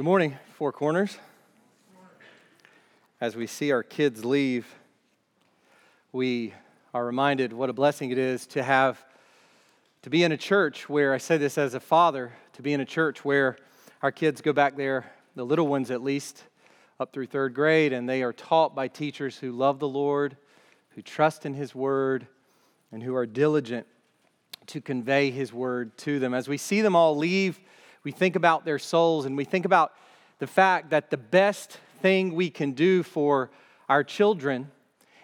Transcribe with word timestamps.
Good 0.00 0.06
morning, 0.06 0.38
Four 0.56 0.72
Corners. 0.72 1.18
As 3.20 3.36
we 3.36 3.46
see 3.46 3.70
our 3.70 3.82
kids 3.82 4.24
leave, 4.24 4.66
we 6.10 6.54
are 6.94 7.04
reminded 7.04 7.52
what 7.52 7.68
a 7.68 7.74
blessing 7.74 8.10
it 8.10 8.16
is 8.16 8.46
to 8.46 8.62
have, 8.62 9.04
to 10.00 10.08
be 10.08 10.24
in 10.24 10.32
a 10.32 10.38
church 10.38 10.88
where, 10.88 11.12
I 11.12 11.18
say 11.18 11.36
this 11.36 11.58
as 11.58 11.74
a 11.74 11.80
father, 11.80 12.32
to 12.54 12.62
be 12.62 12.72
in 12.72 12.80
a 12.80 12.86
church 12.86 13.26
where 13.26 13.58
our 14.00 14.10
kids 14.10 14.40
go 14.40 14.54
back 14.54 14.74
there, 14.74 15.04
the 15.34 15.44
little 15.44 15.68
ones 15.68 15.90
at 15.90 16.02
least, 16.02 16.44
up 16.98 17.12
through 17.12 17.26
third 17.26 17.52
grade, 17.52 17.92
and 17.92 18.08
they 18.08 18.22
are 18.22 18.32
taught 18.32 18.74
by 18.74 18.88
teachers 18.88 19.36
who 19.36 19.52
love 19.52 19.80
the 19.80 19.86
Lord, 19.86 20.34
who 20.94 21.02
trust 21.02 21.44
in 21.44 21.52
His 21.52 21.74
Word, 21.74 22.26
and 22.90 23.02
who 23.02 23.14
are 23.14 23.26
diligent 23.26 23.86
to 24.68 24.80
convey 24.80 25.30
His 25.30 25.52
Word 25.52 25.94
to 25.98 26.18
them. 26.18 26.32
As 26.32 26.48
we 26.48 26.56
see 26.56 26.80
them 26.80 26.96
all 26.96 27.18
leave, 27.18 27.60
we 28.02 28.12
think 28.12 28.36
about 28.36 28.64
their 28.64 28.78
souls 28.78 29.26
and 29.26 29.36
we 29.36 29.44
think 29.44 29.64
about 29.64 29.92
the 30.38 30.46
fact 30.46 30.90
that 30.90 31.10
the 31.10 31.16
best 31.16 31.78
thing 32.00 32.34
we 32.34 32.50
can 32.50 32.72
do 32.72 33.02
for 33.02 33.50
our 33.88 34.02
children 34.02 34.70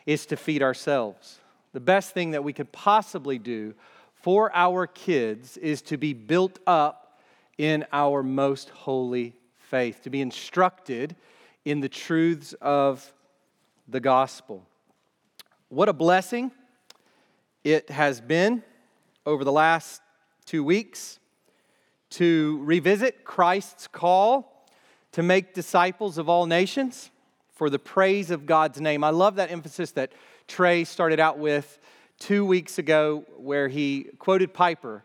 is 0.04 0.26
to 0.26 0.36
feed 0.36 0.62
ourselves. 0.62 1.40
The 1.72 1.80
best 1.80 2.12
thing 2.12 2.32
that 2.32 2.44
we 2.44 2.52
could 2.52 2.70
possibly 2.72 3.38
do 3.38 3.74
for 4.14 4.50
our 4.54 4.86
kids 4.86 5.56
is 5.56 5.82
to 5.82 5.96
be 5.96 6.12
built 6.12 6.58
up 6.66 7.20
in 7.58 7.84
our 7.92 8.22
most 8.22 8.70
holy 8.70 9.34
faith, 9.56 10.02
to 10.02 10.10
be 10.10 10.20
instructed 10.20 11.16
in 11.64 11.80
the 11.80 11.88
truths 11.88 12.54
of 12.60 13.12
the 13.88 14.00
gospel. 14.00 14.66
What 15.68 15.88
a 15.88 15.92
blessing 15.92 16.52
it 17.64 17.90
has 17.90 18.20
been 18.20 18.62
over 19.24 19.42
the 19.42 19.52
last 19.52 20.00
two 20.44 20.62
weeks 20.62 21.18
to 22.10 22.60
revisit 22.62 23.24
Christ's 23.24 23.86
call 23.88 24.66
to 25.12 25.22
make 25.22 25.54
disciples 25.54 26.18
of 26.18 26.28
all 26.28 26.46
nations 26.46 27.10
for 27.54 27.70
the 27.70 27.78
praise 27.78 28.30
of 28.30 28.44
God's 28.44 28.80
name. 28.80 29.02
I 29.02 29.10
love 29.10 29.36
that 29.36 29.50
emphasis 29.50 29.92
that 29.92 30.12
Trey 30.46 30.84
started 30.84 31.18
out 31.18 31.38
with 31.38 31.78
two 32.18 32.44
weeks 32.44 32.78
ago, 32.78 33.24
where 33.36 33.68
he 33.68 34.08
quoted 34.18 34.52
Piper. 34.52 35.02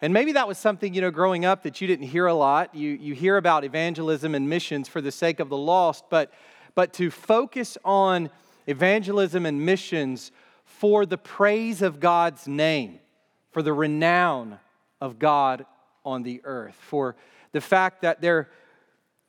And 0.00 0.12
maybe 0.12 0.32
that 0.32 0.48
was 0.48 0.58
something, 0.58 0.94
you 0.94 1.00
know, 1.00 1.10
growing 1.10 1.44
up 1.44 1.62
that 1.62 1.80
you 1.80 1.86
didn't 1.86 2.06
hear 2.06 2.26
a 2.26 2.34
lot. 2.34 2.74
You, 2.74 2.90
you 2.90 3.14
hear 3.14 3.36
about 3.36 3.64
evangelism 3.64 4.34
and 4.34 4.48
missions 4.48 4.88
for 4.88 5.00
the 5.00 5.12
sake 5.12 5.38
of 5.38 5.48
the 5.48 5.56
lost, 5.56 6.04
but, 6.10 6.32
but 6.74 6.92
to 6.94 7.10
focus 7.10 7.78
on 7.84 8.30
evangelism 8.66 9.46
and 9.46 9.64
missions 9.64 10.32
for 10.64 11.06
the 11.06 11.18
praise 11.18 11.82
of 11.82 12.00
God's 12.00 12.48
name, 12.48 12.98
for 13.52 13.62
the 13.62 13.72
renown 13.72 14.58
of 15.00 15.18
God 15.18 15.66
on 16.04 16.22
the 16.22 16.40
earth, 16.44 16.76
for 16.80 17.16
the 17.52 17.60
fact 17.60 18.02
that 18.02 18.20
there 18.20 18.48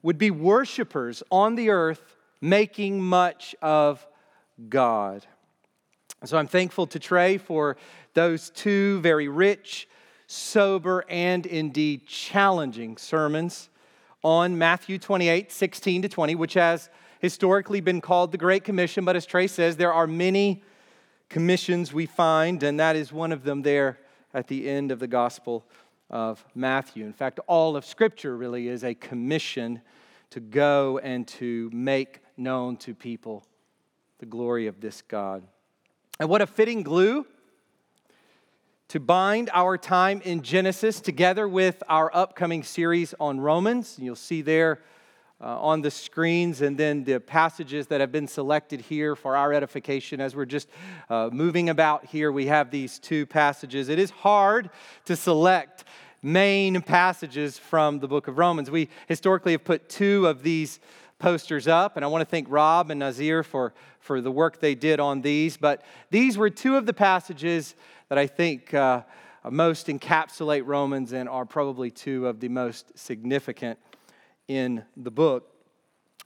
would 0.01 0.17
be 0.17 0.31
worshipers 0.31 1.23
on 1.31 1.55
the 1.55 1.69
earth 1.69 2.15
making 2.41 3.01
much 3.01 3.55
of 3.61 4.05
God. 4.69 5.25
So 6.25 6.37
I'm 6.37 6.47
thankful 6.47 6.87
to 6.87 6.99
Trey 6.99 7.37
for 7.37 7.77
those 8.13 8.49
two 8.49 8.99
very 9.01 9.27
rich, 9.27 9.87
sober, 10.27 11.03
and 11.09 11.45
indeed 11.45 12.05
challenging 12.07 12.97
sermons 12.97 13.69
on 14.23 14.57
Matthew 14.57 14.97
28 14.97 15.51
16 15.51 16.03
to 16.03 16.09
20, 16.09 16.35
which 16.35 16.53
has 16.53 16.89
historically 17.19 17.81
been 17.81 18.01
called 18.01 18.31
the 18.31 18.37
Great 18.37 18.63
Commission. 18.63 19.05
But 19.05 19.15
as 19.15 19.25
Trey 19.25 19.47
says, 19.47 19.77
there 19.77 19.93
are 19.93 20.07
many 20.07 20.63
commissions 21.29 21.93
we 21.93 22.05
find, 22.05 22.61
and 22.63 22.79
that 22.79 22.95
is 22.95 23.11
one 23.11 23.31
of 23.31 23.43
them 23.43 23.61
there 23.61 23.99
at 24.33 24.47
the 24.47 24.69
end 24.69 24.91
of 24.91 24.99
the 24.99 25.07
Gospel 25.07 25.65
of 26.09 26.45
Matthew. 26.55 27.05
In 27.05 27.13
fact, 27.13 27.39
all 27.47 27.75
of 27.75 27.85
Scripture 27.85 28.35
really 28.37 28.67
is 28.67 28.83
a 28.83 28.93
commission 28.93 29.81
to 30.29 30.39
go 30.39 30.99
and 30.99 31.27
to 31.27 31.69
make 31.73 32.21
known 32.37 32.77
to 32.77 32.93
people 32.93 33.45
the 34.19 34.25
glory 34.25 34.67
of 34.67 34.79
this 34.81 35.01
God. 35.01 35.43
And 36.19 36.29
what 36.29 36.41
a 36.41 36.47
fitting 36.47 36.83
glue 36.83 37.25
to 38.89 38.99
bind 38.99 39.49
our 39.53 39.77
time 39.77 40.21
in 40.23 40.41
Genesis 40.41 41.01
together 41.01 41.47
with 41.47 41.81
our 41.89 42.15
upcoming 42.15 42.63
series 42.63 43.13
on 43.19 43.39
Romans. 43.39 43.97
You'll 43.99 44.15
see 44.15 44.41
there 44.41 44.81
uh, 45.41 45.59
on 45.59 45.81
the 45.81 45.91
screens, 45.91 46.61
and 46.61 46.77
then 46.77 47.03
the 47.03 47.19
passages 47.19 47.87
that 47.87 47.99
have 47.99 48.11
been 48.11 48.27
selected 48.27 48.79
here 48.79 49.15
for 49.15 49.35
our 49.35 49.51
edification 49.51 50.21
as 50.21 50.35
we're 50.35 50.45
just 50.45 50.69
uh, 51.09 51.29
moving 51.33 51.69
about 51.69 52.05
here. 52.05 52.31
We 52.31 52.45
have 52.45 52.71
these 52.71 52.97
two 52.97 53.25
passages. 53.25 53.89
It 53.89 53.99
is 53.99 54.09
hard 54.09 54.69
to 55.05 55.15
select 55.15 55.82
main 56.23 56.81
passages 56.81 57.59
from 57.59 57.99
the 57.99 58.07
book 58.07 58.27
of 58.27 58.37
Romans. 58.37 58.71
We 58.71 58.89
historically 59.07 59.51
have 59.51 59.65
put 59.65 59.89
two 59.89 60.25
of 60.25 60.41
these 60.41 60.79
posters 61.19 61.67
up, 61.67 61.97
and 61.97 62.03
I 62.03 62.07
want 62.07 62.21
to 62.21 62.25
thank 62.25 62.47
Rob 62.49 62.89
and 62.89 63.01
Nazir 63.01 63.43
for, 63.43 63.73
for 63.99 64.21
the 64.21 64.31
work 64.31 64.59
they 64.59 64.73
did 64.73 64.99
on 64.99 65.21
these. 65.21 65.57
But 65.57 65.83
these 66.09 66.37
were 66.37 66.49
two 66.49 66.77
of 66.77 66.85
the 66.85 66.93
passages 66.93 67.75
that 68.07 68.17
I 68.17 68.25
think 68.25 68.73
uh, 68.73 69.01
most 69.49 69.87
encapsulate 69.87 70.63
Romans 70.65 71.11
and 71.11 71.27
are 71.27 71.45
probably 71.45 71.91
two 71.91 72.25
of 72.27 72.39
the 72.39 72.47
most 72.47 72.97
significant 72.97 73.77
in 74.47 74.83
the 74.95 75.11
book. 75.11 75.49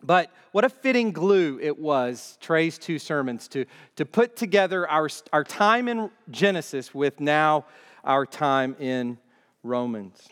But 0.04 0.32
what 0.52 0.64
a 0.64 0.70
fitting 0.70 1.12
glue 1.12 1.60
it 1.60 1.80
was, 1.80 2.38
Trey's 2.40 2.78
two 2.78 3.00
sermons, 3.00 3.48
to, 3.50 3.66
to 3.96 4.06
put 4.06 4.36
together 4.36 4.88
our, 4.88 5.10
our 5.34 5.44
time 5.44 5.88
in 5.88 6.12
Genesis 6.30 6.94
with 6.94 7.20
now 7.20 7.66
our 8.04 8.26
time 8.26 8.76
in 8.80 9.18
Romans. 9.68 10.30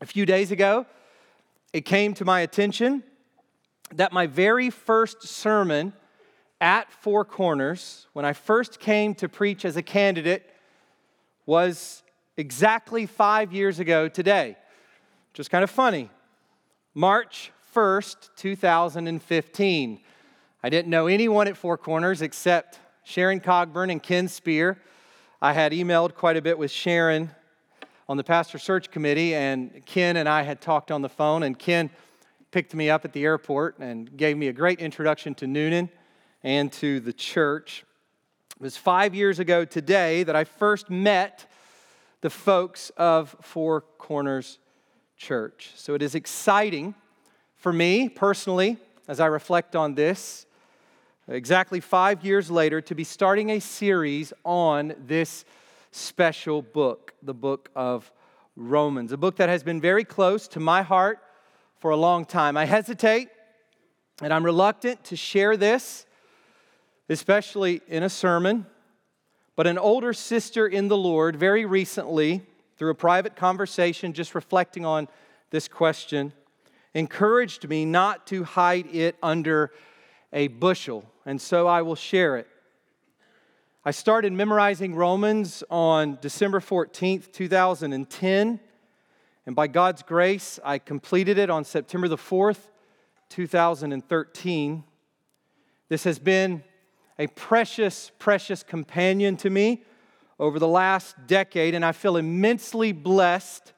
A 0.00 0.06
few 0.06 0.26
days 0.26 0.50
ago, 0.50 0.86
it 1.72 1.82
came 1.84 2.14
to 2.14 2.24
my 2.24 2.40
attention 2.40 3.02
that 3.94 4.12
my 4.12 4.26
very 4.26 4.70
first 4.70 5.22
sermon 5.22 5.92
at 6.60 6.92
Four 6.92 7.24
Corners, 7.24 8.06
when 8.12 8.24
I 8.24 8.32
first 8.32 8.80
came 8.80 9.14
to 9.16 9.28
preach 9.28 9.64
as 9.64 9.76
a 9.76 9.82
candidate, 9.82 10.50
was 11.46 12.02
exactly 12.36 13.06
five 13.06 13.52
years 13.52 13.78
ago 13.78 14.08
today. 14.08 14.56
Just 15.32 15.50
kind 15.50 15.64
of 15.64 15.70
funny. 15.70 16.10
March 16.94 17.52
1st, 17.74 18.30
2015. 18.36 20.00
I 20.62 20.68
didn't 20.68 20.90
know 20.90 21.06
anyone 21.06 21.48
at 21.48 21.56
Four 21.56 21.78
Corners 21.78 22.20
except 22.20 22.80
Sharon 23.04 23.40
Cogburn 23.40 23.90
and 23.90 24.02
Ken 24.02 24.28
Spear. 24.28 24.78
I 25.40 25.52
had 25.52 25.72
emailed 25.72 26.14
quite 26.14 26.36
a 26.36 26.42
bit 26.42 26.58
with 26.58 26.70
Sharon 26.70 27.30
on 28.10 28.16
the 28.16 28.24
pastor 28.24 28.58
search 28.58 28.90
committee, 28.90 29.36
and 29.36 29.86
Ken 29.86 30.16
and 30.16 30.28
I 30.28 30.42
had 30.42 30.60
talked 30.60 30.90
on 30.90 31.00
the 31.00 31.08
phone, 31.08 31.44
and 31.44 31.56
Ken 31.56 31.90
picked 32.50 32.74
me 32.74 32.90
up 32.90 33.04
at 33.04 33.12
the 33.12 33.22
airport 33.22 33.78
and 33.78 34.16
gave 34.16 34.36
me 34.36 34.48
a 34.48 34.52
great 34.52 34.80
introduction 34.80 35.32
to 35.36 35.46
Newnan 35.46 35.88
and 36.42 36.72
to 36.72 36.98
the 36.98 37.12
church. 37.12 37.84
It 38.56 38.62
was 38.64 38.76
five 38.76 39.14
years 39.14 39.38
ago 39.38 39.64
today 39.64 40.24
that 40.24 40.34
I 40.34 40.42
first 40.42 40.90
met 40.90 41.48
the 42.20 42.30
folks 42.30 42.90
of 42.96 43.36
Four 43.42 43.82
Corners 43.82 44.58
Church. 45.16 45.70
So 45.76 45.94
it 45.94 46.02
is 46.02 46.16
exciting 46.16 46.96
for 47.58 47.72
me 47.72 48.08
personally 48.08 48.76
as 49.06 49.20
I 49.20 49.26
reflect 49.26 49.76
on 49.76 49.94
this, 49.94 50.46
exactly 51.28 51.78
five 51.78 52.24
years 52.24 52.50
later, 52.50 52.80
to 52.80 52.94
be 52.96 53.04
starting 53.04 53.50
a 53.50 53.60
series 53.60 54.32
on 54.44 54.96
this 54.98 55.44
special 55.90 56.62
book, 56.62 57.14
the 57.22 57.34
book 57.34 57.70
of 57.74 58.10
Romans, 58.56 59.12
a 59.12 59.16
book 59.16 59.36
that 59.36 59.48
has 59.48 59.62
been 59.62 59.80
very 59.80 60.04
close 60.04 60.48
to 60.48 60.60
my 60.60 60.82
heart 60.82 61.18
for 61.78 61.90
a 61.90 61.96
long 61.96 62.24
time. 62.24 62.56
I 62.56 62.64
hesitate 62.64 63.28
and 64.22 64.32
I'm 64.32 64.44
reluctant 64.44 65.02
to 65.04 65.16
share 65.16 65.56
this, 65.56 66.06
especially 67.08 67.80
in 67.88 68.02
a 68.02 68.10
sermon, 68.10 68.66
but 69.56 69.66
an 69.66 69.78
older 69.78 70.12
sister 70.12 70.66
in 70.66 70.88
the 70.88 70.96
Lord 70.96 71.36
very 71.36 71.64
recently, 71.64 72.42
through 72.76 72.90
a 72.90 72.94
private 72.94 73.36
conversation, 73.36 74.12
just 74.12 74.34
reflecting 74.34 74.84
on 74.84 75.08
this 75.50 75.68
question, 75.68 76.32
encouraged 76.94 77.68
me 77.68 77.84
not 77.84 78.26
to 78.28 78.44
hide 78.44 78.94
it 78.94 79.16
under 79.22 79.70
a 80.32 80.48
bushel, 80.48 81.04
and 81.26 81.40
so 81.40 81.66
I 81.66 81.82
will 81.82 81.96
share 81.96 82.36
it. 82.36 82.46
I 83.82 83.92
started 83.92 84.34
memorizing 84.34 84.94
Romans 84.94 85.64
on 85.70 86.18
December 86.20 86.60
14th, 86.60 87.32
2010. 87.32 88.60
And 89.46 89.56
by 89.56 89.68
God's 89.68 90.02
grace, 90.02 90.60
I 90.62 90.78
completed 90.78 91.38
it 91.38 91.48
on 91.48 91.64
September 91.64 92.06
the 92.06 92.18
4th, 92.18 92.58
2013. 93.30 94.84
This 95.88 96.04
has 96.04 96.18
been 96.18 96.62
a 97.18 97.26
precious, 97.28 98.12
precious 98.18 98.62
companion 98.62 99.38
to 99.38 99.48
me 99.48 99.82
over 100.38 100.58
the 100.58 100.68
last 100.68 101.16
decade, 101.26 101.74
and 101.74 101.82
I 101.82 101.92
feel 101.92 102.18
immensely 102.18 102.92
blessed 102.92 103.72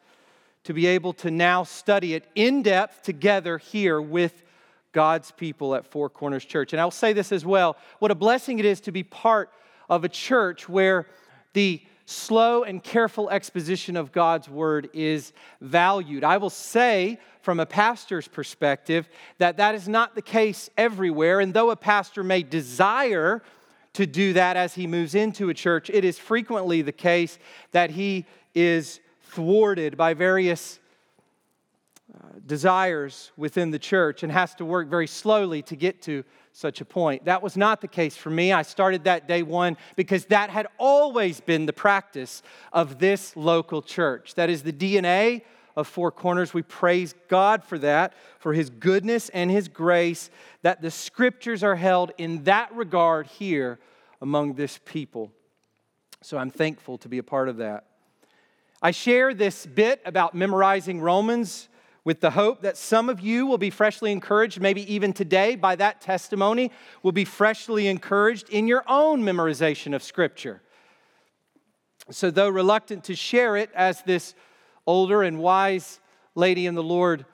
to 0.64 0.75
be 0.75 0.88
able 0.88 1.12
to 1.12 1.31
now 1.31 1.62
study 1.62 2.14
it 2.14 2.28
in 2.34 2.64
depth 2.64 3.02
together 3.02 3.56
here 3.56 4.02
with 4.02 4.43
God's 4.90 5.31
people 5.31 5.76
at 5.76 5.87
Four 5.87 6.10
Corners 6.10 6.44
Church. 6.44 6.72
And 6.72 6.81
I'll 6.81 6.90
say 6.90 7.12
this 7.12 7.31
as 7.31 7.46
well 7.46 7.76
what 8.00 8.10
a 8.10 8.16
blessing 8.16 8.58
it 8.58 8.64
is 8.64 8.81
to 8.81 8.90
be 8.90 9.04
part 9.04 9.52
of 9.93 10.05
a 10.05 10.09
church 10.09 10.71
where 10.71 11.06
the 11.53 11.83
slow 12.06 12.65
and 12.65 12.83
careful 12.83 13.29
exposition 13.29 13.94
of 13.94 14.11
God's 14.11 14.49
word 14.49 14.89
is 14.94 15.35
valued. 15.61 16.25
I 16.25 16.39
will 16.39 16.49
say, 16.49 17.19
from 17.43 17.61
a 17.61 17.67
pastor's 17.67 18.27
perspective, 18.27 19.06
that 19.37 19.59
that 19.59 19.75
is 19.75 19.87
not 19.89 20.15
the 20.15 20.23
case 20.23 20.71
everywhere. 20.79 21.41
And 21.41 21.53
though 21.53 21.71
a 21.71 21.77
pastor 21.77 22.25
may 22.25 22.43
desire 22.43 23.43
to 23.93 24.06
do 24.06 24.33
that 24.33 24.56
as 24.56 24.75
he 24.75 24.87
moves 24.87 25.15
into 25.15 25.50
a 25.50 25.55
church, 25.55 25.91
it 25.91 26.06
is 26.06 26.19
frequently 26.19 26.81
the 26.81 26.93
case 26.93 27.38
that 27.73 27.91
he 27.91 28.25
is 28.55 28.99
thwarted 29.25 29.99
by 29.99 30.15
various 30.15 30.81
uh, 32.15 32.29
desires 32.47 33.31
within 33.37 33.71
the 33.71 33.79
church 33.79 34.23
and 34.23 34.33
has 34.33 34.55
to 34.55 34.65
work 34.65 34.88
very 34.88 35.06
slowly 35.06 35.61
to 35.61 35.77
get 35.77 36.00
to 36.00 36.25
such 36.52 36.81
a 36.81 36.84
point. 36.84 37.25
That 37.25 37.43
was 37.43 37.56
not 37.56 37.81
the 37.81 37.88
case 37.88 38.16
for 38.16 38.31
me. 38.31 38.52
I 38.52 38.62
started 38.62 39.04
that 39.04 39.26
day 39.26 39.43
one 39.43 39.76
because 39.96 40.26
that 40.26 40.50
had 40.50 40.66
always 40.78 41.40
been 41.40 41.66
the 41.66 41.72
practice 41.72 42.43
of 42.72 42.99
this 42.99 43.34
local 43.37 43.82
church. 43.82 44.34
That 44.34 44.50
is 44.50 44.62
the 44.62 44.72
DNA 44.72 45.43
of 45.76 45.88
Four 45.88 46.12
Corners. 46.12 46.52
We 46.52 46.62
praise 46.62 47.14
God 47.28 47.64
for 47.64 47.78
that, 47.78 48.12
for 48.38 48.52
His 48.52 48.69
goodness 48.69 49.31
and 49.31 49.50
His 49.50 49.69
grace, 49.69 50.31
that 50.60 50.82
the 50.82 50.90
scriptures 50.90 51.62
are 51.62 51.76
held 51.76 52.12
in 52.19 52.44
that 52.44 52.75
regard 52.75 53.26
here 53.26 53.78
among 54.20 54.54
this 54.54 54.78
people. 54.84 55.32
So 56.20 56.38
I'm 56.38 56.50
thankful 56.50 56.99
to 56.99 57.08
be 57.08 57.19
a 57.19 57.22
part 57.22 57.49
of 57.49 57.56
that. 57.56 57.87
I 58.82 58.90
share 58.90 59.32
this 59.32 59.64
bit 59.64 60.02
about 60.04 60.34
memorizing 60.34 61.00
Romans 61.00 61.69
with 62.04 62.20
the 62.20 62.32
hope 62.32 62.62
that 62.62 62.76
some 62.76 63.08
of 63.08 63.20
you 63.20 63.46
will 63.46 63.58
be 63.58 63.70
freshly 63.70 64.10
encouraged, 64.10 64.60
maybe 64.60 64.93
even 64.93 65.12
today, 65.12 65.54
by 65.54 65.76
that 65.76 66.00
testimony, 66.00 66.72
will 67.02 67.12
be 67.12 67.25
freshly 67.25 67.87
encouraged 67.87 68.49
in 68.49 68.66
your 68.66 68.84
own 68.88 69.22
memorization 69.22 69.94
of 69.94 70.02
Scripture. 70.02 70.62
So, 72.10 72.31
though 72.31 72.49
reluctant 72.49 73.04
to 73.04 73.14
share 73.14 73.56
it, 73.56 73.70
as 73.75 74.02
this 74.02 74.34
older 74.87 75.22
and 75.22 75.38
wise 75.38 76.00
lady 76.34 76.66
in 76.66 76.75
the 76.75 76.82
Lord 76.82 77.25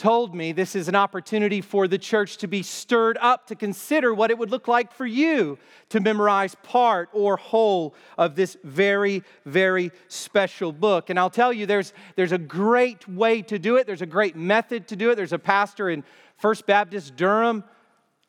told 0.00 0.34
me 0.34 0.50
this 0.50 0.74
is 0.74 0.88
an 0.88 0.94
opportunity 0.94 1.60
for 1.60 1.86
the 1.86 1.98
church 1.98 2.38
to 2.38 2.46
be 2.46 2.62
stirred 2.62 3.18
up 3.20 3.46
to 3.46 3.54
consider 3.54 4.14
what 4.14 4.30
it 4.30 4.38
would 4.38 4.50
look 4.50 4.66
like 4.66 4.90
for 4.90 5.04
you 5.04 5.58
to 5.90 6.00
memorize 6.00 6.54
part 6.62 7.10
or 7.12 7.36
whole 7.36 7.94
of 8.16 8.34
this 8.34 8.56
very, 8.64 9.22
very 9.44 9.92
special 10.08 10.72
book. 10.72 11.10
And 11.10 11.18
I'll 11.18 11.28
tell 11.28 11.52
you, 11.52 11.66
there's, 11.66 11.92
there's 12.16 12.32
a 12.32 12.38
great 12.38 13.06
way 13.06 13.42
to 13.42 13.58
do 13.58 13.76
it, 13.76 13.86
there's 13.86 14.00
a 14.00 14.06
great 14.06 14.36
method 14.36 14.88
to 14.88 14.96
do 14.96 15.10
it. 15.10 15.16
There's 15.16 15.34
a 15.34 15.38
pastor 15.38 15.90
in 15.90 16.02
First 16.38 16.66
Baptist 16.66 17.14
Durham 17.16 17.62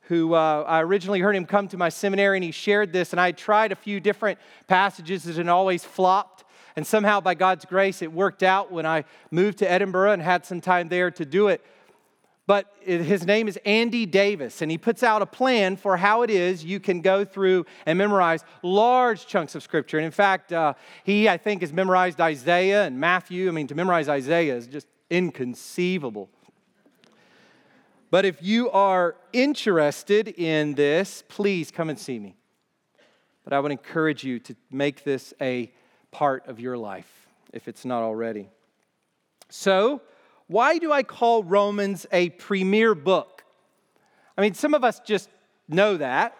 who 0.10 0.34
uh, 0.34 0.66
I 0.68 0.82
originally 0.82 1.22
heard 1.22 1.38
him 1.38 1.46
come 1.46 1.70
to 1.70 1.78
my 1.78 1.88
seminary 1.88 2.36
and 2.36 2.44
he 2.44 2.52
shared 2.52 2.92
this, 2.92 3.14
and 3.14 3.22
I 3.22 3.32
tried 3.32 3.72
a 3.72 3.78
few 3.78 4.02
different 4.02 4.40
passages 4.68 5.26
and 5.26 5.40
it 5.40 5.48
always 5.48 5.86
flopped. 5.86 6.44
And 6.76 6.86
somehow, 6.86 7.22
by 7.22 7.34
God's 7.34 7.66
grace, 7.66 8.02
it 8.02 8.12
worked 8.12 8.44
out 8.44 8.72
when 8.72 8.86
I 8.86 9.04
moved 9.30 9.60
to 9.60 9.70
Edinburgh 9.70 10.14
and 10.14 10.22
had 10.22 10.46
some 10.46 10.62
time 10.62 10.90
there 10.90 11.12
to 11.12 11.26
do 11.26 11.48
it. 11.48 11.66
But 12.48 12.74
his 12.82 13.26
name 13.26 13.48
is 13.48 13.58
Andy 13.66 14.06
Davis, 14.06 14.62
and 14.62 14.70
he 14.70 14.78
puts 14.78 15.04
out 15.04 15.22
a 15.22 15.26
plan 15.26 15.78
for 15.78 15.96
how 15.96 16.24
it 16.24 16.30
is 16.30 16.66
you 16.66 16.80
can 16.80 17.02
go 17.02 17.24
through 17.24 17.66
and 17.86 17.98
memorize 17.98 18.44
large 18.62 19.28
chunks 19.28 19.56
of 19.56 19.64
Scripture. 19.64 19.98
And 19.98 20.06
in 20.06 20.12
fact, 20.12 20.52
uh, 20.52 20.74
he, 21.04 21.30
I 21.30 21.38
think, 21.38 21.62
has 21.62 21.72
memorized 21.72 22.20
Isaiah 22.20 22.84
and 22.86 23.00
Matthew. 23.00 23.48
I 23.48 23.52
mean, 23.52 23.68
to 23.68 23.76
memorize 23.76 24.10
Isaiah 24.10 24.56
is 24.56 24.68
just 24.68 24.88
inconceivable. 25.10 26.30
But 28.10 28.26
if 28.26 28.44
you 28.44 28.70
are 28.72 29.16
interested 29.32 30.28
in 30.28 30.74
this, 30.74 31.24
please 31.30 31.72
come 31.72 31.90
and 31.90 31.98
see 31.98 32.20
me. 32.20 32.36
But 33.46 33.54
I 33.54 33.60
would 33.60 33.72
encourage 33.72 34.24
you 34.24 34.40
to 34.40 34.56
make 34.70 35.06
this 35.06 35.34
a 35.40 35.72
part 36.12 36.48
of 36.48 36.60
your 36.60 36.78
life 36.78 37.28
if 37.54 37.68
it's 37.68 37.86
not 37.86 38.04
already. 38.04 38.50
So, 39.50 40.02
why 40.48 40.78
do 40.78 40.92
I 40.92 41.04
call 41.04 41.44
Romans 41.44 42.06
a 42.12 42.30
premier 42.32 42.94
book? 42.94 43.44
I 44.38 44.42
mean, 44.42 44.54
some 44.54 44.74
of 44.74 44.84
us 44.84 45.00
just 45.00 45.30
know 45.68 45.98
that. 45.98 46.36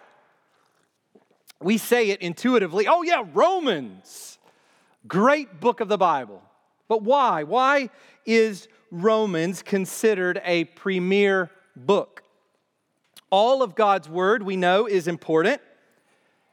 We 1.60 1.78
say 1.78 2.10
it 2.10 2.20
intuitively 2.20 2.86
oh, 2.86 3.02
yeah, 3.02 3.24
Romans, 3.32 4.38
great 5.06 5.60
book 5.60 5.80
of 5.80 5.88
the 5.88 5.98
Bible. 5.98 6.42
But 6.88 7.02
why? 7.02 7.44
Why 7.44 7.90
is 8.26 8.68
Romans 8.90 9.62
considered 9.62 10.40
a 10.44 10.64
premier 10.64 11.50
book? 11.74 12.22
All 13.30 13.62
of 13.62 13.74
God's 13.74 14.08
word, 14.08 14.42
we 14.42 14.56
know, 14.56 14.86
is 14.86 15.08
important 15.08 15.62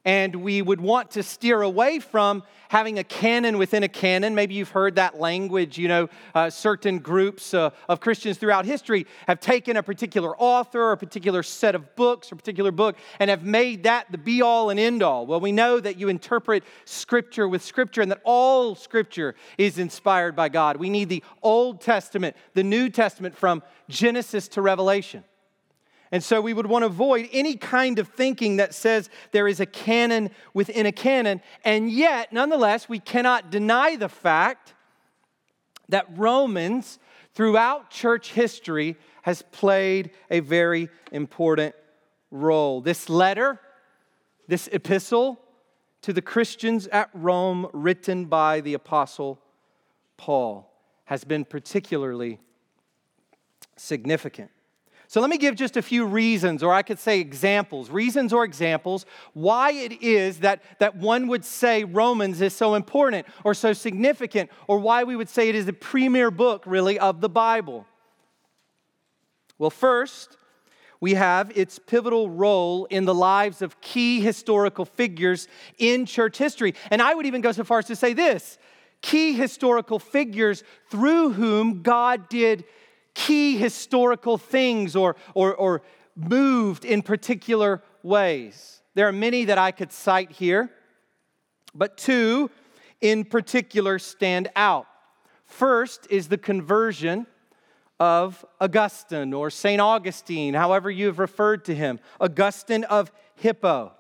and 0.06 0.36
we 0.38 0.62
would 0.62 0.80
want 0.80 1.12
to 1.12 1.24
steer 1.24 1.62
away 1.62 2.00
from 2.00 2.44
having 2.70 3.00
a 3.00 3.04
canon 3.04 3.58
within 3.58 3.84
a 3.84 3.88
canon. 3.88 4.36
Maybe 4.36 4.54
you've 4.54 4.70
heard 4.70 4.96
that 4.96 5.20
language. 5.20 5.78
You 5.78 5.88
know, 5.88 6.10
uh, 6.36 6.50
certain 6.50 7.00
groups 7.00 7.54
uh, 7.54 7.72
of 7.90 8.00
Christians 8.00 8.38
throughout 8.38 8.66
history 8.66 9.08
have 9.28 9.40
taken 9.40 9.76
a 9.76 9.84
particular 9.84 10.38
author 10.38 10.82
or 10.82 10.92
a 10.94 10.98
particular 10.98 11.44
set 11.44 11.76
of 11.76 11.96
books 11.96 12.32
or 12.32 12.36
particular 12.36 12.72
book 12.72 12.96
and 13.20 13.30
have 13.30 13.44
made 13.44 13.84
that 13.84 14.12
the 14.12 14.18
be 14.18 14.42
all 14.42 14.70
and 14.70 14.80
end 14.80 15.04
all. 15.04 15.26
Well, 15.26 15.40
we 15.40 15.52
know 15.52 15.80
that 15.80 15.98
you 15.98 16.10
interpret 16.10 16.64
Scripture 16.86 17.48
with 17.48 17.64
Scripture 17.64 18.02
and 18.02 18.12
that 18.12 18.22
all 18.24 18.76
Scripture 18.76 19.36
is 19.58 19.80
inspired 19.80 20.36
by 20.36 20.50
God. 20.50 20.78
We 20.78 20.90
need 20.90 21.10
the 21.10 21.24
Old 21.42 21.82
Testament, 21.82 22.36
the 22.54 22.64
New 22.64 22.90
Testament 22.90 23.36
from 23.36 23.64
Genesis 23.90 24.48
to 24.50 24.62
Revelation. 24.62 25.24
And 26.12 26.24
so 26.24 26.42
we 26.42 26.54
would 26.54 26.66
want 26.66 26.84
to 26.84 26.88
avoid 26.88 27.30
any 27.32 27.56
kind 27.56 28.00
of 28.00 28.08
thinking 28.08 28.58
that 28.58 28.74
says 28.74 29.10
there 29.32 29.48
is 29.48 29.60
a 29.60 29.66
canon 29.66 30.32
within 30.54 30.86
a 30.86 30.92
canon. 30.92 31.42
And 31.64 31.92
yet, 31.92 32.34
nonetheless, 32.34 32.90
we 32.90 33.00
cannot 33.00 33.52
deny 33.52 33.96
the 33.96 34.10
fact 34.10 34.74
that 35.90 36.08
Romans, 36.18 37.00
throughout 37.36 37.92
church 37.92 38.32
history, 38.32 38.98
has 39.22 39.44
played 39.52 40.12
a 40.32 40.40
very 40.40 40.90
important 41.12 41.76
role. 42.32 42.82
This 42.82 43.10
letter, 43.10 43.60
this 44.48 44.68
epistle 44.72 45.40
to 46.02 46.14
the 46.14 46.22
Christians 46.22 46.88
at 46.88 47.10
Rome, 47.14 47.68
written 47.74 48.26
by 48.26 48.62
the 48.62 48.74
Apostle 48.74 49.40
Paul, 50.18 50.72
has 51.06 51.24
been 51.24 51.46
particularly 51.46 52.40
significant. 53.76 54.50
So 55.10 55.22
let 55.22 55.32
me 55.32 55.40
give 55.40 55.56
just 55.56 55.76
a 55.76 55.82
few 55.82 56.06
reasons, 56.06 56.62
or 56.62 56.72
I 56.72 56.84
could 56.84 57.00
say 57.00 57.20
examples, 57.20 57.90
reasons 57.90 58.32
or 58.32 58.44
examples, 58.44 59.08
why 59.34 59.72
it 59.72 60.04
is 60.04 60.42
that, 60.42 60.62
that 60.78 60.98
one 60.98 61.28
would 61.30 61.44
say 61.44 61.84
Romans 61.84 62.42
is 62.42 62.56
so 62.56 62.76
important 62.76 63.26
or 63.44 63.56
so 63.56 63.74
significant, 63.74 64.52
or 64.68 64.78
why 64.78 65.04
we 65.04 65.16
would 65.16 65.28
say 65.28 65.50
it 65.50 65.56
is 65.56 65.66
the 65.66 65.74
premier 65.74 66.30
book, 66.30 66.62
really, 66.68 67.00
of 67.00 67.22
the 67.22 67.30
Bible. 67.30 67.88
Well, 69.58 69.72
first, 69.72 70.38
we 71.02 71.16
have 71.16 71.58
its 71.58 71.80
pivotal 71.80 72.30
role 72.30 72.86
in 72.86 73.06
the 73.06 73.16
lives 73.16 73.64
of 73.64 73.82
key 73.82 74.22
historical 74.22 74.86
figures 74.86 75.48
in 75.80 76.06
church 76.06 76.38
history. 76.38 76.76
And 76.92 77.02
I 77.02 77.16
would 77.16 77.26
even 77.26 77.42
go 77.42 77.52
so 77.52 77.64
far 77.64 77.80
as 77.80 77.86
to 77.86 77.96
say 77.96 78.14
this 78.14 78.60
key 79.02 79.34
historical 79.34 79.98
figures 79.98 80.64
through 80.92 81.32
whom 81.32 81.82
God 81.82 82.30
did 82.30 82.64
key 83.14 83.58
historical 83.58 84.38
things 84.38 84.96
or, 84.96 85.16
or, 85.34 85.56
or 85.56 85.82
moved 86.16 86.86
in 86.86 87.02
particular 87.02 87.82
ways. 88.04 88.82
There 88.96 89.08
are 89.08 89.14
many 89.14 89.46
that 89.46 89.58
I 89.58 89.72
could 89.72 89.92
cite 89.92 90.32
here, 90.32 90.70
but 91.74 91.98
two 91.98 92.50
in 93.02 93.24
particular 93.24 94.00
stand 94.00 94.50
out. 94.56 94.88
First 95.46 96.08
is 96.10 96.28
the 96.28 96.38
conversion 96.38 97.26
of 98.00 98.46
Augustine 98.62 99.34
or 99.34 99.50
St. 99.50 99.82
Augustine, 99.82 100.54
however 100.54 100.90
you 100.90 101.08
have 101.08 101.20
referred 101.20 101.66
to 101.66 101.76
him, 101.76 102.00
Augustine 102.20 102.84
of 102.86 103.12
Hippo. 103.36 103.94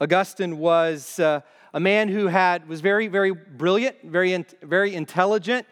Augustine 0.00 0.58
was 0.58 1.18
uh, 1.18 1.40
a 1.74 1.80
man 1.80 2.08
who 2.08 2.28
had, 2.28 2.68
was 2.68 2.80
very, 2.80 3.06
very 3.06 3.32
brilliant, 3.32 3.96
very, 4.02 4.44
very 4.62 4.94
intelligent. 4.94 5.66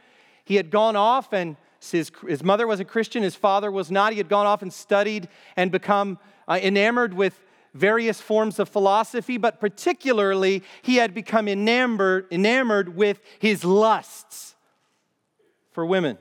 He 0.48 0.54
had 0.54 0.70
gone 0.70 0.96
off 0.96 1.34
and 1.34 1.58
his, 1.92 2.10
his 2.26 2.42
mother 2.42 2.66
was 2.66 2.80
a 2.80 2.84
Christian, 2.86 3.22
his 3.22 3.34
father 3.34 3.70
was 3.70 3.90
not. 3.90 4.12
He 4.12 4.18
had 4.18 4.30
gone 4.30 4.46
off 4.46 4.62
and 4.62 4.72
studied 4.72 5.28
and 5.56 5.70
become 5.70 6.18
uh, 6.48 6.58
enamored 6.62 7.12
with 7.12 7.38
various 7.74 8.18
forms 8.18 8.58
of 8.58 8.66
philosophy, 8.66 9.36
but 9.36 9.60
particularly 9.60 10.62
he 10.80 10.96
had 10.96 11.12
become 11.12 11.48
enamored, 11.48 12.28
enamored 12.30 12.96
with 12.96 13.20
his 13.38 13.62
lusts 13.62 14.56
for 15.70 15.84
women. 15.84 16.16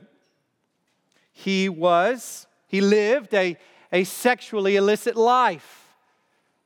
He 1.32 1.70
was, 1.70 2.46
he 2.66 2.82
lived 2.82 3.32
a, 3.32 3.56
a 3.90 4.04
sexually 4.04 4.76
illicit 4.76 5.16
life. 5.16 5.96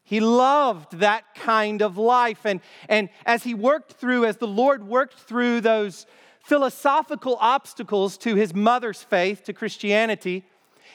He 0.03 0.19
loved 0.19 0.99
that 0.99 1.37
kind 1.37 1.81
of 1.81 1.97
life. 1.97 2.45
And, 2.45 2.61
and 2.89 3.09
as 3.25 3.45
he 3.45 3.55
worked 3.55 3.93
through, 3.93 4.25
as 4.25 4.39
the 4.39 4.49
Lord 4.49 4.83
worked 4.83 5.15
through 5.15 5.61
those 5.61 6.07
philosophical 6.43 7.37
obstacles 7.41 8.17
to 8.19 8.35
his 8.35 8.55
mother's 8.55 9.03
faith, 9.03 9.45
to 9.45 9.53
Christianity. 9.53 10.45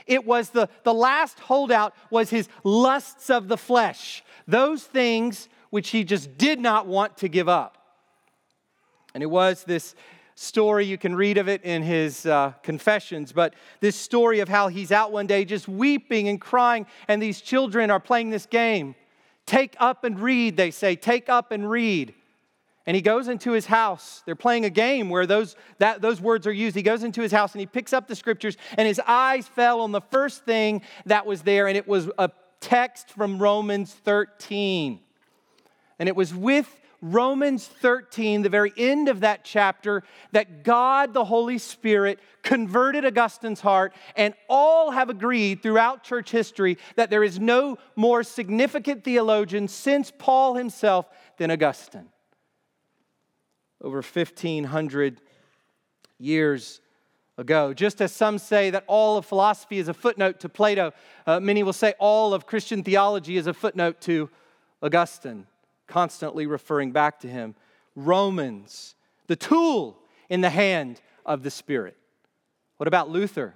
It 0.05 0.25
was 0.25 0.49
the, 0.49 0.69
the 0.83 0.93
last 0.93 1.39
holdout 1.39 1.93
was 2.09 2.29
his 2.29 2.47
lusts 2.63 3.29
of 3.29 3.47
the 3.47 3.57
flesh. 3.57 4.23
Those 4.47 4.83
things 4.83 5.49
which 5.69 5.89
he 5.89 6.03
just 6.03 6.37
did 6.37 6.59
not 6.59 6.87
want 6.87 7.17
to 7.17 7.27
give 7.27 7.49
up. 7.49 7.77
And 9.13 9.23
it 9.23 9.27
was 9.27 9.63
this 9.63 9.95
story, 10.35 10.85
you 10.85 10.97
can 10.97 11.15
read 11.15 11.37
of 11.37 11.49
it 11.49 11.63
in 11.63 11.81
his 11.81 12.25
uh, 12.25 12.53
confessions, 12.61 13.31
but 13.31 13.55
this 13.79 13.95
story 13.95 14.39
of 14.39 14.47
how 14.47 14.67
he's 14.67 14.91
out 14.91 15.11
one 15.11 15.25
day 15.25 15.43
just 15.43 15.67
weeping 15.67 16.27
and 16.27 16.39
crying, 16.39 16.85
and 17.07 17.21
these 17.21 17.41
children 17.41 17.89
are 17.89 17.99
playing 17.99 18.29
this 18.29 18.45
game. 18.45 18.93
Take 19.47 19.75
up 19.79 20.03
and 20.03 20.19
read, 20.19 20.55
they 20.55 20.71
say, 20.71 20.95
take 20.95 21.27
up 21.29 21.51
and 21.51 21.69
read. 21.69 22.13
And 22.87 22.95
he 22.95 23.01
goes 23.01 23.27
into 23.27 23.51
his 23.51 23.65
house. 23.65 24.23
They're 24.25 24.33
playing 24.33 24.63
a 24.63 24.69
game 24.69 25.09
where 25.09 25.25
those, 25.25 25.57
that, 25.79 26.01
those 26.01 26.21
words 26.21 26.47
are 26.47 26.53
used. 26.53 26.73
He 26.73 26.81
goes 26.81 27.03
into 27.03 27.21
his 27.21 27.33
house 27.33 27.51
and 27.51 27.59
he 27.59 27.65
picks 27.65 27.91
up 27.91 28.07
the 28.07 28.15
scriptures, 28.15 28.55
and 28.77 28.87
his 28.87 29.01
eyes 29.05 29.45
fell 29.45 29.81
on 29.81 29.91
the 29.91 29.99
first 29.99 30.45
thing 30.45 30.81
that 31.05 31.25
was 31.25 31.41
there, 31.41 31.67
and 31.67 31.75
it 31.75 31.85
was 31.85 32.09
a 32.17 32.31
text 32.61 33.09
from 33.09 33.39
Romans 33.39 33.93
13. 33.93 35.01
And 35.99 36.07
it 36.07 36.15
was 36.15 36.33
with 36.33 36.73
Romans 37.01 37.67
13, 37.67 38.41
the 38.41 38.49
very 38.49 38.71
end 38.77 39.09
of 39.09 39.19
that 39.19 39.43
chapter, 39.43 40.03
that 40.31 40.63
God 40.63 41.13
the 41.13 41.25
Holy 41.25 41.57
Spirit 41.57 42.19
converted 42.41 43.05
Augustine's 43.05 43.59
heart, 43.59 43.93
and 44.15 44.33
all 44.47 44.91
have 44.91 45.09
agreed 45.09 45.61
throughout 45.61 46.03
church 46.03 46.31
history 46.31 46.77
that 46.95 47.09
there 47.09 47.23
is 47.23 47.37
no 47.37 47.77
more 47.97 48.23
significant 48.23 49.03
theologian 49.03 49.67
since 49.67 50.09
Paul 50.17 50.55
himself 50.55 51.05
than 51.37 51.51
Augustine. 51.51 52.07
Over 53.81 53.97
1,500 53.97 55.21
years 56.19 56.81
ago. 57.37 57.73
Just 57.73 58.01
as 58.01 58.11
some 58.11 58.39
say 58.39 58.71
that 58.71 58.83
all 58.87 59.17
of 59.17 59.25
philosophy 59.25 59.77
is 59.77 59.87
a 59.87 59.93
footnote 59.93 60.39
to 60.39 60.49
Plato, 60.49 60.93
uh, 61.25 61.39
many 61.39 61.61
will 61.63 61.73
say 61.73 61.93
all 61.99 62.33
of 62.33 62.47
Christian 62.47 62.83
theology 62.83 63.37
is 63.37 63.47
a 63.47 63.53
footnote 63.53 64.01
to 64.01 64.29
Augustine 64.81 65.45
constantly 65.87 66.45
referring 66.45 66.91
back 66.91 67.19
to 67.21 67.27
him. 67.27 67.55
Romans, 67.95 68.95
the 69.27 69.35
tool 69.35 69.97
in 70.29 70.41
the 70.41 70.49
hand 70.49 71.01
of 71.25 71.43
the 71.43 71.49
Spirit. 71.49 71.97
What 72.77 72.87
about 72.87 73.09
Luther? 73.09 73.55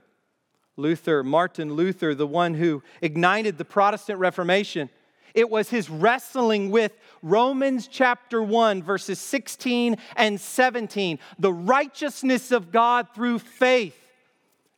Luther, 0.77 1.23
Martin 1.23 1.73
Luther, 1.73 2.15
the 2.15 2.25
one 2.25 2.55
who 2.55 2.81
ignited 3.01 3.57
the 3.57 3.65
Protestant 3.65 4.19
Reformation. 4.19 4.89
It 5.33 5.49
was 5.49 5.69
his 5.69 5.89
wrestling 5.89 6.71
with 6.71 6.93
Romans 7.21 7.87
chapter 7.87 8.41
1, 8.41 8.83
verses 8.83 9.19
16 9.19 9.97
and 10.15 10.39
17, 10.39 11.19
the 11.39 11.53
righteousness 11.53 12.51
of 12.51 12.71
God 12.71 13.07
through 13.13 13.39
faith, 13.39 13.95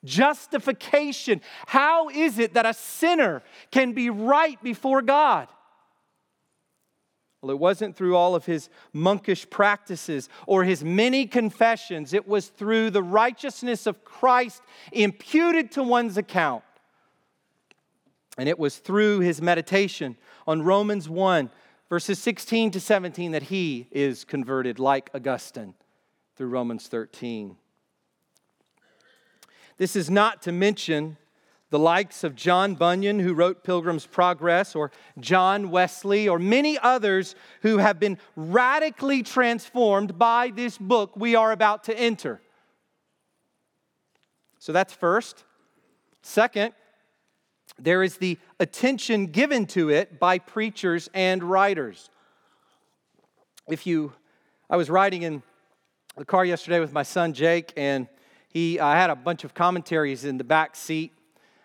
justification. 0.04 1.42
How 1.68 2.10
is 2.10 2.40
it 2.40 2.54
that 2.54 2.66
a 2.66 2.74
sinner 2.74 3.42
can 3.72 3.94
be 3.94 4.10
right 4.10 4.62
before 4.62 5.02
God? 5.02 5.48
Well, 7.44 7.52
it 7.52 7.60
wasn't 7.60 7.98
through 7.98 8.16
all 8.16 8.36
of 8.36 8.46
his 8.46 8.70
monkish 8.94 9.50
practices 9.50 10.30
or 10.48 10.64
his 10.64 10.82
many 10.82 11.26
confessions. 11.26 12.14
It 12.14 12.26
was 12.26 12.48
through 12.48 12.92
the 12.92 13.04
righteousness 13.04 13.86
of 13.86 14.06
Christ 14.06 14.62
imputed 14.94 15.72
to 15.74 15.84
one's 15.84 16.18
account. 16.18 16.64
And 18.38 18.50
it 18.50 18.58
was 18.58 18.78
through 18.78 19.20
his 19.20 19.42
meditation 19.42 20.18
on 20.48 20.64
Romans 20.64 21.08
1, 21.08 21.50
verses 21.90 22.20
16 22.20 22.72
to 22.72 22.80
17, 22.80 23.32
that 23.32 23.44
he 23.44 23.88
is 23.92 24.24
converted 24.24 24.80
like 24.80 25.10
Augustine 25.14 25.76
through 26.36 26.48
Romans 26.48 26.88
13. 26.88 27.56
This 29.78 29.96
is 29.96 30.10
not 30.10 30.42
to 30.44 30.52
mention 30.52 31.18
the 31.70 31.80
likes 31.80 32.24
of 32.24 32.36
John 32.36 32.76
Bunyan, 32.76 33.20
who 33.20 33.34
wrote 33.34 33.64
Pilgrim's 33.64 34.06
Progress, 34.06 34.76
or 34.76 34.92
John 35.20 35.72
Wesley, 35.72 36.30
or 36.30 36.38
many 36.38 36.78
others 36.78 37.34
who 37.64 37.80
have 37.80 38.00
been 38.00 38.20
radically 38.36 39.24
transformed 39.24 40.20
by 40.20 40.52
this 40.56 40.78
book 40.78 41.16
we 41.16 41.34
are 41.34 41.52
about 41.52 41.86
to 41.86 41.98
enter. 41.98 42.42
So 44.60 44.72
that's 44.72 44.94
first. 44.94 45.44
Second, 46.22 46.74
there 47.84 48.04
is 48.04 48.18
the 48.18 48.38
attention 48.60 49.28
given 49.28 49.66
to 49.68 49.90
it 49.90 50.20
by 50.20 50.40
preachers 50.40 51.10
and 51.14 51.44
writers. 51.44 52.10
If 53.68 53.86
you, 53.86 54.14
I 54.70 54.78
was 54.78 54.90
riding 54.90 55.24
in 55.24 55.44
the 56.16 56.26
car 56.26 56.46
yesterday 56.46 56.80
with 56.80 56.94
my 56.94 57.04
son 57.04 57.34
Jake, 57.34 57.74
and 57.76 58.08
he, 58.50 58.80
I 58.80 58.96
had 58.96 59.10
a 59.10 59.16
bunch 59.16 59.44
of 59.44 59.54
commentaries 59.54 60.26
in 60.26 60.38
the 60.38 60.44
back 60.44 60.76
seat 60.76 61.12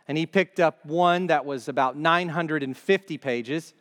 and 0.09 0.17
he 0.17 0.25
picked 0.25 0.59
up 0.59 0.85
one 0.87 1.27
that 1.27 1.45
was 1.45 1.69
about 1.69 1.97
950 1.97 3.19
pages. 3.19 3.75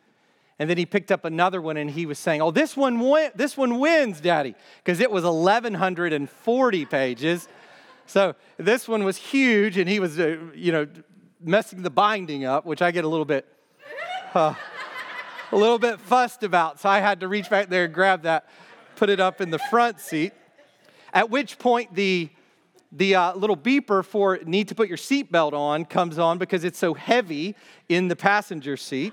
And 0.58 0.68
then 0.68 0.76
he 0.76 0.84
picked 0.84 1.10
up 1.10 1.24
another 1.24 1.62
one 1.62 1.78
and 1.78 1.90
he 1.90 2.04
was 2.04 2.18
saying, 2.18 2.42
Oh, 2.42 2.50
this 2.50 2.76
one, 2.76 3.00
win- 3.00 3.30
this 3.34 3.56
one 3.56 3.78
wins, 3.78 4.20
Daddy, 4.20 4.54
because 4.84 5.00
it 5.00 5.10
was 5.10 5.24
1,140 5.24 6.84
pages. 6.84 7.48
So 8.06 8.34
this 8.58 8.86
one 8.86 9.04
was 9.04 9.16
huge 9.16 9.78
and 9.78 9.88
he 9.88 10.00
was, 10.00 10.18
uh, 10.18 10.36
you 10.54 10.72
know, 10.72 10.86
messing 11.40 11.82
the 11.82 11.90
binding 11.90 12.44
up, 12.44 12.64
which 12.64 12.82
I 12.82 12.90
get 12.90 13.04
a 13.04 13.08
little 13.08 13.24
bit, 13.24 13.46
uh, 14.34 14.54
a 15.52 15.56
little 15.56 15.78
bit 15.78 16.00
fussed 16.00 16.42
about. 16.42 16.80
So 16.80 16.88
I 16.88 17.00
had 17.00 17.20
to 17.20 17.28
reach 17.28 17.48
back 17.50 17.68
there 17.68 17.84
and 17.84 17.94
grab 17.94 18.22
that, 18.22 18.48
put 18.96 19.08
it 19.10 19.20
up 19.20 19.40
in 19.40 19.50
the 19.50 19.58
front 19.58 20.00
seat. 20.00 20.32
At 21.12 21.30
which 21.30 21.58
point 21.58 21.94
the 21.94 22.30
the 22.90 23.14
uh, 23.14 23.34
little 23.34 23.56
beeper 23.56 24.04
for 24.04 24.38
need 24.46 24.68
to 24.68 24.74
put 24.74 24.88
your 24.88 24.96
seatbelt 24.96 25.52
on 25.52 25.84
comes 25.84 26.18
on 26.18 26.38
because 26.38 26.64
it's 26.64 26.78
so 26.78 26.94
heavy 26.94 27.54
in 27.88 28.08
the 28.08 28.16
passenger 28.16 28.76
seat. 28.76 29.12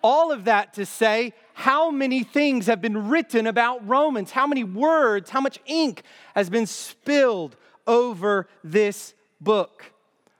All 0.00 0.30
of 0.30 0.44
that 0.44 0.74
to 0.74 0.86
say, 0.86 1.34
how 1.54 1.90
many 1.90 2.22
things 2.22 2.66
have 2.66 2.80
been 2.80 3.08
written 3.08 3.48
about 3.48 3.86
Romans? 3.86 4.30
How 4.30 4.46
many 4.46 4.62
words, 4.62 5.30
how 5.30 5.40
much 5.40 5.58
ink 5.66 6.02
has 6.36 6.48
been 6.48 6.66
spilled 6.66 7.56
over 7.84 8.46
this 8.62 9.14
book? 9.40 9.92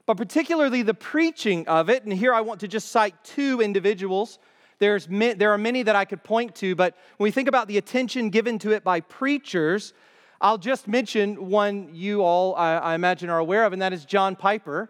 But 0.08 0.16
particularly 0.16 0.80
the 0.80 0.94
preaching 0.94 1.68
of 1.68 1.90
it, 1.90 2.04
and 2.04 2.10
here 2.10 2.32
I 2.32 2.40
want 2.40 2.60
to 2.60 2.68
just 2.68 2.88
cite 2.88 3.22
two 3.24 3.60
individuals. 3.60 4.38
There's, 4.78 5.06
there 5.06 5.52
are 5.52 5.58
many 5.58 5.82
that 5.82 5.94
I 5.94 6.06
could 6.06 6.24
point 6.24 6.54
to, 6.56 6.74
but 6.74 6.96
when 7.18 7.26
we 7.26 7.30
think 7.30 7.46
about 7.46 7.68
the 7.68 7.76
attention 7.76 8.30
given 8.30 8.58
to 8.60 8.70
it 8.70 8.82
by 8.82 9.00
preachers, 9.00 9.92
I'll 10.40 10.56
just 10.56 10.88
mention 10.88 11.50
one 11.50 11.90
you 11.92 12.22
all, 12.22 12.54
I, 12.56 12.76
I, 12.76 12.94
imagine, 12.94 13.28
are 13.28 13.38
aware 13.38 13.66
of, 13.66 13.74
and 13.74 13.82
that 13.82 13.92
is 13.92 14.06
John 14.06 14.34
Piper. 14.34 14.88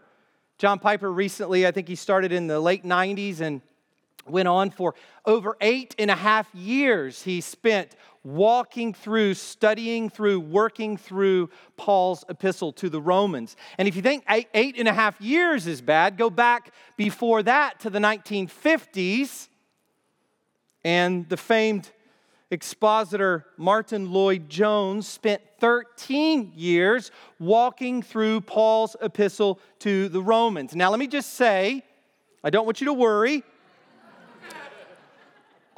John 0.56 0.78
Piper 0.78 1.10
recently, 1.10 1.66
I 1.66 1.72
think 1.72 1.88
he 1.88 1.96
started 1.96 2.30
in 2.30 2.46
the 2.46 2.60
late 2.60 2.84
90s 2.84 3.40
and 3.40 3.60
went 4.24 4.46
on 4.46 4.70
for 4.70 4.94
over 5.26 5.56
eight 5.60 5.96
and 5.98 6.12
a 6.12 6.16
half 6.16 6.48
years. 6.54 7.24
He 7.24 7.40
spent 7.40 7.96
walking 8.28 8.92
through, 8.92 9.32
studying 9.32 10.10
through, 10.10 10.38
working 10.38 10.96
through 10.98 11.48
Paul's 11.76 12.24
epistle 12.28 12.72
to 12.72 12.90
the 12.90 13.00
Romans. 13.00 13.56
And 13.78 13.88
if 13.88 13.96
you 13.96 14.02
think 14.02 14.24
eight, 14.28 14.48
eight 14.52 14.78
and 14.78 14.86
a 14.86 14.92
half 14.92 15.18
years 15.20 15.66
is 15.66 15.80
bad, 15.80 16.18
go 16.18 16.28
back 16.28 16.72
before 16.96 17.42
that 17.44 17.80
to 17.80 17.90
the 17.90 17.98
1950s 17.98 19.48
and 20.84 21.28
the 21.28 21.38
famed 21.38 21.90
expositor 22.50 23.46
Martyn 23.56 24.12
Lloyd-Jones 24.12 25.06
spent 25.06 25.42
13 25.60 26.52
years 26.54 27.10
walking 27.38 28.02
through 28.02 28.42
Paul's 28.42 28.94
epistle 29.00 29.58
to 29.80 30.08
the 30.08 30.22
Romans. 30.22 30.76
Now, 30.76 30.90
let 30.90 30.98
me 30.98 31.06
just 31.06 31.34
say, 31.34 31.82
I 32.44 32.50
don't 32.50 32.66
want 32.66 32.80
you 32.80 32.86
to 32.86 32.92
worry, 32.92 33.42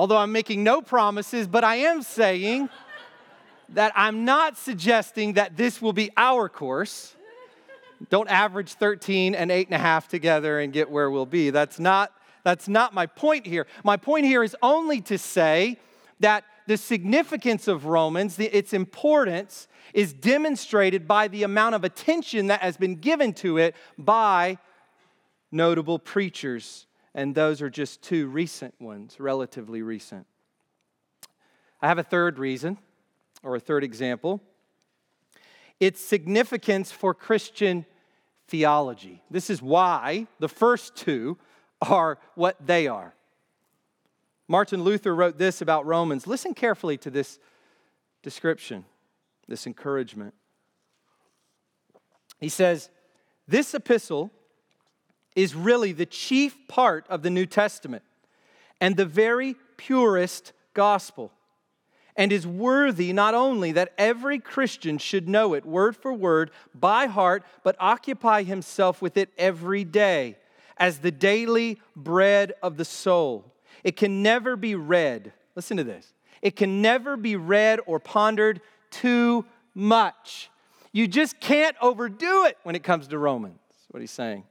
although 0.00 0.16
I'm 0.16 0.32
making 0.32 0.64
no 0.64 0.80
promises, 0.80 1.46
but 1.46 1.62
I 1.62 1.74
am 1.74 2.00
saying 2.00 2.70
that 3.68 3.92
I'm 3.94 4.24
not 4.24 4.56
suggesting 4.56 5.34
that 5.34 5.58
this 5.58 5.82
will 5.82 5.92
be 5.92 6.10
our 6.16 6.48
course. 6.48 7.14
Don't 8.08 8.30
average 8.30 8.72
13 8.72 9.34
and 9.34 9.50
8.5 9.50 10.08
together 10.08 10.58
and 10.58 10.72
get 10.72 10.90
where 10.90 11.10
we'll 11.10 11.26
be. 11.26 11.50
That's 11.50 11.78
not, 11.78 12.14
that's 12.44 12.66
not 12.66 12.94
my 12.94 13.04
point 13.04 13.46
here. 13.46 13.66
My 13.84 13.98
point 13.98 14.24
here 14.24 14.42
is 14.42 14.56
only 14.62 15.02
to 15.02 15.18
say 15.18 15.76
that 16.20 16.44
the 16.66 16.78
significance 16.78 17.68
of 17.68 17.84
Romans, 17.84 18.36
the, 18.36 18.46
its 18.56 18.72
importance, 18.72 19.68
is 19.92 20.14
demonstrated 20.14 21.06
by 21.06 21.28
the 21.28 21.42
amount 21.42 21.74
of 21.74 21.84
attention 21.84 22.46
that 22.46 22.62
has 22.62 22.78
been 22.78 22.94
given 22.94 23.34
to 23.34 23.58
it 23.58 23.76
by 23.98 24.56
notable 25.52 25.98
preachers. 25.98 26.86
And 27.14 27.34
those 27.34 27.60
are 27.60 27.70
just 27.70 28.02
two 28.02 28.28
recent 28.28 28.74
ones, 28.80 29.18
relatively 29.18 29.82
recent. 29.82 30.26
I 31.82 31.88
have 31.88 31.98
a 31.98 32.04
third 32.04 32.38
reason, 32.38 32.78
or 33.42 33.56
a 33.56 33.60
third 33.60 33.82
example. 33.82 34.40
Its 35.80 36.00
significance 36.00 36.92
for 36.92 37.14
Christian 37.14 37.86
theology. 38.48 39.22
This 39.30 39.48
is 39.48 39.62
why 39.62 40.26
the 40.38 40.48
first 40.48 40.94
two 40.94 41.38
are 41.80 42.18
what 42.34 42.56
they 42.64 42.86
are. 42.86 43.14
Martin 44.46 44.82
Luther 44.82 45.14
wrote 45.14 45.38
this 45.38 45.62
about 45.62 45.86
Romans. 45.86 46.26
Listen 46.26 46.54
carefully 46.54 46.98
to 46.98 47.10
this 47.10 47.38
description, 48.22 48.84
this 49.48 49.66
encouragement. 49.66 50.34
He 52.40 52.48
says, 52.48 52.90
This 53.46 53.74
epistle 53.74 54.32
is 55.36 55.54
really 55.54 55.92
the 55.92 56.06
chief 56.06 56.56
part 56.68 57.06
of 57.08 57.22
the 57.22 57.30
New 57.30 57.46
Testament 57.46 58.02
and 58.80 58.96
the 58.96 59.04
very 59.04 59.56
purest 59.76 60.52
gospel 60.74 61.32
and 62.16 62.32
is 62.32 62.46
worthy 62.46 63.12
not 63.12 63.34
only 63.34 63.72
that 63.72 63.92
every 63.96 64.38
Christian 64.38 64.98
should 64.98 65.28
know 65.28 65.54
it 65.54 65.64
word 65.64 65.96
for 65.96 66.12
word 66.12 66.50
by 66.74 67.06
heart, 67.06 67.44
but 67.62 67.76
occupy 67.78 68.42
himself 68.42 69.00
with 69.00 69.16
it 69.16 69.30
every 69.38 69.84
day 69.84 70.36
as 70.76 70.98
the 70.98 71.10
daily 71.10 71.80
bread 71.94 72.54
of 72.62 72.76
the 72.76 72.84
soul. 72.84 73.52
It 73.84 73.96
can 73.96 74.22
never 74.22 74.56
be 74.56 74.74
read, 74.74 75.32
listen 75.54 75.76
to 75.76 75.84
this, 75.84 76.12
it 76.42 76.56
can 76.56 76.82
never 76.82 77.16
be 77.16 77.36
read 77.36 77.80
or 77.86 77.98
pondered 77.98 78.60
too 78.90 79.44
much. 79.74 80.50
You 80.92 81.06
just 81.06 81.38
can't 81.38 81.76
overdo 81.80 82.44
it 82.44 82.58
when 82.64 82.74
it 82.74 82.82
comes 82.82 83.06
to 83.08 83.18
Romans, 83.18 83.60
what 83.90 84.00
he's 84.00 84.10
saying. 84.10 84.44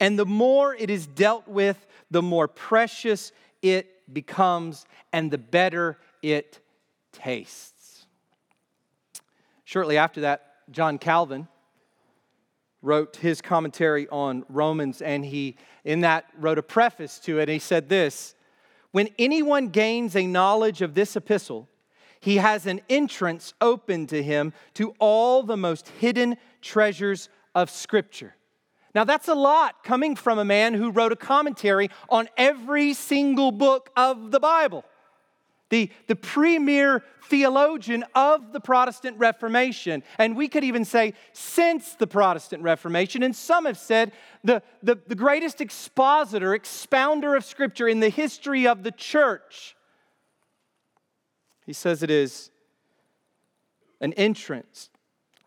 And 0.00 0.18
the 0.18 0.26
more 0.26 0.74
it 0.74 0.90
is 0.90 1.06
dealt 1.06 1.48
with, 1.48 1.86
the 2.10 2.22
more 2.22 2.48
precious 2.48 3.32
it 3.62 4.12
becomes 4.12 4.86
and 5.12 5.30
the 5.30 5.38
better 5.38 5.98
it 6.22 6.60
tastes. 7.12 8.06
Shortly 9.64 9.96
after 9.98 10.20
that, 10.22 10.70
John 10.70 10.98
Calvin 10.98 11.48
wrote 12.82 13.16
his 13.16 13.40
commentary 13.40 14.08
on 14.08 14.44
Romans, 14.48 15.02
and 15.02 15.24
he, 15.24 15.56
in 15.84 16.00
that, 16.02 16.26
wrote 16.38 16.58
a 16.58 16.62
preface 16.62 17.18
to 17.20 17.40
it. 17.40 17.48
he 17.48 17.58
said 17.58 17.88
this 17.88 18.34
When 18.92 19.08
anyone 19.18 19.68
gains 19.68 20.14
a 20.14 20.26
knowledge 20.26 20.82
of 20.82 20.94
this 20.94 21.16
epistle, 21.16 21.68
he 22.20 22.36
has 22.36 22.66
an 22.66 22.80
entrance 22.88 23.54
open 23.60 24.06
to 24.08 24.22
him 24.22 24.52
to 24.74 24.94
all 24.98 25.42
the 25.42 25.56
most 25.56 25.88
hidden 25.88 26.36
treasures 26.60 27.28
of 27.54 27.70
Scripture. 27.70 28.36
Now, 28.96 29.04
that's 29.04 29.28
a 29.28 29.34
lot 29.34 29.84
coming 29.84 30.16
from 30.16 30.38
a 30.38 30.44
man 30.44 30.72
who 30.72 30.90
wrote 30.90 31.12
a 31.12 31.16
commentary 31.16 31.90
on 32.08 32.30
every 32.38 32.94
single 32.94 33.52
book 33.52 33.90
of 33.94 34.30
the 34.30 34.40
Bible. 34.40 34.86
The, 35.68 35.90
the 36.06 36.16
premier 36.16 37.04
theologian 37.24 38.06
of 38.14 38.54
the 38.54 38.60
Protestant 38.60 39.18
Reformation. 39.18 40.02
And 40.16 40.34
we 40.34 40.48
could 40.48 40.64
even 40.64 40.86
say 40.86 41.12
since 41.34 41.94
the 41.96 42.06
Protestant 42.06 42.62
Reformation. 42.62 43.22
And 43.22 43.36
some 43.36 43.66
have 43.66 43.76
said 43.76 44.12
the, 44.42 44.62
the, 44.82 44.98
the 45.06 45.14
greatest 45.14 45.60
expositor, 45.60 46.54
expounder 46.54 47.36
of 47.36 47.44
Scripture 47.44 47.88
in 47.88 48.00
the 48.00 48.08
history 48.08 48.66
of 48.66 48.82
the 48.82 48.92
church. 48.92 49.76
He 51.66 51.74
says 51.74 52.02
it 52.02 52.10
is 52.10 52.50
an 54.00 54.14
entrance 54.14 54.88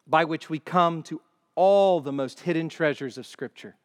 by 0.06 0.24
which 0.24 0.52
we 0.52 0.60
come 0.60 1.02
to 1.04 1.20
all 1.60 2.00
the 2.00 2.14
most 2.14 2.40
hidden 2.40 2.70
treasures 2.70 3.18
of 3.18 3.28
Scripture. 3.28 3.76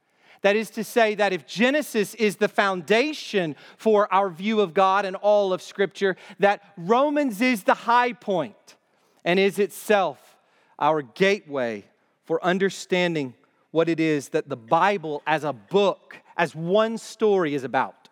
That 0.43 0.54
is 0.54 0.71
to 0.71 0.85
say, 0.85 1.16
that 1.16 1.33
if 1.33 1.45
Genesis 1.45 2.14
is 2.14 2.37
the 2.37 2.47
foundation 2.47 3.57
for 3.76 4.12
our 4.14 4.31
view 4.31 4.61
of 4.61 4.75
God 4.75 5.04
and 5.04 5.16
all 5.16 5.52
of 5.52 5.61
Scripture, 5.61 6.14
that 6.38 6.62
Romans 6.76 7.40
is 7.40 7.64
the 7.64 7.75
high 7.75 8.12
point 8.12 8.76
and 9.25 9.40
is 9.40 9.59
itself 9.59 10.37
our 10.78 11.02
gateway 11.02 11.83
for 12.26 12.43
understanding 12.45 13.35
what 13.73 13.88
it 13.88 13.99
is 13.99 14.28
that 14.28 14.49
the 14.49 14.57
Bible 14.57 15.21
as 15.26 15.43
a 15.43 15.52
book, 15.52 16.23
as 16.37 16.54
one 16.54 16.97
story, 16.97 17.57
is 17.57 17.64
about. 17.64 18.09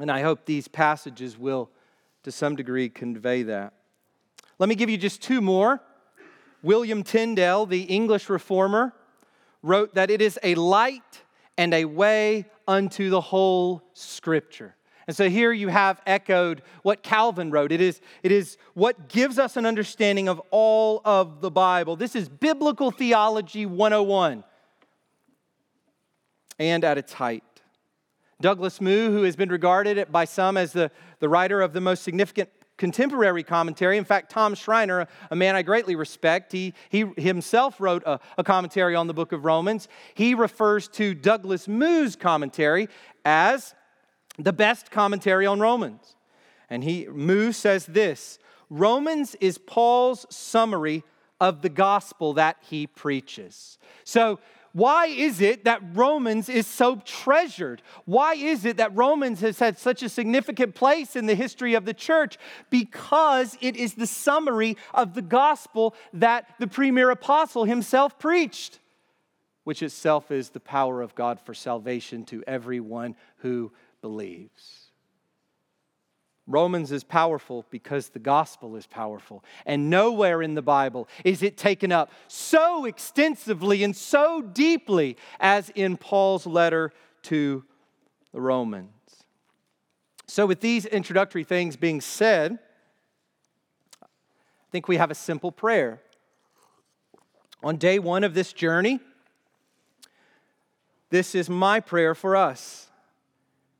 And 0.00 0.10
I 0.10 0.22
hope 0.22 0.46
these 0.46 0.68
passages 0.68 1.36
will, 1.36 1.68
to 2.22 2.32
some 2.32 2.56
degree, 2.56 2.88
convey 2.88 3.42
that. 3.42 3.74
Let 4.58 4.70
me 4.70 4.74
give 4.74 4.88
you 4.88 4.96
just 4.96 5.20
two 5.20 5.42
more 5.42 5.82
William 6.62 7.02
Tyndale, 7.02 7.66
the 7.66 7.82
English 7.82 8.28
reformer, 8.28 8.94
wrote 9.62 9.94
that 9.94 10.10
it 10.10 10.20
is 10.20 10.38
a 10.42 10.54
light 10.54 11.22
and 11.58 11.74
a 11.74 11.84
way 11.84 12.46
unto 12.66 13.10
the 13.10 13.20
whole 13.20 13.82
scripture. 13.92 14.74
And 15.06 15.16
so 15.16 15.28
here 15.28 15.52
you 15.52 15.68
have 15.68 16.00
echoed 16.06 16.62
what 16.82 17.02
Calvin 17.02 17.50
wrote. 17.50 17.72
It 17.72 17.80
is, 17.80 18.00
it 18.22 18.30
is 18.30 18.56
what 18.74 19.08
gives 19.08 19.38
us 19.38 19.56
an 19.56 19.66
understanding 19.66 20.28
of 20.28 20.40
all 20.50 21.00
of 21.04 21.40
the 21.40 21.50
Bible. 21.50 21.96
This 21.96 22.14
is 22.14 22.28
Biblical 22.28 22.90
Theology 22.90 23.66
101 23.66 24.44
and 26.58 26.84
at 26.84 26.98
its 26.98 27.12
height. 27.12 27.42
Douglas 28.40 28.80
Moo, 28.80 29.10
who 29.10 29.22
has 29.22 29.36
been 29.36 29.48
regarded 29.48 30.10
by 30.10 30.24
some 30.24 30.56
as 30.56 30.72
the, 30.72 30.90
the 31.18 31.28
writer 31.28 31.60
of 31.60 31.72
the 31.72 31.80
most 31.80 32.02
significant 32.02 32.48
contemporary 32.76 33.42
commentary. 33.42 33.96
In 33.96 34.04
fact, 34.04 34.30
Tom 34.30 34.54
Schreiner, 34.54 35.06
a 35.30 35.36
man 35.36 35.54
I 35.54 35.62
greatly 35.62 35.94
respect, 35.94 36.52
he, 36.52 36.74
he 36.88 37.06
himself 37.16 37.80
wrote 37.80 38.02
a, 38.06 38.18
a 38.38 38.44
commentary 38.44 38.94
on 38.94 39.06
the 39.06 39.14
book 39.14 39.32
of 39.32 39.44
Romans. 39.44 39.88
He 40.14 40.34
refers 40.34 40.88
to 40.88 41.14
Douglas 41.14 41.68
Moo's 41.68 42.16
commentary 42.16 42.88
as 43.24 43.74
the 44.38 44.52
best 44.52 44.90
commentary 44.90 45.46
on 45.46 45.60
Romans. 45.60 46.16
And 46.70 46.82
he, 46.82 47.06
Moo 47.06 47.52
says 47.52 47.86
this 47.86 48.38
Romans 48.70 49.36
is 49.40 49.58
Paul's 49.58 50.26
summary 50.30 51.04
of 51.40 51.60
the 51.60 51.68
gospel 51.68 52.32
that 52.34 52.56
he 52.62 52.86
preaches. 52.86 53.76
So 54.04 54.38
why 54.72 55.06
is 55.06 55.40
it 55.40 55.64
that 55.64 55.82
Romans 55.92 56.48
is 56.48 56.66
so 56.66 56.96
treasured? 57.04 57.82
Why 58.06 58.34
is 58.34 58.64
it 58.64 58.78
that 58.78 58.96
Romans 58.96 59.40
has 59.40 59.58
had 59.58 59.78
such 59.78 60.02
a 60.02 60.08
significant 60.08 60.74
place 60.74 61.14
in 61.14 61.26
the 61.26 61.34
history 61.34 61.74
of 61.74 61.84
the 61.84 61.92
church? 61.92 62.38
Because 62.70 63.58
it 63.60 63.76
is 63.76 63.94
the 63.94 64.06
summary 64.06 64.78
of 64.94 65.14
the 65.14 65.22
gospel 65.22 65.94
that 66.14 66.46
the 66.58 66.66
premier 66.66 67.10
apostle 67.10 67.64
himself 67.64 68.18
preached, 68.18 68.78
which 69.64 69.82
itself 69.82 70.30
is 70.30 70.50
the 70.50 70.60
power 70.60 71.02
of 71.02 71.14
God 71.14 71.38
for 71.38 71.52
salvation 71.52 72.24
to 72.26 72.42
everyone 72.46 73.14
who 73.38 73.72
believes. 74.00 74.81
Romans 76.52 76.92
is 76.92 77.02
powerful 77.02 77.64
because 77.70 78.10
the 78.10 78.18
gospel 78.18 78.76
is 78.76 78.86
powerful. 78.86 79.42
And 79.64 79.88
nowhere 79.88 80.42
in 80.42 80.54
the 80.54 80.62
Bible 80.62 81.08
is 81.24 81.42
it 81.42 81.56
taken 81.56 81.90
up 81.90 82.10
so 82.28 82.84
extensively 82.84 83.82
and 83.82 83.96
so 83.96 84.42
deeply 84.42 85.16
as 85.40 85.70
in 85.70 85.96
Paul's 85.96 86.46
letter 86.46 86.92
to 87.22 87.64
the 88.32 88.40
Romans. 88.40 88.90
So, 90.26 90.46
with 90.46 90.60
these 90.60 90.86
introductory 90.86 91.44
things 91.44 91.76
being 91.76 92.00
said, 92.00 92.58
I 94.02 94.06
think 94.70 94.88
we 94.88 94.96
have 94.96 95.10
a 95.10 95.14
simple 95.14 95.52
prayer. 95.52 96.00
On 97.62 97.76
day 97.76 97.98
one 97.98 98.24
of 98.24 98.34
this 98.34 98.52
journey, 98.52 99.00
this 101.10 101.34
is 101.34 101.48
my 101.48 101.80
prayer 101.80 102.14
for 102.14 102.36
us 102.36 102.90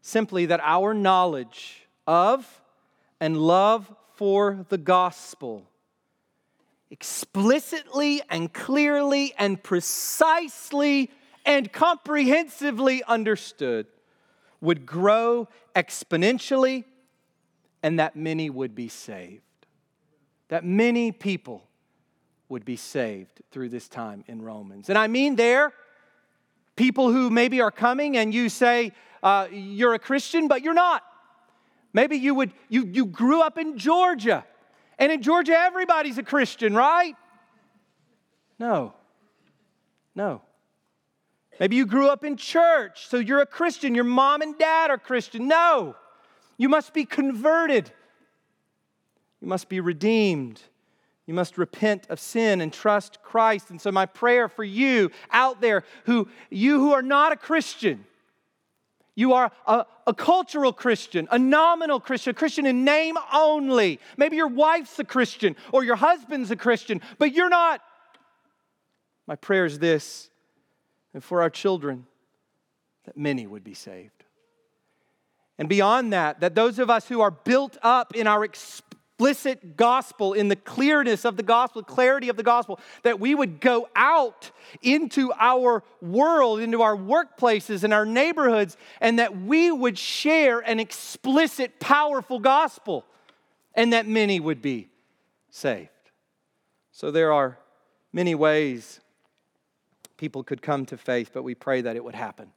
simply 0.02 0.46
that 0.46 0.60
our 0.62 0.92
knowledge 0.92 1.86
of 2.06 2.61
and 3.22 3.36
love 3.36 3.88
for 4.16 4.66
the 4.68 4.76
gospel 4.76 5.64
explicitly 6.90 8.20
and 8.28 8.52
clearly 8.52 9.32
and 9.38 9.62
precisely 9.62 11.08
and 11.46 11.72
comprehensively 11.72 13.04
understood 13.04 13.86
would 14.60 14.84
grow 14.84 15.46
exponentially 15.76 16.82
and 17.84 18.00
that 18.00 18.16
many 18.16 18.50
would 18.50 18.74
be 18.74 18.88
saved. 18.88 19.42
That 20.48 20.64
many 20.64 21.12
people 21.12 21.62
would 22.48 22.64
be 22.64 22.76
saved 22.76 23.40
through 23.52 23.68
this 23.68 23.86
time 23.86 24.24
in 24.26 24.42
Romans. 24.42 24.88
And 24.88 24.98
I 24.98 25.06
mean 25.06 25.36
there, 25.36 25.72
people 26.74 27.12
who 27.12 27.30
maybe 27.30 27.60
are 27.60 27.70
coming 27.70 28.16
and 28.16 28.34
you 28.34 28.48
say 28.48 28.90
uh, 29.22 29.46
you're 29.52 29.94
a 29.94 30.00
Christian, 30.00 30.48
but 30.48 30.62
you're 30.62 30.74
not. 30.74 31.04
Maybe 31.92 32.16
you 32.16 32.34
would 32.34 32.52
you 32.68 32.84
you 32.84 33.06
grew 33.06 33.42
up 33.42 33.58
in 33.58 33.78
Georgia. 33.78 34.44
And 34.98 35.10
in 35.10 35.22
Georgia 35.22 35.52
everybody's 35.52 36.18
a 36.18 36.22
Christian, 36.22 36.74
right? 36.74 37.14
No. 38.58 38.94
No. 40.14 40.42
Maybe 41.60 41.76
you 41.76 41.86
grew 41.86 42.08
up 42.08 42.24
in 42.24 42.36
church, 42.36 43.06
so 43.08 43.18
you're 43.18 43.40
a 43.40 43.46
Christian. 43.46 43.94
Your 43.94 44.04
mom 44.04 44.42
and 44.42 44.58
dad 44.58 44.90
are 44.90 44.98
Christian. 44.98 45.48
No. 45.48 45.96
You 46.56 46.68
must 46.68 46.94
be 46.94 47.04
converted. 47.04 47.90
You 49.40 49.48
must 49.48 49.68
be 49.68 49.80
redeemed. 49.80 50.62
You 51.26 51.34
must 51.34 51.58
repent 51.58 52.06
of 52.08 52.18
sin 52.18 52.60
and 52.60 52.72
trust 52.72 53.22
Christ. 53.22 53.70
And 53.70 53.80
so 53.80 53.92
my 53.92 54.06
prayer 54.06 54.48
for 54.48 54.64
you 54.64 55.10
out 55.30 55.60
there 55.60 55.84
who 56.04 56.28
you 56.50 56.80
who 56.80 56.92
are 56.92 57.02
not 57.02 57.32
a 57.32 57.36
Christian, 57.36 58.04
you 59.14 59.34
are 59.34 59.52
a, 59.66 59.84
a, 60.06 60.14
cultural 60.14 60.72
Christian, 60.72 61.28
a 61.30 61.38
nominal 61.38 62.00
Christian, 62.00 62.30
a 62.30 62.34
Christian 62.34 62.64
in 62.66 62.84
name 62.84 63.16
only. 63.32 64.00
Maybe 64.16 64.36
your 64.36 64.48
wife's 64.48 64.98
a 64.98 65.04
Christian 65.04 65.54
or 65.70 65.84
your 65.84 65.96
husband's 65.96 66.50
a 66.50 66.56
Christian, 66.56 67.00
but 67.18 67.34
you're 67.34 67.50
not. 67.50 67.82
My 69.26 69.36
prayer 69.36 69.66
is 69.66 69.78
this, 69.78 70.30
and 71.12 71.22
for 71.22 71.42
our 71.42 71.50
children, 71.50 72.06
that 73.04 73.16
many 73.16 73.46
would 73.46 73.64
be 73.64 73.74
saved. 73.74 74.24
And 75.58 75.68
beyond 75.68 76.12
that, 76.12 76.40
that 76.40 76.54
those 76.54 76.78
of 76.78 76.88
us 76.88 77.06
who 77.06 77.20
are 77.20 77.30
built 77.30 77.76
up 77.82 78.16
in 78.16 78.26
our 78.26 78.42
explicit 79.22 79.76
gospel, 79.76 80.32
in 80.32 80.48
the 80.48 80.56
clearness 80.56 81.24
of 81.24 81.36
the 81.36 81.44
gospel, 81.44 81.82
clarity 81.82 82.28
of 82.28 82.36
the 82.36 82.42
gospel, 82.42 82.80
that 83.02 83.20
we 83.20 83.34
would 83.36 83.60
go 83.60 83.88
out 83.94 84.50
into 84.82 85.32
our 85.38 85.84
world, 86.00 86.58
into 86.58 86.82
our 86.82 86.96
workplaces 86.96 87.84
and 87.84 87.94
our 87.94 88.04
neighborhoods, 88.04 88.76
and 89.00 89.20
that 89.20 89.40
we 89.40 89.70
would 89.70 89.96
share 89.96 90.58
an 90.58 90.80
explicit, 90.80 91.78
powerful 91.78 92.40
gospel, 92.40 93.04
and 93.74 93.92
that 93.92 94.08
many 94.08 94.40
would 94.40 94.60
be 94.60 94.88
saved. 95.50 95.88
So 96.90 97.12
there 97.12 97.32
are 97.32 97.58
many 98.12 98.34
ways 98.34 99.00
people 100.16 100.42
could 100.42 100.62
come 100.62 100.84
to 100.86 100.96
faith, 100.96 101.30
but 101.32 101.44
we 101.44 101.54
pray 101.54 101.80
that 101.80 101.94
it 101.94 102.02
would 102.02 102.16
happen 102.16 102.50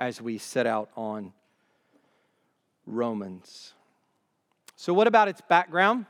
as 0.00 0.20
we 0.20 0.36
set 0.36 0.66
out 0.66 0.90
on 0.96 1.32
Romans. 2.86 3.72
So, 4.76 4.92
what 4.92 5.06
about 5.06 5.28
its 5.28 5.40
background? 5.40 6.06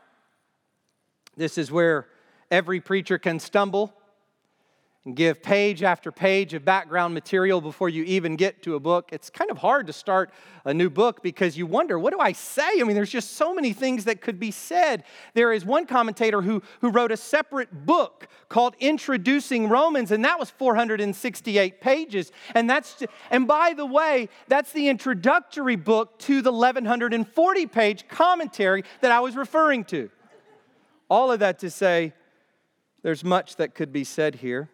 This 1.37 1.57
is 1.57 1.71
where 1.71 2.07
every 2.51 2.81
preacher 2.81 3.19
can 3.19 3.39
stumble 3.39 3.95
give 5.15 5.43
page 5.43 5.83
after 5.83 6.11
page 6.11 6.53
of 6.55 6.65
background 6.65 7.15
material 7.15 7.61
before 7.61 7.89
you 7.89 8.03
even 8.05 8.35
get 8.35 8.63
to 8.63 8.75
a 8.75 8.81
book. 8.81 9.11
It's 9.13 9.31
kind 9.31 9.51
of 9.51 9.59
hard 9.59 9.87
to 9.87 9.93
start 9.93 10.33
a 10.65 10.75
new 10.75 10.91
book 10.91 11.23
because 11.23 11.57
you 11.57 11.65
wonder, 11.65 11.99
what 11.99 12.13
do 12.13 12.19
I 12.19 12.33
say? 12.33 12.81
I 12.81 12.83
mean, 12.83 12.97
there's 12.97 13.11
just 13.11 13.33
so 13.33 13.55
many 13.55 13.73
things 13.73 14.05
that 14.05 14.21
could 14.21 14.41
be 14.41 14.51
said. 14.51 15.05
There 15.35 15.53
is 15.53 15.65
one 15.65 15.87
commentator 15.87 16.43
who, 16.43 16.61
who 16.81 16.91
wrote 16.91 17.13
a 17.13 17.17
separate 17.17 17.87
book 17.87 18.27
called 18.49 18.75
Introducing 18.81 19.69
Romans, 19.69 20.11
and 20.11 20.25
that 20.25 20.41
was 20.41 20.51
468 20.51 21.81
pages. 21.81 22.33
And 22.55 22.69
that's 22.69 23.05
and 23.31 23.47
by 23.47 23.75
the 23.75 23.87
way, 23.87 24.29
that's 24.49 24.73
the 24.73 24.89
introductory 24.89 25.77
book 25.77 26.19
to 26.21 26.43
the 26.43 26.53
1140 26.53 27.67
page 27.67 28.09
commentary 28.09 28.83
that 29.03 29.13
I 29.13 29.21
was 29.21 29.37
referring 29.37 29.85
to. 29.85 30.11
All 31.09 31.31
of 31.31 31.39
that 31.41 31.61
to 31.61 31.71
say, 31.71 32.13
there's 33.03 33.23
much 33.23 33.57
that 33.57 33.77
could 33.77 33.93
be 33.93 34.03
said 34.03 34.37
here. 34.37 34.69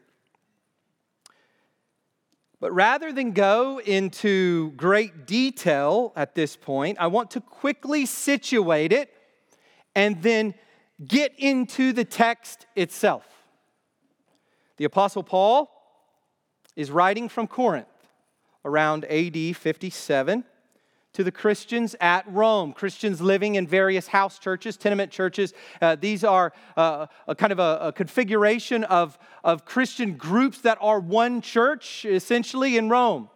But 2.62 2.72
rather 2.72 3.12
than 3.12 3.32
go 3.32 3.80
into 3.80 4.70
great 4.76 5.26
detail 5.26 6.12
at 6.14 6.36
this 6.36 6.54
point, 6.54 6.96
I 7.00 7.08
want 7.08 7.32
to 7.32 7.40
quickly 7.40 8.06
situate 8.06 8.92
it 8.92 9.12
and 9.96 10.22
then 10.22 10.54
get 11.04 11.36
into 11.40 11.92
the 11.92 12.04
text 12.04 12.66
itself. 12.76 13.26
The 14.76 14.84
Apostle 14.84 15.24
Paul 15.24 15.72
is 16.76 16.92
writing 16.92 17.28
from 17.28 17.48
Corinth 17.48 17.88
around 18.64 19.06
AD 19.06 19.56
57 19.56 20.44
to 21.12 21.22
the 21.22 21.32
Christians 21.32 21.94
at 22.00 22.24
Rome, 22.26 22.72
Christians 22.72 23.20
living 23.20 23.56
in 23.56 23.66
various 23.66 24.06
house 24.08 24.38
churches, 24.38 24.76
tenement 24.76 25.12
churches. 25.12 25.52
Uh, 25.80 25.96
these 25.96 26.24
are 26.24 26.52
uh, 26.76 27.06
a 27.28 27.34
kind 27.34 27.52
of 27.52 27.58
a, 27.58 27.78
a, 27.82 27.92
configuration 27.92 28.84
of, 28.84 29.18
of 29.44 29.64
Christian 29.64 30.16
groups 30.16 30.62
that 30.62 30.78
are 30.80 31.00
one 31.00 31.42
church, 31.42 32.04
essentially, 32.04 32.76
in 32.76 32.88
Rome. 32.88 33.28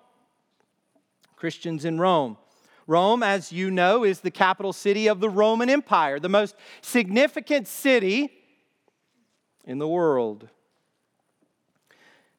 Christians 1.37 1.85
in 1.85 2.01
Rome. 2.01 2.39
Rome, 2.87 3.23
as 3.23 3.53
you 3.53 3.71
know, 3.71 4.05
is 4.05 4.21
the 4.21 4.31
capital 4.31 4.73
city 4.73 5.09
of 5.09 5.21
the 5.21 5.29
Roman 5.29 5.69
Empire, 5.69 6.19
the 6.19 6.29
most 6.29 6.55
significant 6.81 7.67
city 7.69 8.31
in 9.65 9.79
the 9.79 9.89
world. 9.89 10.49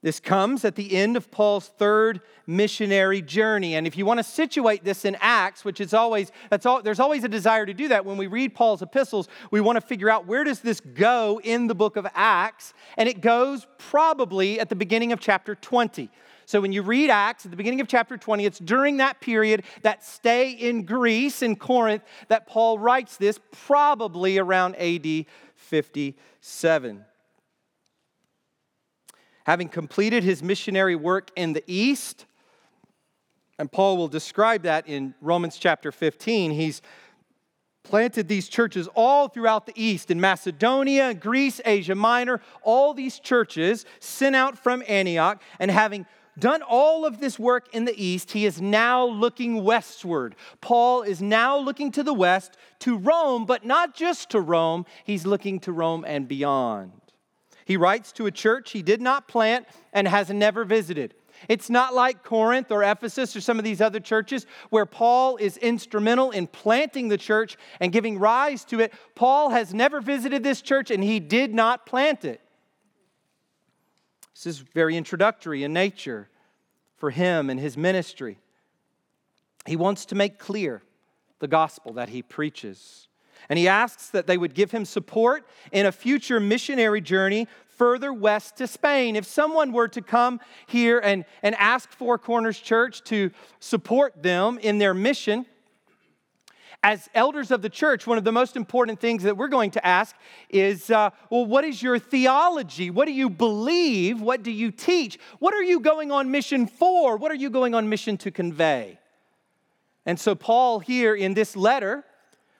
This 0.03 0.19
comes 0.19 0.63
at 0.63 0.75
the 0.75 0.95
end 0.95 1.17
of 1.17 1.31
Paul's 1.31 1.69
third 1.69 2.21
missionary 2.45 3.21
journey. 3.21 3.75
And 3.75 3.87
if 3.87 3.97
you 3.97 4.05
want 4.05 4.19
to 4.19 4.23
situate 4.23 4.83
this 4.83 5.05
in 5.05 5.17
Acts, 5.19 5.65
which 5.65 5.81
is 5.81 5.93
always, 5.93 6.31
that's 6.51 6.67
all, 6.67 6.83
there's 6.83 6.99
always 6.99 7.23
a 7.23 7.27
desire 7.27 7.65
to 7.65 7.73
do 7.73 7.87
that. 7.87 8.05
When 8.05 8.15
we 8.15 8.27
read 8.27 8.53
Paul's 8.53 8.83
epistles, 8.83 9.27
we 9.49 9.59
want 9.59 9.75
to 9.75 9.81
figure 9.81 10.09
out 10.09 10.27
where 10.27 10.43
does 10.43 10.59
this 10.59 10.79
go 10.79 11.41
in 11.43 11.65
the 11.65 11.73
book 11.73 11.95
of 11.97 12.05
Acts? 12.13 12.75
And 12.95 13.09
it 13.09 13.21
goes 13.21 13.65
probably 13.79 14.59
at 14.59 14.69
the 14.69 14.75
beginning 14.75 15.13
of 15.13 15.19
chapter 15.19 15.55
20. 15.55 16.11
So 16.45 16.61
when 16.61 16.71
you 16.71 16.83
read 16.83 17.09
Acts 17.09 17.45
at 17.45 17.51
the 17.51 17.57
beginning 17.57 17.81
of 17.81 17.87
chapter 17.87 18.17
20, 18.17 18.45
it's 18.45 18.59
during 18.59 18.97
that 18.97 19.19
period, 19.19 19.63
that 19.81 20.05
stay 20.05 20.51
in 20.51 20.83
Greece, 20.83 21.41
in 21.41 21.55
Corinth, 21.55 22.03
that 22.27 22.45
Paul 22.45 22.77
writes 22.77 23.17
this, 23.17 23.39
probably 23.51 24.37
around 24.37 24.75
AD 24.75 25.25
57 25.55 27.03
having 29.47 29.69
completed 29.69 30.25
his 30.25 30.43
missionary 30.43 30.95
work 30.95 31.31
in 31.37 31.53
the 31.53 31.63
East, 31.67 32.25
and 33.57 33.71
Paul 33.71 33.95
will 33.95 34.09
describe 34.09 34.63
that 34.63 34.89
in 34.89 35.15
Romans 35.21 35.57
chapter 35.57 35.89
15. 35.89 36.51
He's 36.51 36.81
planted 37.81 38.27
these 38.27 38.49
churches 38.49 38.89
all 38.93 39.29
throughout 39.29 39.65
the 39.65 39.71
East, 39.75 40.11
in 40.11 40.19
Macedonia, 40.19 41.13
Greece, 41.13 41.61
Asia 41.63 41.95
Minor, 41.95 42.41
all 42.61 42.93
these 42.93 43.19
churches 43.19 43.85
sent 44.01 44.35
out 44.35 44.57
from 44.57 44.83
Antioch, 44.85 45.41
and 45.59 45.71
having 45.71 46.05
done 46.37 46.61
all 46.61 47.05
of 47.05 47.21
this 47.21 47.39
work 47.39 47.73
in 47.73 47.85
the 47.85 47.95
East, 47.95 48.31
he 48.31 48.45
is 48.45 48.61
now 48.61 49.05
looking 49.05 49.63
westward. 49.63 50.35
Paul 50.59 51.03
is 51.03 51.21
now 51.21 51.57
looking 51.57 51.93
to 51.93 52.03
the 52.03 52.13
west, 52.13 52.57
to 52.79 52.97
Rome, 52.97 53.45
but 53.45 53.65
not 53.65 53.95
just 53.95 54.29
to 54.31 54.41
Rome, 54.41 54.85
he's 55.05 55.25
looking 55.25 55.61
to 55.61 55.71
Rome 55.71 56.03
and 56.05 56.27
beyond. 56.27 57.06
He 57.67 57.75
writes 57.75 58.13
to 58.13 58.27
a 58.27 58.31
church 58.31 58.71
he 58.71 58.81
did 58.81 59.01
not 59.01 59.27
plant 59.27 59.67
and 59.91 60.07
has 60.07 60.29
never 60.29 60.63
visited. 60.63 61.13
It's 61.49 61.69
not 61.69 61.93
like 61.93 62.23
Corinth 62.23 62.71
or 62.71 62.81
Ephesus 62.81 63.35
or 63.35 63.41
some 63.41 63.59
of 63.59 63.65
these 63.65 63.81
other 63.81 63.99
churches 63.99 64.45
where 64.69 64.85
Paul 64.85 65.35
is 65.35 65.57
instrumental 65.57 66.31
in 66.31 66.47
planting 66.47 67.09
the 67.09 67.17
church 67.17 67.57
and 67.81 67.91
giving 67.91 68.19
rise 68.19 68.63
to 68.65 68.79
it. 68.79 68.93
Paul 69.15 69.49
has 69.49 69.73
never 69.73 69.99
visited 69.99 70.43
this 70.43 70.61
church 70.61 70.91
and 70.91 71.03
he 71.03 71.19
did 71.19 71.53
not 71.53 71.85
plant 71.85 72.23
it. 72.23 72.39
This 74.33 74.45
is 74.45 74.59
very 74.59 74.95
introductory 74.95 75.65
in 75.65 75.73
nature 75.73 76.29
for 76.95 77.09
him 77.09 77.49
and 77.49 77.59
his 77.59 77.75
ministry. 77.75 78.39
He 79.65 79.75
wants 79.75 80.05
to 80.05 80.15
make 80.15 80.39
clear 80.39 80.83
the 81.39 81.49
gospel 81.49 81.91
that 81.93 82.07
he 82.07 82.21
preaches. 82.21 83.06
And 83.49 83.57
he 83.57 83.67
asks 83.67 84.09
that 84.09 84.27
they 84.27 84.37
would 84.37 84.53
give 84.53 84.71
him 84.71 84.85
support 84.85 85.47
in 85.71 85.85
a 85.85 85.91
future 85.91 86.39
missionary 86.39 87.01
journey 87.01 87.47
further 87.77 88.11
west 88.11 88.57
to 88.57 88.67
Spain. 88.67 89.15
If 89.15 89.25
someone 89.25 89.71
were 89.71 89.87
to 89.89 90.01
come 90.01 90.39
here 90.65 90.99
and, 90.99 91.25
and 91.43 91.55
ask 91.55 91.91
Four 91.91 92.17
Corners 92.17 92.59
Church 92.59 93.03
to 93.05 93.31
support 93.59 94.21
them 94.21 94.57
in 94.59 94.79
their 94.79 94.93
mission, 94.93 95.45
as 96.83 97.09
elders 97.13 97.51
of 97.51 97.61
the 97.61 97.69
church, 97.69 98.05
one 98.05 98.17
of 98.17 98.23
the 98.23 98.31
most 98.31 98.55
important 98.55 98.99
things 98.99 99.23
that 99.23 99.35
we're 99.35 99.47
going 99.47 99.71
to 99.71 99.85
ask 99.85 100.15
is 100.49 100.89
uh, 100.89 101.09
well, 101.29 101.45
what 101.45 101.63
is 101.63 101.81
your 101.81 101.99
theology? 101.99 102.89
What 102.89 103.05
do 103.05 103.13
you 103.13 103.29
believe? 103.29 104.21
What 104.21 104.43
do 104.43 104.51
you 104.51 104.71
teach? 104.71 105.19
What 105.39 105.53
are 105.53 105.63
you 105.63 105.79
going 105.79 106.11
on 106.11 106.31
mission 106.31 106.67
for? 106.67 107.17
What 107.17 107.31
are 107.31 107.35
you 107.35 107.49
going 107.49 107.73
on 107.73 107.89
mission 107.89 108.17
to 108.17 108.31
convey? 108.31 108.99
And 110.05 110.19
so, 110.19 110.35
Paul, 110.35 110.79
here 110.79 111.15
in 111.15 111.33
this 111.33 111.55
letter, 111.55 112.05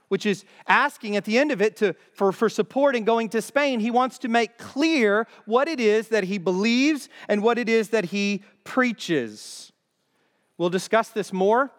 which 0.07 0.25
is 0.25 0.45
asking 0.67 1.15
at 1.15 1.25
the 1.25 1.37
end 1.37 1.51
of 1.51 1.61
it 1.61 1.75
to, 1.77 1.95
for, 2.13 2.31
for 2.31 2.49
support 2.49 2.95
in 2.95 3.03
going 3.03 3.29
to 3.29 3.41
Spain. 3.41 3.79
He 3.79 3.91
wants 3.91 4.17
to 4.19 4.27
make 4.27 4.57
clear 4.57 5.27
what 5.45 5.67
it 5.67 5.79
is 5.79 6.09
that 6.09 6.25
he 6.25 6.37
believes 6.37 7.09
and 7.27 7.43
what 7.43 7.57
it 7.57 7.69
is 7.69 7.89
that 7.89 8.05
he 8.05 8.43
preaches. 8.63 9.71
We'll 10.57 10.69
discuss 10.69 11.09
this 11.09 11.31
more, 11.31 11.71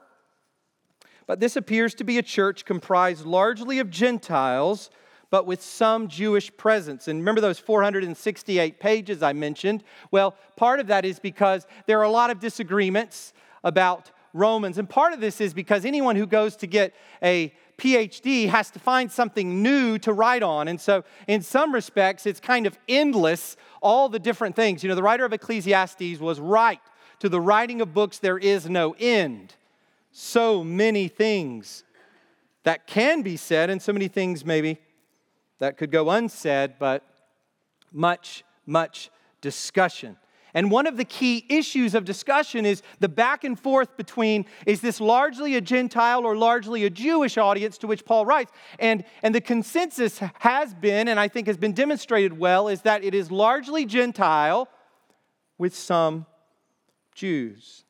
but 1.27 1.41
this 1.41 1.57
appears 1.57 1.95
to 1.97 2.05
be 2.05 2.19
a 2.19 2.23
church 2.23 2.65
comprised 2.65 3.25
largely 3.27 3.81
of 3.81 3.91
Gentiles, 3.91 4.91
but 5.31 5.47
with 5.47 5.61
some 5.61 6.09
Jewish 6.09 6.55
presence. 6.57 7.09
And 7.09 7.19
remember 7.19 7.41
those 7.41 7.59
468 7.59 8.81
pages 8.81 9.23
I 9.23 9.33
mentioned? 9.33 9.85
Well, 10.11 10.37
part 10.57 10.81
of 10.81 10.87
that 10.87 11.05
is 11.05 11.19
because 11.19 11.67
there 11.87 11.99
are 11.99 12.05
a 12.05 12.11
lot 12.11 12.31
of 12.31 12.41
disagreements 12.41 13.33
about 13.65 14.11
Romans. 14.33 14.79
And 14.79 14.89
part 14.89 15.13
of 15.13 15.21
this 15.21 15.41
is 15.41 15.53
because 15.53 15.85
anyone 15.85 16.17
who 16.17 16.27
goes 16.27 16.57
to 16.57 16.67
get 16.67 16.95
a 17.23 17.53
PhD 17.79 18.49
has 18.49 18.71
to 18.73 18.79
find 18.81 19.11
something 19.11 19.63
new 19.63 19.99
to 20.01 20.13
write 20.13 20.43
on. 20.43 20.67
And 20.69 20.81
so, 20.81 21.05
in 21.29 21.43
some 21.43 21.73
respects, 21.73 22.27
it's 22.27 22.41
kind 22.41 22.67
of 22.67 22.77
endless, 22.89 23.57
all 23.81 24.09
the 24.09 24.19
different 24.19 24.57
things. 24.57 24.83
You 24.83 24.89
know, 24.89 24.97
the 24.97 25.03
writer 25.03 25.25
of 25.25 25.33
Ecclesiastes 25.33 26.19
was 26.19 26.41
right. 26.41 26.81
To 27.21 27.29
the 27.29 27.41
writing 27.41 27.81
of 27.81 27.95
books, 27.95 28.19
there 28.19 28.39
is 28.39 28.69
no 28.69 28.97
end. 28.99 29.55
So 30.11 30.65
many 30.65 31.07
things 31.07 31.85
that 32.65 32.87
can 32.87 33.23
be 33.23 33.37
said, 33.37 33.71
and 33.71 33.81
so 33.81 33.93
many 33.93 34.09
things 34.09 34.45
maybe 34.45 34.79
that 35.59 35.77
could 35.77 35.91
go 35.91 36.11
unsaid, 36.11 36.75
but 36.79 37.05
much, 37.93 38.45
much 38.67 39.11
discussion. 39.41 40.17
And 40.55 40.71
one 40.71 40.87
of 40.87 40.97
the 40.97 41.05
key 41.05 41.45
issues 41.49 41.95
of 41.95 42.05
discussion 42.05 42.65
is 42.65 42.83
the 43.01 43.09
back 43.09 43.45
and 43.45 43.59
forth 43.59 43.97
between 43.97 44.47
is 44.67 44.81
this 44.81 45.01
largely 45.01 45.57
a 45.57 45.61
Gentile 45.61 46.25
or 46.25 46.37
largely 46.37 46.85
a 46.85 46.91
Jewish 46.91 47.37
audience 47.37 47.79
to 47.79 47.87
which 47.87 48.05
Paul 48.05 48.25
writes? 48.25 48.53
And, 48.79 49.05
and 49.23 49.35
the 49.35 49.41
consensus 49.41 50.21
has 50.39 50.75
been, 50.75 51.09
and 51.09 51.21
I 51.21 51.29
think 51.29 51.47
has 51.47 51.57
been 51.57 51.73
demonstrated 51.73 52.39
well, 52.39 52.69
is 52.69 52.83
that 52.83 53.05
it 53.05 53.15
is 53.15 53.31
largely 53.31 53.85
Gentile 53.85 54.69
with 55.59 55.75
some 55.75 56.27
Jews. 57.15 57.85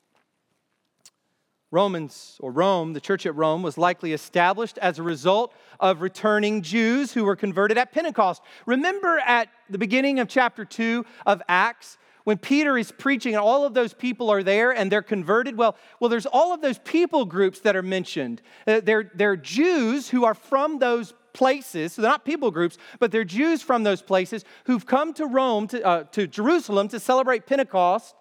Romans 1.71 2.37
or 2.39 2.51
Rome, 2.51 2.93
the 2.93 2.99
church 2.99 3.27
at 3.27 3.35
Rome, 3.35 3.61
was 3.61 3.77
likely 3.77 4.11
established 4.11 4.79
as 4.79 4.97
a 4.97 5.03
result 5.03 5.53
of 5.79 6.01
returning 6.01 6.63
Jews 6.63 7.13
who 7.13 7.23
were 7.23 7.35
converted 7.35 7.77
at 7.77 7.91
Pentecost. 7.91 8.41
Remember 8.65 9.19
at 9.19 9.49
the 9.69 9.77
beginning 9.77 10.19
of 10.19 10.27
chapter 10.27 10.65
2 10.65 11.05
of 11.27 11.43
Acts 11.47 11.98
when 12.29 12.37
Peter 12.37 12.77
is 12.77 12.91
preaching 12.91 13.33
and 13.33 13.41
all 13.41 13.65
of 13.65 13.73
those 13.73 13.93
people 13.93 14.29
are 14.29 14.43
there 14.43 14.71
and 14.71 14.91
they're 14.91 15.01
converted? 15.01 15.57
Well, 15.57 15.75
well 15.99 16.09
there's 16.09 16.25
all 16.25 16.53
of 16.53 16.61
those 16.61 16.77
people 16.77 17.25
groups 17.25 17.59
that 17.61 17.75
are 17.75 17.81
mentioned. 17.81 18.41
Uh, 18.67 18.79
they're, 18.81 19.11
they're 19.13 19.35
Jews 19.35 20.09
who 20.09 20.23
are 20.23 20.35
from 20.35 20.79
those 20.79 21.13
places, 21.33 21.93
so 21.93 22.01
they're 22.01 22.11
not 22.11 22.25
people 22.25 22.51
groups, 22.51 22.77
but 22.99 23.11
they're 23.11 23.25
Jews 23.25 23.61
from 23.61 23.83
those 23.83 24.01
places 24.01 24.45
who've 24.65 24.85
come 24.85 25.13
to 25.15 25.25
Rome, 25.25 25.67
to, 25.67 25.83
uh, 25.85 26.03
to 26.11 26.27
Jerusalem 26.27 26.87
to 26.89 26.99
celebrate 26.99 27.45
Pentecost 27.45 28.15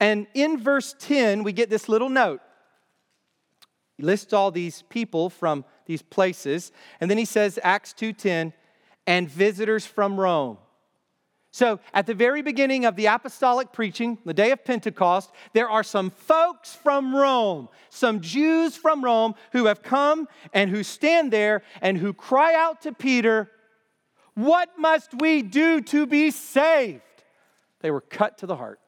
and 0.00 0.26
in 0.34 0.58
verse 0.58 0.94
10, 0.98 1.44
we 1.44 1.52
get 1.52 1.70
this 1.70 1.88
little 1.88 2.08
note. 2.08 2.40
He 3.96 4.02
lists 4.02 4.32
all 4.32 4.50
these 4.50 4.82
people 4.88 5.30
from 5.30 5.64
these 5.86 6.02
places, 6.02 6.72
and 7.00 7.10
then 7.10 7.18
he 7.18 7.24
says, 7.24 7.58
Acts 7.62 7.94
2:10, 7.94 8.52
and 9.06 9.30
visitors 9.30 9.86
from 9.86 10.18
Rome. 10.18 10.58
So, 11.54 11.78
at 11.92 12.06
the 12.06 12.14
very 12.14 12.42
beginning 12.42 12.84
of 12.84 12.96
the 12.96 13.06
apostolic 13.06 13.70
preaching, 13.70 14.18
the 14.24 14.34
day 14.34 14.50
of 14.50 14.64
Pentecost, 14.64 15.30
there 15.52 15.70
are 15.70 15.84
some 15.84 16.10
folks 16.10 16.74
from 16.74 17.14
Rome, 17.14 17.68
some 17.90 18.20
Jews 18.20 18.76
from 18.76 19.04
Rome 19.04 19.36
who 19.52 19.66
have 19.66 19.80
come 19.80 20.26
and 20.52 20.68
who 20.68 20.82
stand 20.82 21.32
there 21.32 21.62
and 21.80 21.96
who 21.96 22.12
cry 22.12 22.54
out 22.56 22.80
to 22.80 22.92
Peter, 22.92 23.52
What 24.34 24.70
must 24.76 25.14
we 25.20 25.42
do 25.42 25.80
to 25.80 26.06
be 26.06 26.32
saved? 26.32 27.02
They 27.82 27.92
were 27.92 28.00
cut 28.00 28.38
to 28.38 28.46
the 28.46 28.56
heart. 28.56 28.80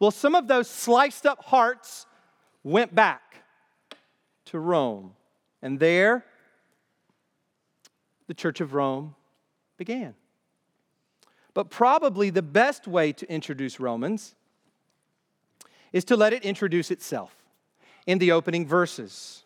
Well, 0.00 0.10
some 0.10 0.34
of 0.34 0.48
those 0.48 0.68
sliced 0.68 1.26
up 1.26 1.44
hearts 1.44 2.06
went 2.64 2.92
back 2.92 3.44
to 4.46 4.58
Rome. 4.58 5.12
And 5.62 5.78
there, 5.78 6.24
the 8.26 8.34
Church 8.34 8.60
of 8.60 8.74
Rome 8.74 9.14
began. 9.78 10.16
But 11.54 11.70
probably 11.70 12.30
the 12.30 12.42
best 12.42 12.86
way 12.86 13.12
to 13.12 13.30
introduce 13.30 13.80
Romans 13.80 14.34
is 15.92 16.04
to 16.06 16.16
let 16.16 16.32
it 16.32 16.44
introduce 16.44 16.90
itself 16.90 17.34
in 18.06 18.18
the 18.18 18.32
opening 18.32 18.66
verses. 18.66 19.44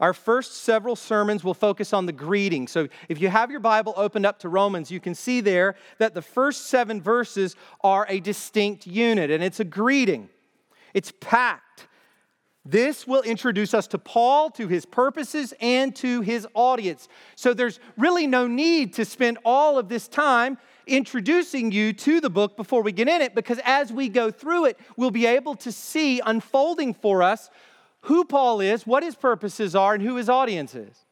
Our 0.00 0.14
first 0.14 0.62
several 0.62 0.96
sermons 0.96 1.44
will 1.44 1.54
focus 1.54 1.92
on 1.92 2.06
the 2.06 2.12
greeting. 2.12 2.68
So 2.68 2.88
if 3.08 3.20
you 3.20 3.28
have 3.28 3.50
your 3.50 3.60
Bible 3.60 3.92
opened 3.96 4.24
up 4.24 4.38
to 4.40 4.48
Romans, 4.48 4.90
you 4.90 4.98
can 4.98 5.14
see 5.14 5.42
there 5.42 5.76
that 5.98 6.14
the 6.14 6.22
first 6.22 6.66
seven 6.66 7.02
verses 7.02 7.54
are 7.82 8.06
a 8.08 8.20
distinct 8.20 8.86
unit, 8.86 9.30
and 9.30 9.44
it's 9.44 9.60
a 9.60 9.64
greeting. 9.64 10.30
It's 10.94 11.12
packed. 11.20 11.86
This 12.64 13.06
will 13.06 13.22
introduce 13.22 13.72
us 13.72 13.86
to 13.88 13.98
Paul, 13.98 14.50
to 14.50 14.68
his 14.68 14.84
purposes, 14.84 15.54
and 15.60 15.96
to 15.96 16.20
his 16.20 16.46
audience. 16.52 17.08
So 17.34 17.54
there's 17.54 17.80
really 17.96 18.26
no 18.26 18.46
need 18.46 18.92
to 18.94 19.04
spend 19.04 19.38
all 19.44 19.78
of 19.78 19.88
this 19.88 20.08
time 20.08 20.58
introducing 20.86 21.72
you 21.72 21.92
to 21.94 22.20
the 22.20 22.28
book 22.28 22.56
before 22.56 22.82
we 22.82 22.92
get 22.92 23.08
in 23.08 23.22
it, 23.22 23.34
because 23.34 23.60
as 23.64 23.92
we 23.92 24.08
go 24.08 24.30
through 24.30 24.66
it, 24.66 24.78
we'll 24.96 25.10
be 25.10 25.24
able 25.24 25.54
to 25.54 25.72
see 25.72 26.20
unfolding 26.20 26.92
for 26.92 27.22
us 27.22 27.48
who 28.02 28.24
Paul 28.24 28.60
is, 28.60 28.86
what 28.86 29.02
his 29.02 29.14
purposes 29.14 29.74
are, 29.74 29.94
and 29.94 30.02
who 30.02 30.16
his 30.16 30.28
audience 30.28 30.74
is. 30.74 31.06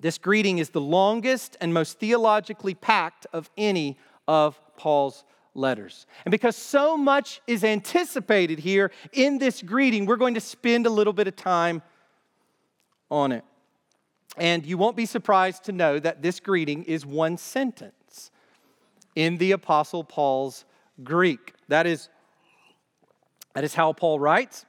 This 0.00 0.18
greeting 0.18 0.58
is 0.58 0.70
the 0.70 0.80
longest 0.80 1.56
and 1.60 1.72
most 1.72 1.98
theologically 1.98 2.74
packed 2.74 3.26
of 3.32 3.50
any 3.56 3.98
of 4.28 4.60
Paul's 4.76 5.24
letters. 5.56 6.06
And 6.24 6.30
because 6.30 6.56
so 6.56 6.96
much 6.96 7.40
is 7.46 7.64
anticipated 7.64 8.58
here 8.58 8.90
in 9.12 9.38
this 9.38 9.62
greeting, 9.62 10.06
we're 10.06 10.16
going 10.16 10.34
to 10.34 10.40
spend 10.40 10.86
a 10.86 10.90
little 10.90 11.12
bit 11.12 11.26
of 11.26 11.36
time 11.36 11.82
on 13.10 13.32
it. 13.32 13.44
And 14.36 14.66
you 14.66 14.76
won't 14.76 14.96
be 14.96 15.06
surprised 15.06 15.64
to 15.64 15.72
know 15.72 15.98
that 15.98 16.22
this 16.22 16.40
greeting 16.40 16.84
is 16.84 17.06
one 17.06 17.38
sentence 17.38 18.30
in 19.14 19.38
the 19.38 19.52
Apostle 19.52 20.04
Paul's 20.04 20.64
Greek. 21.02 21.54
That 21.68 21.86
is 21.86 22.08
that 23.54 23.64
is 23.64 23.74
how 23.74 23.94
Paul 23.94 24.20
writes. 24.20 24.66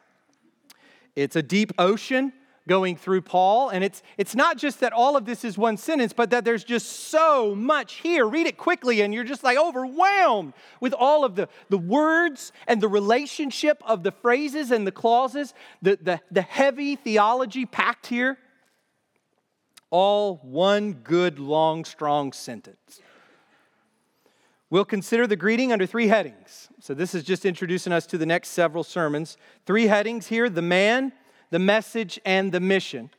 It's 1.14 1.36
a 1.36 1.44
deep 1.44 1.74
ocean 1.78 2.32
going 2.68 2.96
through 2.96 3.22
Paul. 3.22 3.70
And 3.70 3.84
it's, 3.84 4.04
it's 4.18 4.36
not 4.36 4.58
just 4.58 4.82
that 4.82 4.94
all 4.94 5.16
of 5.16 5.26
this 5.26 5.44
is 5.44 5.58
one 5.58 5.78
sentence, 5.78 6.14
but 6.14 6.30
that 6.30 6.46
there's 6.46 6.64
just 6.64 6.88
so 7.10 7.56
much 7.56 7.96
here. 7.96 8.28
Read 8.28 8.46
it 8.46 8.58
quickly, 8.58 9.02
and 9.02 9.14
you're 9.14 9.24
just 9.24 9.44
like 9.44 9.58
overwhelmed 9.58 10.54
with 10.80 10.94
all 10.94 11.26
of 11.26 11.36
the, 11.36 11.50
the 11.70 11.78
words 11.78 12.52
and 12.68 12.82
the 12.82 12.88
relationship 12.88 13.82
of 13.86 14.04
the 14.04 14.12
phrases 14.12 14.72
and 14.72 14.86
the 14.86 14.92
clauses, 14.92 15.54
the, 15.82 15.98
the, 16.02 16.20
the 16.30 16.42
heavy 16.42 16.96
theology 16.96 17.66
packed 17.66 18.08
here. 18.08 18.38
All 19.90 20.36
one 20.44 20.94
good, 20.94 21.40
long, 21.40 21.86
strong 21.86 22.34
sentence. 22.34 23.00
We'll 24.70 24.86
consider 24.86 25.28
the 25.28 25.38
greeting 25.38 25.72
under 25.72 25.86
three 25.86 26.08
headings. 26.08 26.68
So, 26.82 26.94
this 26.94 27.16
is 27.16 27.24
just 27.24 27.46
introducing 27.46 27.94
us 27.94 28.06
to 28.08 28.18
the 28.18 28.26
next 28.26 28.50
several 28.50 28.84
sermons. 28.84 29.38
Three 29.66 29.88
headings 29.88 30.28
here 30.28 30.50
the 30.50 30.62
man, 30.62 31.14
the 31.50 31.60
message, 31.60 32.20
and 32.26 32.52
the 32.52 32.60
mission. 32.60 33.10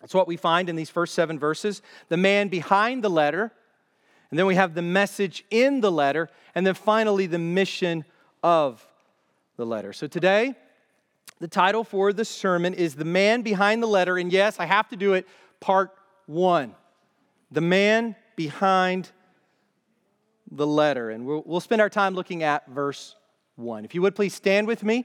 That's 0.00 0.14
what 0.14 0.26
we 0.26 0.36
find 0.36 0.68
in 0.68 0.76
these 0.76 0.90
first 0.90 1.14
seven 1.14 1.38
verses. 1.38 1.82
The 2.08 2.16
man 2.16 2.48
behind 2.48 3.04
the 3.04 3.10
letter, 3.10 3.52
and 4.30 4.38
then 4.38 4.46
we 4.46 4.54
have 4.54 4.74
the 4.74 4.82
message 4.82 5.44
in 5.50 5.80
the 5.80 5.92
letter, 5.92 6.28
and 6.54 6.66
then 6.66 6.74
finally 6.74 7.26
the 7.26 7.38
mission 7.38 8.04
of 8.42 8.86
the 9.56 9.66
letter. 9.66 9.92
So, 9.92 10.06
today, 10.06 10.54
the 11.38 11.48
title 11.48 11.84
for 11.84 12.12
the 12.12 12.24
sermon 12.24 12.72
is 12.72 12.94
The 12.94 13.04
Man 13.04 13.42
Behind 13.42 13.82
the 13.82 13.86
Letter. 13.86 14.16
And 14.16 14.32
yes, 14.32 14.60
I 14.60 14.66
have 14.66 14.88
to 14.90 14.96
do 14.96 15.14
it 15.14 15.26
part 15.60 15.90
one. 16.26 16.74
The 17.50 17.60
Man 17.60 18.16
Behind 18.36 19.10
the 20.52 20.66
letter. 20.66 21.10
And 21.10 21.26
we'll, 21.26 21.42
we'll 21.44 21.60
spend 21.60 21.80
our 21.80 21.88
time 21.88 22.14
looking 22.14 22.42
at 22.42 22.68
verse 22.68 23.16
1. 23.56 23.84
If 23.84 23.94
you 23.94 24.02
would 24.02 24.14
please 24.14 24.34
stand 24.34 24.66
with 24.66 24.82
me 24.82 25.04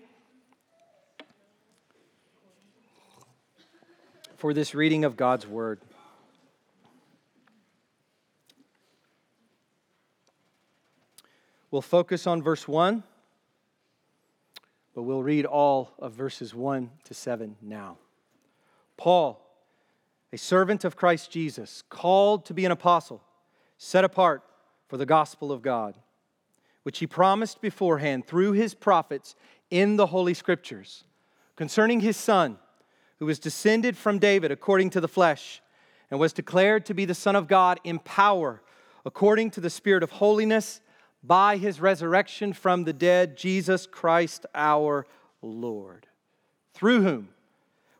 for 4.38 4.54
this 4.54 4.76
reading 4.76 5.04
of 5.04 5.18
God's 5.18 5.48
word. 5.48 5.80
We'll 11.72 11.82
focus 11.82 12.28
on 12.28 12.44
verse 12.44 12.68
1, 12.68 13.04
but 14.94 15.04
we'll 15.04 15.24
read 15.24 15.46
all 15.46 15.92
of 15.98 16.14
verses 16.14 16.54
1 16.54 16.90
to 17.06 17.14
7 17.14 17.56
now. 17.64 17.98
Paul, 18.96 19.44
a 20.32 20.38
servant 20.38 20.86
of 20.86 20.96
Christ 20.96 21.32
Jesus, 21.32 21.84
called 21.90 22.46
to 22.46 22.54
be 22.54 22.64
an 22.64 22.72
apostle, 22.72 23.24
set 23.80 24.04
apart 24.04 24.44
for 24.88 24.98
the 24.98 25.06
gospel 25.06 25.52
of 25.52 25.64
God, 25.64 25.96
which 26.84 27.00
he 27.00 27.08
promised 27.08 27.60
beforehand 27.60 28.28
through 28.28 28.52
his 28.52 28.76
prophets 28.76 29.36
in 29.72 29.98
the 29.98 30.08
Holy 30.08 30.36
Scriptures, 30.36 31.06
concerning 31.56 32.02
his 32.02 32.16
Son, 32.18 32.60
who 33.20 33.26
was 33.26 33.40
descended 33.40 33.98
from 33.98 34.20
David 34.20 34.52
according 34.52 34.90
to 34.92 35.02
the 35.02 35.08
flesh, 35.08 35.62
and 36.10 36.20
was 36.20 36.34
declared 36.34 36.86
to 36.86 36.94
be 36.94 37.06
the 37.06 37.14
Son 37.14 37.36
of 37.36 37.48
God 37.48 37.80
in 37.84 38.00
power, 38.00 38.62
according 39.06 39.52
to 39.52 39.62
the 39.62 39.70
Spirit 39.70 40.04
of 40.04 40.12
holiness, 40.12 40.82
by 41.24 41.58
his 41.58 41.82
resurrection 41.82 42.54
from 42.54 42.84
the 42.84 42.94
dead, 42.94 43.36
Jesus 43.36 43.86
Christ 43.86 44.46
our 44.56 45.06
Lord, 45.42 46.08
through 46.74 47.02
whom 47.02 47.30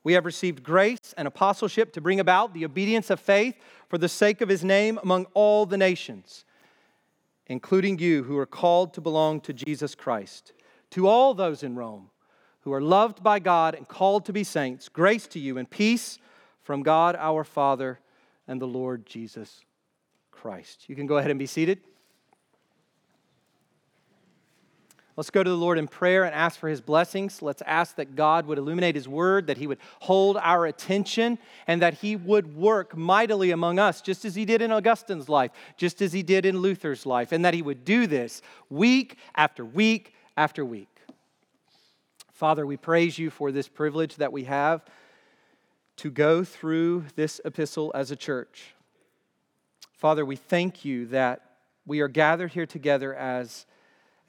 we 0.04 0.14
have 0.14 0.26
received 0.26 0.64
grace 0.64 1.14
and 1.18 1.28
apostleship 1.28 1.92
to 1.94 2.02
bring 2.02 2.20
about 2.20 2.54
the 2.54 2.64
obedience 2.64 3.10
of 3.10 3.20
faith 3.20 3.56
for 3.90 3.98
the 3.98 4.08
sake 4.08 4.40
of 4.40 4.48
his 4.48 4.64
name 4.64 4.98
among 5.04 5.26
all 5.34 5.66
the 5.66 5.78
nations 5.78 6.46
including 7.48 7.98
you 7.98 8.24
who 8.24 8.38
are 8.38 8.46
called 8.46 8.94
to 8.94 9.02
belong 9.02 9.40
to 9.42 9.54
Jesus 9.54 9.96
Christ. 9.96 10.54
To 10.92 11.08
all 11.08 11.34
those 11.34 11.64
in 11.64 11.76
Rome 11.76 12.10
who 12.68 12.74
are 12.74 12.82
loved 12.82 13.24
by 13.24 13.40
God 13.40 13.76
and 13.76 13.88
called 13.88 14.26
to 14.26 14.34
be 14.34 14.44
saints, 14.44 14.90
grace 14.90 15.26
to 15.26 15.40
you 15.40 15.58
and 15.58 15.70
peace 15.70 16.20
from 16.64 16.84
God 16.84 17.16
our 17.18 17.46
Father 17.46 17.98
and 18.46 18.62
the 18.62 18.68
Lord 18.68 19.06
Jesus 19.06 19.62
Christ. 20.32 20.84
You 20.90 20.96
can 20.98 21.08
go 21.08 21.16
ahead 21.16 21.32
and 21.32 21.40
be 21.40 21.46
seated. 21.46 21.80
Let's 25.16 25.30
go 25.30 25.42
to 25.44 25.50
the 25.50 25.56
Lord 25.56 25.78
in 25.78 25.88
prayer 25.88 26.26
and 26.26 26.36
ask 26.36 26.60
for 26.60 26.68
his 26.68 26.82
blessings. 26.82 27.42
Let's 27.42 27.62
ask 27.66 27.96
that 27.96 28.18
God 28.18 28.46
would 28.48 28.58
illuminate 28.58 28.96
his 28.96 29.08
word, 29.08 29.48
that 29.48 29.58
he 29.58 29.66
would 29.66 29.80
hold 30.02 30.36
our 30.36 30.66
attention, 30.66 31.40
and 31.68 31.82
that 31.82 31.94
he 31.94 32.18
would 32.18 32.54
work 32.54 32.98
mightily 32.98 33.52
among 33.52 33.80
us, 33.80 34.02
just 34.02 34.26
as 34.26 34.36
he 34.36 34.44
did 34.44 34.62
in 34.62 34.74
Augustine's 34.74 35.30
life, 35.30 35.52
just 35.78 36.02
as 36.02 36.12
he 36.12 36.22
did 36.22 36.46
in 36.46 36.58
Luther's 36.58 37.06
life, 37.06 37.32
and 37.32 37.46
that 37.46 37.54
he 37.54 37.62
would 37.62 37.86
do 37.86 38.08
this 38.08 38.42
week 38.70 39.16
after 39.36 39.64
week 39.64 40.14
after 40.36 40.66
week. 40.66 40.90
Father, 42.38 42.68
we 42.68 42.78
praise 42.78 43.18
you 43.18 43.32
for 43.32 43.52
this 43.52 43.68
privilege 43.68 44.18
that 44.18 44.32
we 44.32 44.44
have 44.44 44.86
to 45.96 46.12
go 46.12 46.44
through 46.44 47.04
this 47.16 47.42
epistle 47.44 47.92
as 47.96 48.12
a 48.12 48.16
church. 48.16 48.76
Father, 49.94 50.24
we 50.24 50.36
thank 50.36 50.86
you 50.86 51.08
that 51.08 51.42
we 51.88 52.00
are 52.00 52.08
gathered 52.08 52.54
here 52.54 52.68
together 52.68 53.16
as 53.16 53.66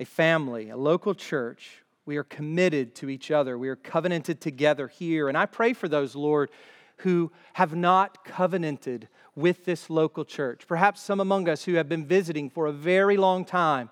a 0.00 0.06
family, 0.06 0.70
a 0.70 0.76
local 0.78 1.14
church, 1.14 1.82
We 2.06 2.16
are 2.16 2.24
committed 2.24 2.94
to 2.94 3.10
each 3.10 3.30
other. 3.30 3.58
We 3.58 3.68
are 3.68 3.76
covenanted 3.76 4.40
together 4.40 4.88
here. 4.88 5.28
And 5.28 5.36
I 5.36 5.44
pray 5.44 5.74
for 5.74 5.86
those, 5.86 6.16
Lord, 6.16 6.48
who 6.98 7.30
have 7.52 7.76
not 7.76 8.24
covenanted 8.24 9.08
with 9.36 9.66
this 9.66 9.90
local 9.90 10.24
church. 10.24 10.66
Perhaps 10.66 11.02
some 11.02 11.20
among 11.20 11.46
us 11.46 11.64
who 11.64 11.74
have 11.74 11.90
been 11.90 12.06
visiting 12.06 12.48
for 12.48 12.68
a 12.68 12.72
very 12.72 13.18
long 13.18 13.44
time 13.44 13.90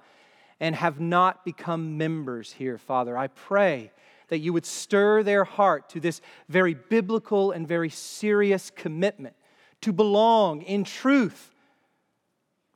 and 0.59 0.75
have 0.75 0.99
not 0.99 1.45
become 1.45 1.99
members 1.99 2.53
here, 2.53 2.79
Father. 2.79 3.19
I 3.19 3.27
pray 3.27 3.93
that 4.29 4.39
you 4.39 4.53
would 4.53 4.67
stir 4.67 5.23
their 5.23 5.45
heart 5.45 5.89
to 5.91 6.01
this 6.01 6.21
very 6.49 6.75
biblical 6.75 7.53
and 7.53 7.67
very 7.67 7.91
serious 7.91 8.71
commitment 8.71 9.37
to 9.83 9.93
belong 9.93 10.63
in 10.63 10.85
truth 10.85 11.55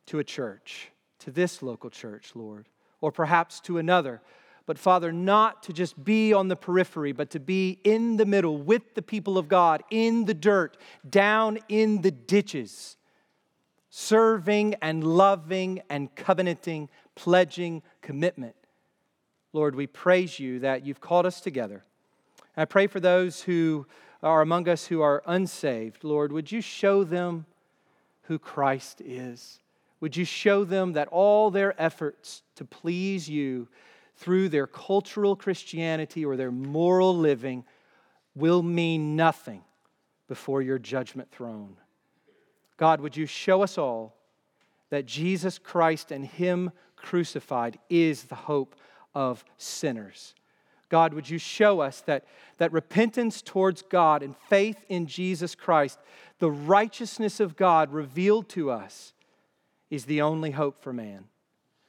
to 0.07 0.19
a 0.19 0.25
church, 0.25 0.91
to 1.21 1.31
this 1.31 1.63
local 1.63 1.91
church, 1.91 2.33
Lord, 2.35 2.69
or 3.01 3.11
perhaps 3.11 3.61
to 3.61 3.79
another. 3.79 4.21
But 4.67 4.79
Father, 4.79 5.11
not 5.11 5.65
to 5.65 5.73
just 5.73 6.03
be 6.03 6.33
on 6.33 6.49
the 6.49 6.57
periphery, 6.57 7.13
but 7.13 7.31
to 7.31 7.41
be 7.41 7.81
in 7.83 8.17
the 8.17 8.27
middle 8.27 8.59
with 8.59 8.95
the 8.95 9.03
people 9.03 9.39
of 9.39 9.49
God, 9.49 9.83
in 9.91 10.27
the 10.27 10.35
dirt, 10.35 10.77
down 11.09 11.59
in 11.69 12.03
the 12.03 12.11
ditches, 12.11 12.97
serving 13.89 14.75
and 14.83 15.03
loving 15.03 15.83
and 15.91 16.15
covenanting, 16.15 16.89
pledging 17.17 17.83
commitment 18.03 18.55
Lord, 19.53 19.75
we 19.75 19.87
praise 19.87 20.39
you 20.39 20.61
that 20.61 20.87
you've 20.87 21.01
called 21.01 21.27
us 21.27 21.41
together. 21.41 21.85
I 22.57 22.65
pray 22.65 22.87
for 22.87 23.01
those 23.01 23.43
who 23.43 23.87
are 24.23 24.43
among 24.43 24.69
us 24.69 24.87
who 24.87 25.01
are 25.01 25.23
unsaved. 25.27 26.05
Lord, 26.05 26.33
would 26.33 26.53
you 26.53 26.61
show 26.61 27.05
them 27.05 27.47
who 28.23 28.39
Christ 28.39 29.01
is? 29.01 29.59
Would 30.01 30.17
you 30.17 30.25
show 30.25 30.65
them 30.65 30.93
that 30.93 31.09
all 31.09 31.51
their 31.51 31.81
efforts 31.81 32.43
to 32.57 32.65
please 32.65 33.29
you 33.29 33.69
through 34.17 34.51
their 34.51 34.67
cultural 34.67 35.35
Christianity 35.37 36.25
or 36.25 36.37
their 36.37 36.53
moral 36.53 37.17
living 37.17 37.65
will 38.35 38.63
mean 38.63 39.17
nothing 39.17 39.63
before 40.29 40.63
your 40.63 40.79
judgment 40.79 41.31
throne? 41.31 41.77
God, 42.77 43.01
would 43.01 43.17
you 43.17 43.27
show 43.27 43.63
us 43.63 43.79
all 43.79 44.17
that 44.91 45.07
Jesus 45.07 45.59
Christ 45.59 46.13
and 46.13 46.25
Him 46.25 46.71
crucified 46.97 47.79
is 47.89 48.25
the 48.25 48.35
hope 48.35 48.75
of 49.15 49.45
sinners. 49.57 50.35
God, 50.91 51.15
would 51.15 51.31
you 51.31 51.39
show 51.39 51.81
us 51.81 52.01
that, 52.03 52.25
that 52.59 52.73
repentance 52.73 53.43
towards 53.43 53.83
God 53.83 54.23
and 54.23 54.37
faith 54.49 54.85
in 54.89 55.07
Jesus 55.07 55.55
Christ, 55.55 55.99
the 56.41 56.51
righteousness 56.51 57.39
of 57.41 57.57
God 57.57 57.93
revealed 57.93 58.49
to 58.51 58.71
us, 58.71 59.15
is 59.89 60.05
the 60.05 60.21
only 60.21 60.51
hope 60.51 60.83
for 60.83 60.93
man. 60.93 61.25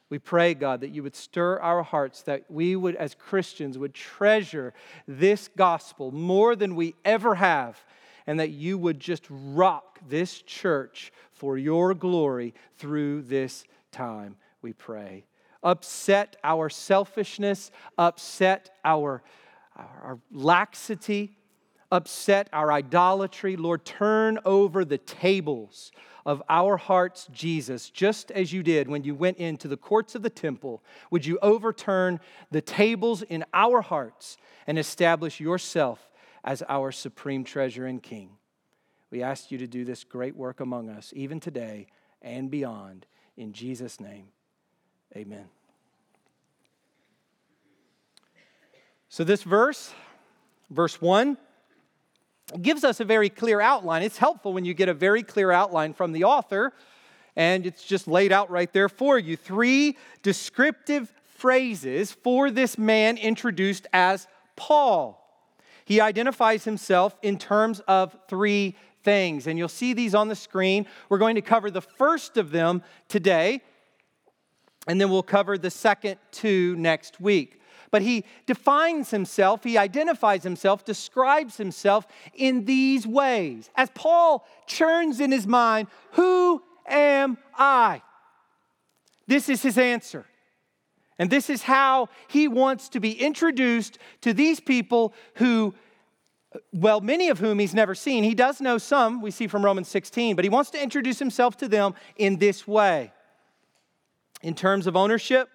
We 0.08 0.18
pray, 0.18 0.54
God, 0.54 0.82
that 0.82 0.90
you 0.90 1.02
would 1.02 1.16
stir 1.16 1.58
our 1.58 1.82
hearts, 1.82 2.22
that 2.22 2.44
we 2.48 2.76
would, 2.76 2.94
as 2.96 3.14
Christians, 3.14 3.78
would 3.78 3.94
treasure 3.94 4.72
this 5.08 5.48
gospel 5.56 6.12
more 6.12 6.54
than 6.54 6.76
we 6.76 6.94
ever 7.04 7.34
have, 7.34 7.82
and 8.26 8.38
that 8.38 8.50
you 8.50 8.78
would 8.78 9.00
just 9.00 9.24
rock 9.30 9.98
this 10.08 10.42
church 10.42 11.12
for 11.32 11.58
your 11.58 11.94
glory 11.94 12.54
through 12.76 13.22
this 13.22 13.64
time, 13.90 14.36
we 14.60 14.72
pray 14.72 15.24
upset 15.62 16.36
our 16.42 16.68
selfishness, 16.68 17.70
upset 17.98 18.70
our, 18.84 19.22
our 19.76 20.18
laxity, 20.30 21.36
upset 21.90 22.48
our 22.52 22.72
idolatry. 22.72 23.56
Lord, 23.56 23.84
turn 23.84 24.38
over 24.44 24.84
the 24.84 24.98
tables 24.98 25.92
of 26.24 26.42
our 26.48 26.76
hearts, 26.76 27.28
Jesus, 27.32 27.90
just 27.90 28.30
as 28.30 28.52
you 28.52 28.62
did 28.62 28.88
when 28.88 29.04
you 29.04 29.14
went 29.14 29.38
into 29.38 29.68
the 29.68 29.76
courts 29.76 30.14
of 30.14 30.22
the 30.22 30.30
temple. 30.30 30.82
Would 31.10 31.26
you 31.26 31.38
overturn 31.42 32.20
the 32.50 32.60
tables 32.60 33.22
in 33.22 33.44
our 33.52 33.80
hearts 33.80 34.36
and 34.66 34.78
establish 34.78 35.40
yourself 35.40 36.10
as 36.44 36.62
our 36.68 36.92
supreme 36.92 37.44
treasure 37.44 37.86
and 37.86 38.02
king? 38.02 38.30
We 39.10 39.22
ask 39.22 39.50
you 39.50 39.58
to 39.58 39.66
do 39.66 39.84
this 39.84 40.04
great 40.04 40.36
work 40.36 40.60
among 40.60 40.88
us, 40.88 41.12
even 41.14 41.40
today 41.40 41.88
and 42.22 42.50
beyond. 42.50 43.06
In 43.36 43.52
Jesus' 43.52 44.00
name. 44.00 44.28
Amen. 45.14 45.44
So, 49.10 49.24
this 49.24 49.42
verse, 49.42 49.92
verse 50.70 51.00
1, 51.02 51.36
gives 52.62 52.82
us 52.82 52.98
a 53.00 53.04
very 53.04 53.28
clear 53.28 53.60
outline. 53.60 54.02
It's 54.02 54.16
helpful 54.16 54.54
when 54.54 54.64
you 54.64 54.72
get 54.72 54.88
a 54.88 54.94
very 54.94 55.22
clear 55.22 55.50
outline 55.50 55.92
from 55.92 56.12
the 56.12 56.24
author, 56.24 56.72
and 57.36 57.66
it's 57.66 57.84
just 57.84 58.08
laid 58.08 58.32
out 58.32 58.50
right 58.50 58.72
there 58.72 58.88
for 58.88 59.18
you. 59.18 59.36
Three 59.36 59.98
descriptive 60.22 61.12
phrases 61.36 62.12
for 62.12 62.50
this 62.50 62.78
man 62.78 63.18
introduced 63.18 63.86
as 63.92 64.26
Paul. 64.56 65.18
He 65.84 66.00
identifies 66.00 66.64
himself 66.64 67.14
in 67.20 67.38
terms 67.38 67.80
of 67.80 68.16
three 68.28 68.76
things, 69.02 69.46
and 69.46 69.58
you'll 69.58 69.68
see 69.68 69.92
these 69.92 70.14
on 70.14 70.28
the 70.28 70.36
screen. 70.36 70.86
We're 71.10 71.18
going 71.18 71.34
to 71.34 71.42
cover 71.42 71.70
the 71.70 71.82
first 71.82 72.38
of 72.38 72.50
them 72.50 72.82
today 73.08 73.60
and 74.86 75.00
then 75.00 75.10
we'll 75.10 75.22
cover 75.22 75.56
the 75.56 75.70
second 75.70 76.18
two 76.30 76.76
next 76.76 77.20
week. 77.20 77.60
But 77.90 78.02
he 78.02 78.24
defines 78.46 79.10
himself, 79.10 79.62
he 79.64 79.76
identifies 79.76 80.42
himself, 80.42 80.84
describes 80.84 81.58
himself 81.58 82.06
in 82.34 82.64
these 82.64 83.06
ways. 83.06 83.70
As 83.76 83.90
Paul 83.94 84.46
churns 84.66 85.20
in 85.20 85.30
his 85.30 85.46
mind, 85.46 85.88
Who 86.12 86.62
am 86.86 87.36
I? 87.54 88.02
This 89.26 89.48
is 89.48 89.62
his 89.62 89.76
answer. 89.76 90.26
And 91.18 91.30
this 91.30 91.50
is 91.50 91.62
how 91.62 92.08
he 92.28 92.48
wants 92.48 92.88
to 92.88 93.00
be 93.00 93.12
introduced 93.12 93.98
to 94.22 94.32
these 94.32 94.58
people 94.58 95.12
who, 95.34 95.74
well, 96.72 97.00
many 97.02 97.28
of 97.28 97.38
whom 97.38 97.58
he's 97.58 97.74
never 97.74 97.94
seen. 97.94 98.24
He 98.24 98.34
does 98.34 98.60
know 98.60 98.78
some, 98.78 99.20
we 99.20 99.30
see 99.30 99.46
from 99.46 99.64
Romans 99.64 99.88
16, 99.88 100.34
but 100.34 100.44
he 100.44 100.48
wants 100.48 100.70
to 100.70 100.82
introduce 100.82 101.18
himself 101.18 101.58
to 101.58 101.68
them 101.68 101.94
in 102.16 102.38
this 102.38 102.66
way 102.66 103.12
in 104.42 104.54
terms 104.54 104.86
of 104.86 104.96
ownership, 104.96 105.48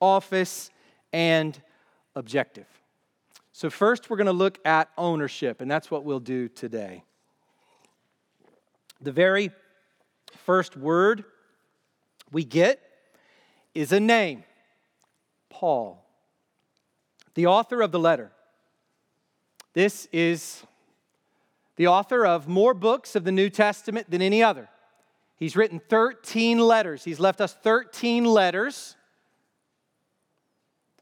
office, 0.00 0.70
and 1.12 1.60
objective. 2.14 2.66
So, 3.52 3.68
first, 3.68 4.08
we're 4.08 4.16
going 4.16 4.26
to 4.26 4.32
look 4.32 4.58
at 4.64 4.88
ownership, 4.96 5.60
and 5.60 5.70
that's 5.70 5.90
what 5.90 6.04
we'll 6.04 6.20
do 6.20 6.48
today. 6.48 7.04
The 9.00 9.12
very 9.12 9.50
first 10.46 10.76
word 10.76 11.24
we 12.30 12.44
get 12.44 12.80
is 13.74 13.92
a 13.92 14.00
name 14.00 14.44
Paul, 15.50 16.04
the 17.34 17.46
author 17.46 17.82
of 17.82 17.92
the 17.92 17.98
letter. 17.98 18.32
This 19.74 20.06
is 20.12 20.62
the 21.76 21.86
author 21.86 22.26
of 22.26 22.48
more 22.48 22.74
books 22.74 23.16
of 23.16 23.24
the 23.24 23.32
New 23.32 23.48
Testament 23.48 24.10
than 24.10 24.22
any 24.22 24.42
other. 24.42 24.68
He's 25.42 25.56
written 25.56 25.80
13 25.88 26.60
letters. 26.60 27.02
He's 27.02 27.18
left 27.18 27.40
us 27.40 27.52
13 27.52 28.24
letters, 28.24 28.94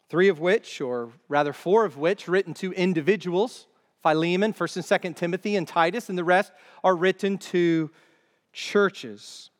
three 0.09 0.29
of 0.29 0.41
which, 0.41 0.81
or 0.81 1.11
rather 1.29 1.53
four 1.53 1.85
of 1.85 1.99
which, 1.99 2.27
written 2.27 2.55
to 2.55 2.73
individuals 2.73 3.67
Philemon, 4.03 4.55
1st 4.55 4.77
and 4.77 5.03
2nd 5.03 5.17
Timothy, 5.17 5.57
and 5.57 5.69
Titus, 5.69 6.09
and 6.09 6.17
the 6.17 6.25
rest 6.25 6.53
are 6.83 6.97
written 6.97 7.37
to 7.37 7.91
churches. 8.55 9.51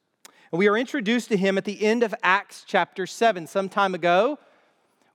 And 0.51 0.59
we 0.59 0.67
are 0.67 0.79
introduced 0.79 1.29
to 1.29 1.37
him 1.37 1.59
at 1.59 1.67
the 1.67 1.85
end 1.85 2.03
of 2.03 2.15
Acts 2.23 2.65
chapter 2.67 3.07
7. 3.07 3.47
Some 3.49 3.69
time 3.69 3.95
ago, 3.95 4.39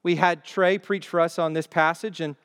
we 0.03 0.17
had 0.17 0.45
Trey 0.45 0.77
preach 0.77 1.07
for 1.07 1.19
us 1.19 1.39
on 1.39 1.53
this 1.53 1.65
passage, 1.65 2.21
and 2.21 2.35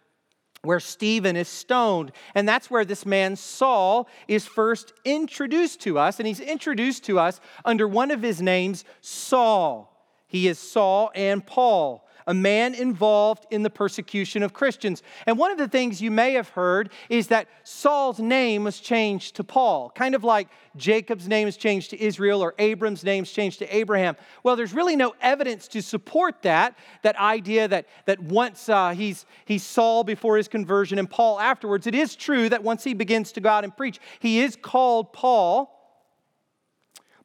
where 0.63 0.81
Stephen 0.81 1.37
is 1.37 1.49
stoned. 1.49 2.13
And 2.35 2.49
that's 2.49 2.71
where 2.71 2.85
this 2.85 3.07
man 3.07 3.37
Saul 3.37 4.09
is 4.29 4.47
first 4.47 4.93
introduced 5.05 5.81
to 5.83 5.99
us. 5.99 6.19
And 6.19 6.27
he's 6.27 6.41
introduced 6.41 7.05
to 7.05 7.19
us 7.19 7.41
under 7.65 7.89
one 7.89 8.11
of 8.11 8.23
his 8.23 8.43
names, 8.43 8.85
Saul. 9.01 9.87
He 10.27 10.49
is 10.49 10.59
Saul 10.59 11.11
and 11.15 11.45
Paul 11.45 12.07
a 12.31 12.35
man 12.35 12.75
involved 12.75 13.45
in 13.51 13.65
the 13.65 13.71
persecution 13.71 14.45
of 14.45 14.53
Christians. 14.53 15.03
And 15.27 15.37
one 15.37 15.51
of 15.51 15.59
the 15.59 15.67
things 15.67 16.01
you 16.01 16.13
may 16.13 16.35
have 16.35 16.51
heard 16.51 16.91
is 17.09 17.27
that 17.27 17.49
Saul's 17.65 18.21
name 18.21 18.63
was 18.63 18.79
changed 18.79 19.35
to 19.35 19.45
Paul, 19.45 19.91
kind 19.91 20.15
of 20.15 20.23
like 20.23 20.47
Jacob's 20.77 21.27
name 21.27 21.49
is 21.49 21.57
changed 21.57 21.91
to 21.91 22.01
Israel 22.01 22.41
or 22.41 22.55
Abram's 22.61 23.03
name 23.03 23.25
is 23.25 23.33
changed 23.33 23.59
to 23.59 23.77
Abraham. 23.77 24.17
Well, 24.45 24.55
there's 24.55 24.73
really 24.73 24.95
no 24.95 25.13
evidence 25.21 25.67
to 25.69 25.83
support 25.83 26.43
that, 26.43 26.79
that 27.03 27.17
idea 27.17 27.67
that, 27.67 27.87
that 28.07 28.21
once 28.21 28.69
uh, 28.69 28.91
he's, 28.91 29.27
he's 29.45 29.65
Saul 29.65 30.05
before 30.05 30.37
his 30.37 30.47
conversion 30.47 31.01
and 31.01 31.11
Paul 31.11 31.41
afterwards. 31.41 31.89
It 31.89 31.97
is 31.97 32.15
true 32.15 32.49
that 32.49 32.63
once 32.63 32.85
he 32.85 32.95
begins 32.95 33.33
to 33.33 33.41
go 33.41 33.49
out 33.49 33.65
and 33.65 33.77
preach, 33.77 33.99
he 34.21 34.41
is 34.41 34.55
called 34.55 35.13
Paul. 35.13 35.77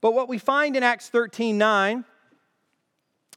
But 0.01 0.15
what 0.15 0.27
we 0.27 0.39
find 0.39 0.75
in 0.75 0.81
Acts 0.81 1.09
13 1.09 1.59
9 1.59 2.05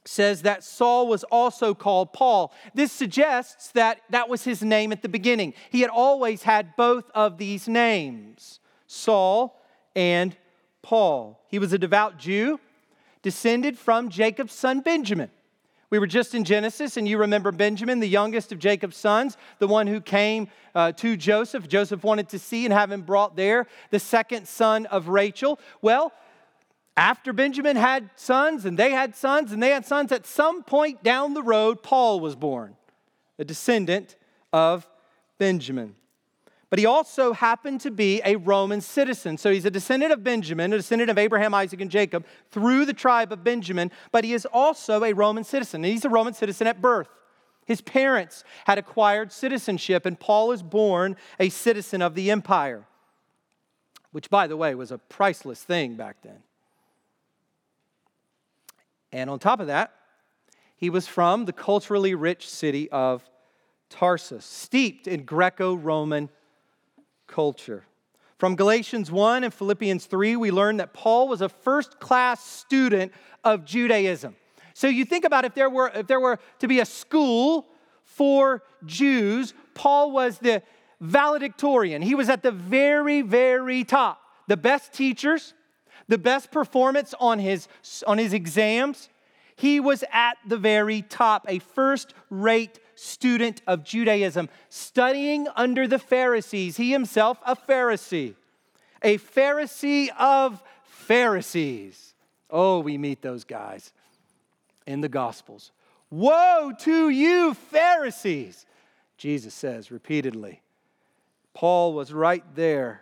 says 0.05 0.41
that 0.43 0.63
Saul 0.63 1.07
was 1.07 1.23
also 1.25 1.73
called 1.73 2.13
Paul. 2.13 2.53
This 2.73 2.91
suggests 2.91 3.71
that 3.71 4.01
that 4.09 4.29
was 4.29 4.43
his 4.43 4.61
name 4.63 4.91
at 4.91 5.01
the 5.01 5.09
beginning. 5.09 5.53
He 5.69 5.81
had 5.81 5.89
always 5.89 6.43
had 6.43 6.75
both 6.75 7.09
of 7.13 7.37
these 7.37 7.67
names, 7.67 8.59
Saul 8.87 9.59
and 9.95 10.35
Paul. 10.81 11.43
He 11.47 11.59
was 11.59 11.73
a 11.73 11.77
devout 11.77 12.17
Jew, 12.17 12.59
descended 13.21 13.77
from 13.77 14.09
Jacob's 14.09 14.53
son 14.53 14.81
Benjamin. 14.81 15.29
We 15.89 15.97
were 15.97 16.07
just 16.07 16.35
in 16.35 16.43
Genesis, 16.43 16.97
and 16.97 17.07
you 17.07 17.17
remember 17.17 17.51
Benjamin, 17.51 17.99
the 17.99 18.07
youngest 18.07 18.51
of 18.51 18.59
Jacob's 18.59 18.95
sons, 18.95 19.37
the 19.57 19.67
one 19.67 19.87
who 19.87 19.99
came 19.99 20.47
uh, 20.75 20.91
to 20.93 21.17
Joseph. 21.17 21.67
Joseph 21.67 22.03
wanted 22.03 22.29
to 22.29 22.37
see 22.37 22.65
and 22.65 22.73
have 22.73 22.91
him 22.91 23.01
brought 23.01 23.35
there, 23.35 23.65
the 23.89 23.99
second 23.99 24.47
son 24.47 24.85
of 24.85 25.07
Rachel. 25.07 25.59
Well, 25.81 26.13
after 26.99 27.33
Benjamin 27.33 27.77
had 27.77 28.09
sons, 28.15 28.65
and 28.65 28.77
they 28.77 28.91
had 28.91 29.15
sons, 29.15 29.51
and 29.51 29.63
they 29.63 29.69
had 29.69 29.85
sons, 29.85 30.11
at 30.11 30.25
some 30.25 30.63
point 30.63 31.01
down 31.03 31.33
the 31.33 31.41
road, 31.41 31.81
Paul 31.81 32.19
was 32.19 32.35
born, 32.35 32.75
a 33.39 33.45
descendant 33.45 34.15
of 34.51 34.87
Benjamin 35.37 35.95
but 36.69 36.77
he 36.77 36.85
also 36.85 37.33
happened 37.33 37.81
to 37.81 37.91
be 37.91 38.21
a 38.23 38.35
Roman 38.35 38.81
citizen. 38.81 39.37
So 39.37 39.51
he's 39.51 39.65
a 39.65 39.71
descendant 39.71 40.13
of 40.13 40.23
Benjamin, 40.23 40.71
a 40.71 40.77
descendant 40.77 41.09
of 41.09 41.17
Abraham, 41.17 41.53
Isaac, 41.53 41.81
and 41.81 41.89
Jacob 41.89 42.25
through 42.51 42.85
the 42.85 42.93
tribe 42.93 43.31
of 43.31 43.43
Benjamin, 43.43 43.91
but 44.11 44.23
he 44.23 44.33
is 44.33 44.45
also 44.45 45.03
a 45.03 45.13
Roman 45.13 45.43
citizen. 45.43 45.83
he's 45.83 46.05
a 46.05 46.09
Roman 46.09 46.33
citizen 46.33 46.67
at 46.67 46.81
birth. 46.81 47.09
His 47.65 47.81
parents 47.81 48.43
had 48.65 48.77
acquired 48.77 49.31
citizenship, 49.31 50.05
and 50.05 50.19
Paul 50.19 50.51
is 50.51 50.61
born 50.63 51.15
a 51.39 51.49
citizen 51.49 52.01
of 52.01 52.15
the 52.15 52.31
empire, 52.31 52.85
which, 54.11 54.29
by 54.29 54.47
the 54.47 54.57
way, 54.57 54.73
was 54.75 54.91
a 54.91 54.97
priceless 54.97 55.63
thing 55.63 55.95
back 55.95 56.17
then. 56.23 56.41
And 59.11 59.29
on 59.29 59.39
top 59.39 59.59
of 59.59 59.67
that, 59.67 59.93
he 60.75 60.89
was 60.89 61.07
from 61.07 61.45
the 61.45 61.53
culturally 61.53 62.15
rich 62.15 62.49
city 62.49 62.89
of 62.89 63.27
Tarsus, 63.89 64.45
steeped 64.45 65.07
in 65.07 65.23
Greco 65.23 65.75
Roman 65.75 66.29
culture. 67.27 67.85
From 68.37 68.55
Galatians 68.55 69.11
1 69.11 69.43
and 69.43 69.53
Philippians 69.53 70.05
3, 70.05 70.37
we 70.37 70.51
learn 70.51 70.77
that 70.77 70.93
Paul 70.93 71.27
was 71.27 71.41
a 71.41 71.49
first 71.49 71.99
class 71.99 72.45
student 72.45 73.11
of 73.43 73.65
Judaism. 73.65 74.35
So 74.73 74.87
you 74.87 75.03
think 75.03 75.25
about 75.25 75.43
if 75.43 75.53
there 75.53 75.69
were 75.69 75.91
if 75.93 76.07
there 76.07 76.21
were 76.21 76.39
to 76.59 76.67
be 76.69 76.79
a 76.79 76.85
school 76.85 77.67
for 78.05 78.63
Jews, 78.85 79.53
Paul 79.73 80.11
was 80.11 80.39
the 80.39 80.63
valedictorian. 81.01 82.01
He 82.01 82.15
was 82.15 82.29
at 82.29 82.43
the 82.43 82.51
very 82.51 83.21
very 83.21 83.83
top. 83.83 84.21
The 84.47 84.55
best 84.55 84.93
teachers, 84.93 85.53
the 86.09 86.17
best 86.17 86.51
performance 86.51 87.13
on 87.19 87.39
his 87.39 87.69
on 88.05 88.17
his 88.17 88.33
exams. 88.33 89.09
He 89.55 89.79
was 89.79 90.03
at 90.11 90.37
the 90.45 90.57
very 90.57 91.01
top, 91.03 91.45
a 91.47 91.59
first 91.59 92.13
rate 92.29 92.79
student 92.95 93.61
of 93.67 93.83
Judaism, 93.83 94.49
studying 94.69 95.47
under 95.55 95.87
the 95.87 95.99
Pharisees. 95.99 96.77
He 96.77 96.91
himself, 96.91 97.37
a 97.45 97.55
Pharisee, 97.55 98.35
a 99.01 99.17
Pharisee 99.17 100.09
of 100.17 100.61
Pharisees. 100.83 102.15
Oh, 102.49 102.79
we 102.79 102.97
meet 102.97 103.21
those 103.21 103.43
guys 103.43 103.91
in 104.87 105.01
the 105.01 105.09
Gospels. 105.09 105.71
Woe 106.09 106.73
to 106.79 107.09
you, 107.09 107.53
Pharisees! 107.53 108.65
Jesus 109.17 109.53
says 109.53 109.91
repeatedly. 109.91 110.61
Paul 111.53 111.93
was 111.93 112.13
right 112.13 112.43
there 112.55 113.01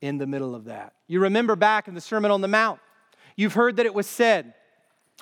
in 0.00 0.18
the 0.18 0.26
middle 0.26 0.54
of 0.54 0.64
that. 0.64 0.94
You 1.06 1.20
remember 1.20 1.56
back 1.56 1.88
in 1.88 1.94
the 1.94 2.00
Sermon 2.00 2.30
on 2.30 2.40
the 2.40 2.48
Mount, 2.48 2.80
you've 3.36 3.54
heard 3.54 3.76
that 3.76 3.86
it 3.86 3.94
was 3.94 4.06
said, 4.06 4.54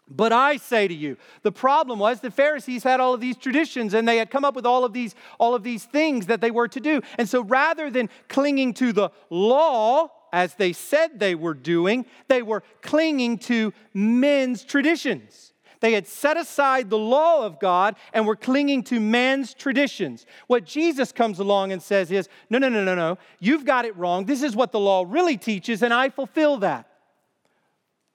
but 0.09 0.33
I 0.33 0.57
say 0.59 0.87
to 0.87 0.95
you, 0.95 1.17
the 1.43 1.51
problem 1.51 1.99
was 1.99 2.21
the 2.21 2.31
Pharisees 2.31 2.85
had 2.85 3.01
all 3.01 3.13
of 3.13 3.21
these 3.21 3.37
traditions 3.37 3.93
and 3.93 4.07
they 4.07 4.19
had 4.19 4.31
come 4.31 4.45
up 4.45 4.55
with 4.55 4.67
all 4.67 4.85
of 4.85 4.93
these 4.93 5.17
all 5.39 5.55
of 5.55 5.65
these 5.65 5.85
things 5.85 6.27
that 6.27 6.41
they 6.41 6.53
were 6.53 6.69
to 6.69 6.81
do. 6.81 7.03
And 7.19 7.29
so 7.29 7.43
rather 7.43 7.91
than 7.91 8.09
clinging 8.29 8.75
to 8.75 8.93
the 8.93 9.11
law 9.31 10.13
as 10.33 10.55
they 10.55 10.73
said 10.73 11.19
they 11.19 11.35
were 11.35 11.55
doing, 11.55 12.07
they 12.29 12.43
were 12.43 12.63
clinging 12.83 13.39
to 13.39 13.73
men's 13.95 14.65
traditions. 14.65 15.53
They 15.81 15.93
had 15.93 16.07
set 16.07 16.37
aside 16.37 16.91
the 16.91 16.99
law 16.99 17.45
of 17.45 17.61
God 17.61 17.97
and 18.13 18.27
were 18.27 18.37
clinging 18.37 18.83
to 18.85 19.01
man's 19.01 19.55
traditions. 19.55 20.27
What 20.47 20.65
Jesus 20.65 21.13
comes 21.13 21.39
along 21.39 21.73
and 21.73 21.83
says 21.83 22.11
is, 22.11 22.29
no, 22.49 22.59
no, 22.59 22.69
no, 22.69 22.83
no, 22.83 22.95
no. 22.95 23.19
You've 23.41 23.65
got 23.65 23.85
it 23.85 23.97
wrong. 23.97 24.25
This 24.25 24.43
is 24.43 24.57
what 24.57 24.73
the 24.73 24.81
law 24.81 25.05
really 25.07 25.37
teaches, 25.37 25.83
and 25.83 25.93
I 25.93 26.09
fulfill 26.09 26.59
that. 26.59 26.89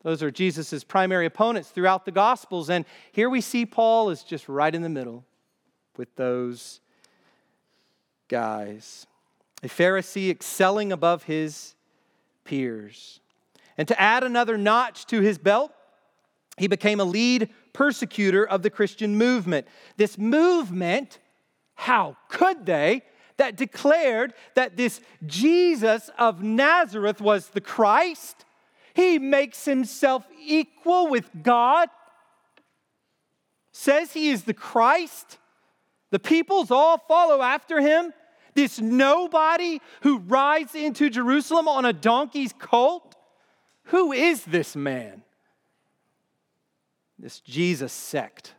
Those 0.04 0.24
are 0.24 0.32
Jesus' 0.32 0.84
primary 0.84 1.28
opponents 1.28 1.70
throughout 1.70 2.06
the 2.06 2.12
Gospels. 2.12 2.70
And 2.70 2.86
here 3.12 3.30
we 3.30 3.42
see 3.42 3.66
Paul 3.66 4.10
is 4.10 4.24
just 4.24 4.50
right 4.50 4.74
in 4.74 4.82
the 4.82 4.90
middle 4.90 5.24
with 5.96 6.16
those 6.16 6.82
guys. 8.28 9.06
A 9.62 9.68
Pharisee 9.68 10.32
excelling 10.32 10.92
above 10.92 11.24
his 11.24 11.76
peers. 12.46 13.20
And 13.78 13.88
to 13.88 14.02
add 14.02 14.24
another 14.24 14.58
notch 14.58 15.06
to 15.08 15.22
his 15.22 15.38
belt, 15.38 15.72
he 16.62 16.68
became 16.68 17.00
a 17.00 17.06
lead 17.06 17.50
persecutor 17.74 18.48
of 18.48 18.62
the 18.62 18.70
Christian 18.70 19.18
movement. 19.18 19.68
This 19.98 20.18
movement, 20.18 21.20
how 21.76 22.18
could 22.30 22.66
they, 22.66 23.02
that 23.38 23.56
declared 23.56 24.34
that 24.54 24.78
this 24.78 25.02
Jesus 25.26 26.12
of 26.20 26.44
Nazareth 26.44 27.20
was 27.20 27.50
the 27.50 27.62
Christ? 27.62 28.46
He 28.94 29.18
makes 29.18 29.66
himself 29.66 30.24
equal 30.46 31.08
with 31.08 31.30
God, 31.42 31.90
says 33.72 34.14
he 34.14 34.30
is 34.30 34.44
the 34.44 34.54
Christ. 34.54 35.40
The 36.12 36.20
peoples 36.20 36.70
all 36.70 36.98
follow 36.98 37.42
after 37.42 37.82
him. 37.82 38.14
This 38.54 38.80
nobody 38.80 39.80
who 40.02 40.20
rides 40.20 40.76
into 40.76 41.10
Jerusalem 41.10 41.68
on 41.68 41.86
a 41.86 41.94
donkey's 41.94 42.54
colt. 42.54 43.16
Who 43.86 44.12
is 44.12 44.44
this 44.44 44.76
man? 44.76 45.24
This 47.22 47.40
Jesus 47.40 47.94
sect. 47.94 48.56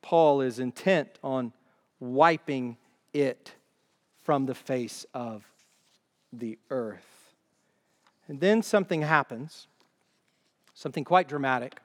Paul 0.00 0.40
is 0.40 0.58
intent 0.58 1.10
on 1.22 1.52
wiping 2.00 2.78
it 3.12 3.52
from 4.24 4.46
the 4.46 4.54
face 4.54 5.04
of 5.12 5.44
the 6.32 6.58
earth. 6.70 7.34
And 8.28 8.40
then 8.40 8.62
something 8.62 9.02
happens, 9.02 9.66
something 10.72 11.04
quite 11.04 11.28
dramatic. 11.28 11.78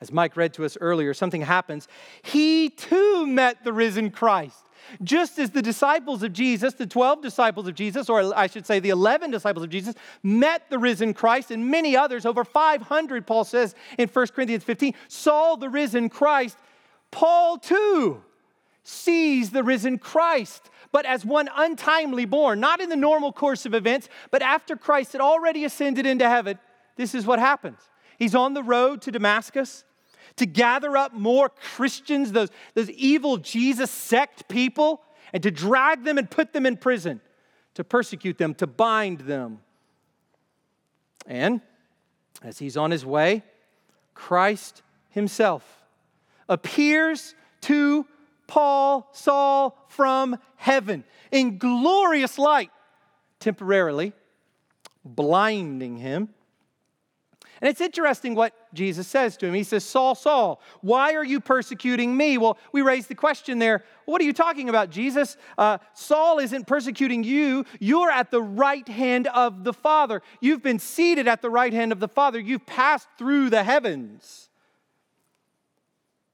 As 0.00 0.12
Mike 0.12 0.36
read 0.36 0.54
to 0.54 0.64
us 0.64 0.78
earlier, 0.80 1.12
something 1.12 1.42
happens. 1.42 1.88
He 2.22 2.70
too 2.70 3.26
met 3.26 3.64
the 3.64 3.72
risen 3.72 4.12
Christ. 4.12 4.67
Just 5.02 5.38
as 5.38 5.50
the 5.50 5.62
disciples 5.62 6.22
of 6.22 6.32
Jesus, 6.32 6.74
the 6.74 6.86
12 6.86 7.22
disciples 7.22 7.68
of 7.68 7.74
Jesus, 7.74 8.08
or 8.08 8.36
I 8.36 8.46
should 8.46 8.66
say 8.66 8.80
the 8.80 8.90
11 8.90 9.30
disciples 9.30 9.64
of 9.64 9.70
Jesus, 9.70 9.94
met 10.22 10.68
the 10.70 10.78
risen 10.78 11.14
Christ, 11.14 11.50
and 11.50 11.70
many 11.70 11.96
others, 11.96 12.26
over 12.26 12.44
500, 12.44 13.26
Paul 13.26 13.44
says 13.44 13.74
in 13.98 14.08
1 14.08 14.26
Corinthians 14.28 14.64
15, 14.64 14.94
saw 15.08 15.56
the 15.56 15.68
risen 15.68 16.08
Christ, 16.08 16.58
Paul 17.10 17.58
too 17.58 18.22
sees 18.82 19.50
the 19.50 19.62
risen 19.62 19.98
Christ 19.98 20.70
but 20.92 21.06
as 21.06 21.24
one 21.24 21.48
untimely 21.54 22.24
born, 22.24 22.60
not 22.60 22.80
in 22.80 22.88
the 22.88 22.96
normal 22.96 23.32
course 23.32 23.66
of 23.66 23.74
events, 23.74 24.08
but 24.30 24.42
after 24.42 24.76
Christ 24.76 25.12
had 25.12 25.20
already 25.20 25.64
ascended 25.64 26.06
into 26.06 26.28
heaven. 26.28 26.58
This 26.96 27.14
is 27.14 27.26
what 27.26 27.38
happens. 27.38 27.78
He's 28.18 28.34
on 28.34 28.54
the 28.54 28.62
road 28.62 29.02
to 29.02 29.12
Damascus 29.12 29.84
to 30.38 30.46
gather 30.46 30.96
up 30.96 31.12
more 31.12 31.48
Christians, 31.48 32.32
those, 32.32 32.48
those 32.74 32.90
evil 32.90 33.36
Jesus 33.36 33.90
sect 33.90 34.48
people, 34.48 35.02
and 35.32 35.42
to 35.42 35.50
drag 35.50 36.04
them 36.04 36.18
and 36.18 36.30
put 36.30 36.52
them 36.52 36.66
in 36.66 36.76
prison, 36.76 37.20
to 37.74 37.84
persecute 37.84 38.38
them, 38.38 38.54
to 38.54 38.66
bind 38.66 39.20
them. 39.20 39.60
And 41.26 41.60
as 42.42 42.58
he's 42.58 42.76
on 42.76 42.90
his 42.90 43.04
way, 43.04 43.42
Christ 44.14 44.82
himself 45.10 45.84
appears 46.48 47.34
to 47.62 48.06
Paul 48.46 49.08
Saul 49.12 49.76
from 49.88 50.38
heaven 50.56 51.04
in 51.30 51.58
glorious 51.58 52.38
light, 52.38 52.70
temporarily 53.38 54.12
blinding 55.04 55.98
him. 55.98 56.30
And 57.60 57.68
it's 57.68 57.80
interesting 57.80 58.34
what 58.34 58.54
Jesus 58.74 59.06
says 59.06 59.36
to 59.38 59.46
him. 59.46 59.54
He 59.54 59.64
says, 59.64 59.84
Saul, 59.84 60.14
Saul, 60.14 60.60
why 60.80 61.14
are 61.14 61.24
you 61.24 61.40
persecuting 61.40 62.16
me? 62.16 62.38
Well, 62.38 62.58
we 62.72 62.82
raised 62.82 63.08
the 63.08 63.14
question 63.14 63.58
there 63.58 63.84
what 64.04 64.22
are 64.22 64.24
you 64.24 64.32
talking 64.32 64.70
about, 64.70 64.88
Jesus? 64.88 65.36
Uh, 65.58 65.76
Saul 65.92 66.38
isn't 66.38 66.66
persecuting 66.66 67.24
you. 67.24 67.66
You're 67.78 68.10
at 68.10 68.30
the 68.30 68.40
right 68.40 68.88
hand 68.88 69.26
of 69.26 69.64
the 69.64 69.74
Father. 69.74 70.22
You've 70.40 70.62
been 70.62 70.78
seated 70.78 71.28
at 71.28 71.42
the 71.42 71.50
right 71.50 71.74
hand 71.74 71.92
of 71.92 72.00
the 72.00 72.08
Father. 72.08 72.40
You've 72.40 72.64
passed 72.64 73.06
through 73.18 73.50
the 73.50 73.62
heavens. 73.62 74.48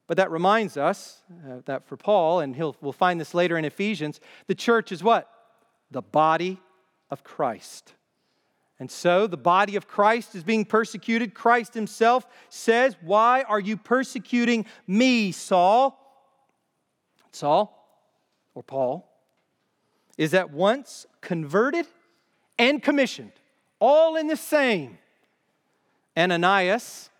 But 0.06 0.18
that 0.18 0.30
reminds 0.30 0.76
us 0.76 1.22
uh, 1.50 1.62
that 1.64 1.88
for 1.88 1.96
Paul, 1.96 2.40
and 2.40 2.54
he'll, 2.54 2.76
we'll 2.80 2.92
find 2.92 3.18
this 3.18 3.34
later 3.34 3.58
in 3.58 3.64
Ephesians, 3.64 4.20
the 4.46 4.54
church 4.54 4.92
is 4.92 5.02
what? 5.02 5.28
The 5.90 6.02
body 6.02 6.60
of 7.10 7.24
Christ. 7.24 7.94
And 8.80 8.90
so 8.90 9.26
the 9.26 9.36
body 9.36 9.76
of 9.76 9.86
Christ 9.86 10.34
is 10.34 10.42
being 10.42 10.64
persecuted. 10.64 11.34
Christ 11.34 11.74
himself 11.74 12.26
says, 12.48 12.96
Why 13.02 13.42
are 13.42 13.60
you 13.60 13.76
persecuting 13.76 14.66
me, 14.86 15.32
Saul? 15.32 16.00
Saul, 17.30 18.02
or 18.54 18.62
Paul, 18.62 19.08
is 20.18 20.34
at 20.34 20.50
once 20.50 21.06
converted 21.20 21.86
and 22.58 22.82
commissioned, 22.82 23.32
all 23.80 24.16
in 24.16 24.26
the 24.26 24.36
same. 24.36 24.98
Ananias, 26.16 27.10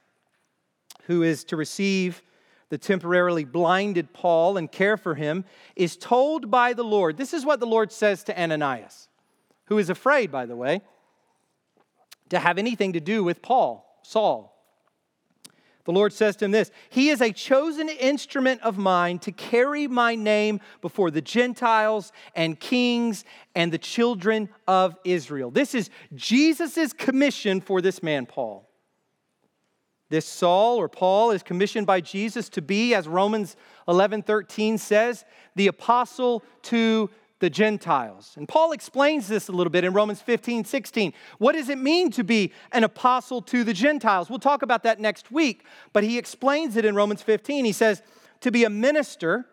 who 1.06 1.22
is 1.22 1.44
to 1.44 1.56
receive 1.56 2.22
the 2.68 2.78
temporarily 2.78 3.44
blinded 3.44 4.12
Paul 4.12 4.56
and 4.56 4.70
care 4.70 4.96
for 4.96 5.14
him, 5.14 5.44
is 5.76 5.96
told 5.96 6.50
by 6.50 6.72
the 6.72 6.84
Lord. 6.84 7.16
This 7.16 7.34
is 7.34 7.44
what 7.44 7.60
the 7.60 7.66
Lord 7.66 7.92
says 7.92 8.24
to 8.24 8.40
Ananias, 8.40 9.08
who 9.66 9.78
is 9.78 9.90
afraid, 9.90 10.30
by 10.30 10.46
the 10.46 10.56
way, 10.56 10.82
to 12.34 12.40
have 12.40 12.58
anything 12.58 12.92
to 12.92 13.00
do 13.00 13.24
with 13.24 13.42
Paul, 13.42 14.00
Saul. 14.02 14.54
The 15.84 15.92
Lord 15.92 16.14
says 16.14 16.36
to 16.36 16.46
him 16.46 16.50
this 16.50 16.70
He 16.88 17.10
is 17.10 17.20
a 17.20 17.32
chosen 17.32 17.88
instrument 17.88 18.62
of 18.62 18.78
mine 18.78 19.18
to 19.20 19.32
carry 19.32 19.86
my 19.86 20.14
name 20.14 20.60
before 20.80 21.10
the 21.10 21.20
Gentiles 21.20 22.12
and 22.34 22.58
kings 22.58 23.24
and 23.54 23.72
the 23.72 23.78
children 23.78 24.48
of 24.66 24.96
Israel. 25.04 25.50
This 25.50 25.74
is 25.74 25.90
Jesus' 26.14 26.92
commission 26.92 27.60
for 27.60 27.80
this 27.80 28.02
man, 28.02 28.26
Paul. 28.26 28.68
This 30.10 30.26
Saul 30.26 30.76
or 30.76 30.88
Paul 30.88 31.32
is 31.32 31.42
commissioned 31.42 31.86
by 31.86 32.00
Jesus 32.00 32.48
to 32.50 32.62
be, 32.62 32.94
as 32.94 33.08
Romans 33.08 33.56
11 33.88 34.22
13 34.22 34.78
says, 34.78 35.24
the 35.54 35.66
apostle 35.66 36.42
to 36.62 37.10
the 37.40 37.50
Gentiles. 37.50 38.34
And 38.36 38.48
Paul 38.48 38.72
explains 38.72 39.28
this 39.28 39.48
a 39.48 39.52
little 39.52 39.70
bit 39.70 39.84
in 39.84 39.92
Romans 39.92 40.22
15, 40.22 40.64
16. 40.64 41.12
What 41.38 41.52
does 41.52 41.68
it 41.68 41.78
mean 41.78 42.10
to 42.12 42.24
be 42.24 42.52
an 42.72 42.84
apostle 42.84 43.42
to 43.42 43.64
the 43.64 43.74
Gentiles? 43.74 44.30
We'll 44.30 44.38
talk 44.38 44.62
about 44.62 44.84
that 44.84 45.00
next 45.00 45.30
week, 45.32 45.64
but 45.92 46.04
he 46.04 46.16
explains 46.16 46.76
it 46.76 46.84
in 46.84 46.94
Romans 46.94 47.22
15. 47.22 47.64
He 47.64 47.72
says, 47.72 48.02
to 48.40 48.50
be 48.50 48.64
a 48.64 48.70
minister 48.70 49.46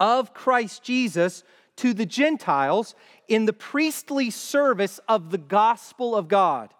of 0.00 0.32
Christ 0.32 0.82
Jesus 0.82 1.42
to 1.76 1.92
the 1.92 2.06
Gentiles 2.06 2.94
in 3.28 3.44
the 3.44 3.52
priestly 3.52 4.30
service 4.30 4.98
of 5.08 5.30
the 5.30 5.38
gospel 5.38 6.16
of 6.16 6.28
God, 6.28 6.72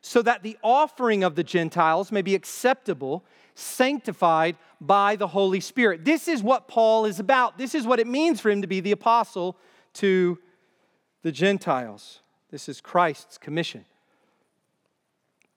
so 0.00 0.22
that 0.22 0.42
the 0.42 0.56
offering 0.62 1.24
of 1.24 1.34
the 1.34 1.44
Gentiles 1.44 2.10
may 2.10 2.22
be 2.22 2.34
acceptable 2.34 3.24
sanctified 3.54 4.56
by 4.80 5.16
the 5.16 5.26
Holy 5.26 5.60
Spirit. 5.60 6.04
This 6.04 6.28
is 6.28 6.42
what 6.42 6.68
Paul 6.68 7.04
is 7.06 7.20
about. 7.20 7.58
This 7.58 7.74
is 7.74 7.86
what 7.86 8.00
it 8.00 8.06
means 8.06 8.40
for 8.40 8.50
him 8.50 8.62
to 8.62 8.68
be 8.68 8.80
the 8.80 8.92
apostle 8.92 9.56
to 9.94 10.38
the 11.22 11.32
Gentiles. 11.32 12.20
This 12.50 12.68
is 12.68 12.80
Christ's 12.80 13.38
commission. 13.38 13.84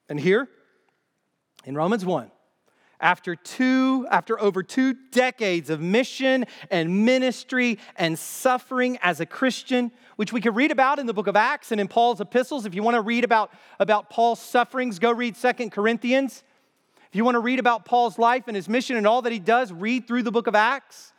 And 0.10 0.20
here 0.20 0.48
in 1.66 1.76
Romans 1.76 2.06
1, 2.06 2.32
after 3.00 3.36
two 3.36 4.08
after 4.10 4.40
over 4.40 4.64
two 4.64 4.96
decades 5.12 5.70
of 5.70 5.80
mission 5.80 6.46
and 6.72 7.06
ministry 7.06 7.78
and 7.96 8.18
suffering 8.18 8.98
as 9.04 9.20
a 9.20 9.26
christian 9.26 9.92
which 10.16 10.34
we 10.34 10.42
can 10.42 10.54
read 10.56 10.72
about 10.72 10.98
in 10.98 11.06
the 11.06 11.14
book 11.14 11.28
of 11.28 11.36
acts 11.36 11.72
and 11.72 11.80
in 11.80 11.88
paul's 11.88 12.20
epistles 12.20 12.66
if 12.66 12.74
you 12.74 12.82
want 12.82 12.96
to 12.96 13.02
read 13.02 13.24
about, 13.24 13.52
about 13.80 14.10
paul's 14.10 14.40
sufferings 14.40 14.98
go 14.98 15.12
read 15.12 15.36
Second 15.38 15.72
corinthians 15.72 16.44
if 17.10 17.16
you 17.16 17.24
want 17.24 17.36
to 17.36 17.40
read 17.40 17.60
about 17.60 17.86
Paul's 17.86 18.18
life 18.18 18.44
and 18.48 18.56
his 18.56 18.68
mission 18.68 18.98
and 18.98 19.08
all 19.08 19.22
that 19.22 19.32
he 19.32 19.40
does, 19.40 19.72
read 19.72 20.08
through 20.08 20.24
the 20.24 20.32
book 20.32 20.48
of 20.48 20.56
Acts, 20.56 21.14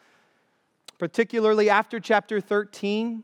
particularly 0.98 1.70
after 1.70 1.98
chapter 1.98 2.40
13. 2.40 3.22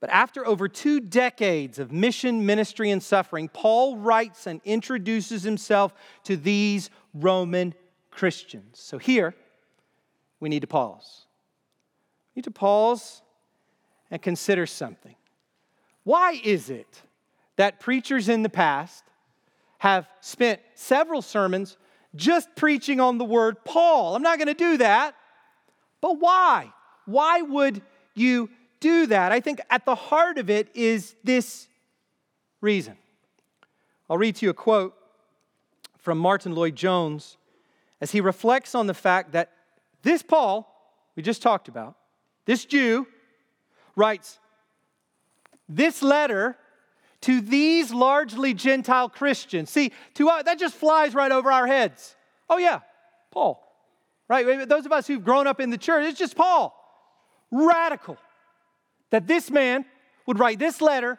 But 0.00 0.10
after 0.10 0.44
over 0.44 0.66
two 0.66 0.98
decades 0.98 1.78
of 1.78 1.92
mission, 1.92 2.44
ministry, 2.44 2.90
and 2.90 3.00
suffering, 3.00 3.48
Paul 3.48 3.98
writes 3.98 4.48
and 4.48 4.60
introduces 4.64 5.44
himself 5.44 5.94
to 6.24 6.36
these 6.36 6.90
Roman 7.14 7.72
Christians. 8.10 8.80
So 8.80 8.98
here, 8.98 9.34
we 10.40 10.48
need 10.48 10.60
to 10.60 10.66
pause. 10.66 11.26
We 12.34 12.40
need 12.40 12.44
to 12.44 12.50
pause 12.50 13.22
and 14.10 14.20
consider 14.20 14.66
something. 14.66 15.14
Why 16.02 16.40
is 16.42 16.68
it 16.68 17.02
that 17.54 17.78
preachers 17.78 18.28
in 18.28 18.42
the 18.42 18.48
past 18.48 19.04
have 19.82 20.06
spent 20.20 20.60
several 20.76 21.20
sermons 21.20 21.76
just 22.14 22.54
preaching 22.54 23.00
on 23.00 23.18
the 23.18 23.24
word 23.24 23.56
Paul. 23.64 24.14
I'm 24.14 24.22
not 24.22 24.38
going 24.38 24.46
to 24.46 24.54
do 24.54 24.76
that. 24.76 25.16
But 26.00 26.20
why? 26.20 26.72
Why 27.04 27.42
would 27.42 27.82
you 28.14 28.48
do 28.78 29.06
that? 29.06 29.32
I 29.32 29.40
think 29.40 29.60
at 29.70 29.84
the 29.84 29.96
heart 29.96 30.38
of 30.38 30.48
it 30.48 30.68
is 30.74 31.16
this 31.24 31.66
reason. 32.60 32.96
I'll 34.08 34.18
read 34.18 34.36
to 34.36 34.46
you 34.46 34.50
a 34.50 34.54
quote 34.54 34.94
from 35.98 36.16
Martyn 36.16 36.54
Lloyd-Jones 36.54 37.36
as 38.00 38.12
he 38.12 38.20
reflects 38.20 38.76
on 38.76 38.86
the 38.86 38.94
fact 38.94 39.32
that 39.32 39.50
this 40.04 40.22
Paul, 40.22 40.72
we 41.16 41.24
just 41.24 41.42
talked 41.42 41.66
about, 41.66 41.96
this 42.44 42.64
Jew, 42.64 43.08
writes 43.96 44.38
this 45.68 46.04
letter 46.04 46.56
to 47.22 47.40
these 47.40 47.92
largely 47.92 48.54
Gentile 48.54 49.08
Christians. 49.08 49.70
See, 49.70 49.92
to 50.14 50.28
us, 50.28 50.44
that 50.44 50.58
just 50.58 50.74
flies 50.74 51.14
right 51.14 51.32
over 51.32 51.50
our 51.50 51.66
heads. 51.66 52.14
Oh, 52.48 52.58
yeah, 52.58 52.80
Paul, 53.30 53.62
right? 54.28 54.68
Those 54.68 54.86
of 54.86 54.92
us 54.92 55.06
who've 55.06 55.24
grown 55.24 55.46
up 55.46 55.60
in 55.60 55.70
the 55.70 55.78
church, 55.78 56.04
it's 56.06 56.18
just 56.18 56.36
Paul. 56.36 56.78
Radical 57.50 58.18
that 59.10 59.26
this 59.26 59.50
man 59.50 59.84
would 60.26 60.38
write 60.38 60.58
this 60.58 60.80
letter 60.80 61.18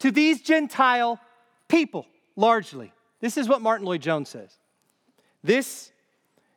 to 0.00 0.10
these 0.10 0.40
Gentile 0.40 1.20
people, 1.68 2.06
largely. 2.36 2.92
This 3.20 3.36
is 3.36 3.48
what 3.48 3.60
Martyn 3.60 3.86
Lloyd-Jones 3.86 4.28
says. 4.28 4.56
This 5.42 5.92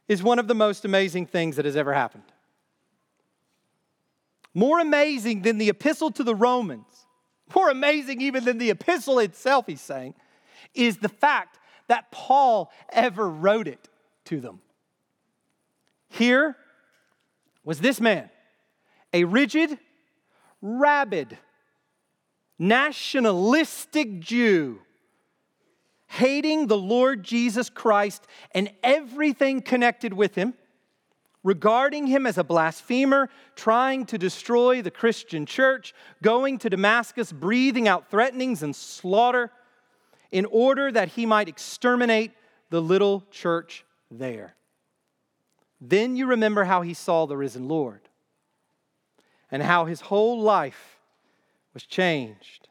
is 0.07 0.21
one 0.21 0.39
of 0.39 0.47
the 0.47 0.55
most 0.55 0.85
amazing 0.85 1.25
things 1.25 1.55
that 1.55 1.65
has 1.65 1.75
ever 1.75 1.93
happened. 1.93 2.23
More 4.53 4.79
amazing 4.79 5.43
than 5.43 5.57
the 5.57 5.69
epistle 5.69 6.11
to 6.11 6.23
the 6.23 6.35
Romans 6.35 7.07
more 7.55 7.69
amazing 7.69 8.21
even 8.21 8.45
than 8.45 8.57
the 8.57 8.69
epistle 8.69 9.19
itself, 9.19 9.65
he's 9.67 9.81
saying, 9.81 10.13
is 10.73 10.97
the 10.97 11.09
fact 11.09 11.59
that 11.87 12.11
Paul 12.11 12.71
ever 12.91 13.29
wrote 13.29 13.67
it 13.67 13.89
to 14.25 14.39
them. 14.39 14.61
Here 16.09 16.55
was 17.63 17.79
this 17.79 17.99
man, 17.99 18.29
a 19.13 19.23
rigid, 19.23 19.77
rabid, 20.61 21.37
nationalistic 22.59 24.19
Jew, 24.19 24.79
hating 26.07 26.67
the 26.67 26.77
Lord 26.77 27.23
Jesus 27.23 27.69
Christ 27.69 28.27
and 28.53 28.69
everything 28.83 29.61
connected 29.61 30.13
with 30.13 30.35
him 30.35 30.53
regarding 31.43 32.07
him 32.07 32.25
as 32.25 32.37
a 32.37 32.43
blasphemer, 32.43 33.29
trying 33.55 34.05
to 34.05 34.17
destroy 34.17 34.81
the 34.81 34.91
Christian 34.91 35.45
church, 35.45 35.93
going 36.21 36.57
to 36.59 36.69
Damascus, 36.69 37.31
breathing 37.31 37.87
out 37.87 38.09
threatenings 38.09 38.63
and 38.63 38.75
slaughter 38.75 39.51
in 40.31 40.45
order 40.45 40.91
that 40.91 41.09
he 41.09 41.25
might 41.25 41.49
exterminate 41.49 42.31
the 42.69 42.81
little 42.81 43.23
church 43.31 43.83
there. 44.09 44.55
Then 45.79 46.15
you 46.15 46.27
remember 46.27 46.63
how 46.63 46.83
he 46.83 46.93
saw 46.93 47.25
the 47.25 47.37
risen 47.37 47.67
Lord 47.67 48.01
and 49.49 49.63
how 49.63 49.85
his 49.85 50.01
whole 50.01 50.39
life 50.39 50.99
was 51.73 51.83
changed 51.83 52.67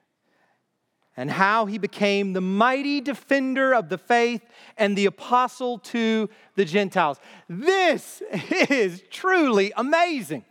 and 1.16 1.30
how 1.30 1.66
he 1.66 1.78
became 1.78 2.32
the 2.32 2.40
mighty 2.40 3.00
defender 3.00 3.74
of 3.74 3.88
the 3.88 3.98
faith 3.98 4.42
and 4.76 4.96
the 4.96 5.06
apostle 5.06 5.78
to 5.78 6.28
the 6.54 6.64
Gentiles. 6.64 7.18
This 7.48 8.22
is 8.70 9.02
truly 9.10 9.72
amazing. 9.76 10.44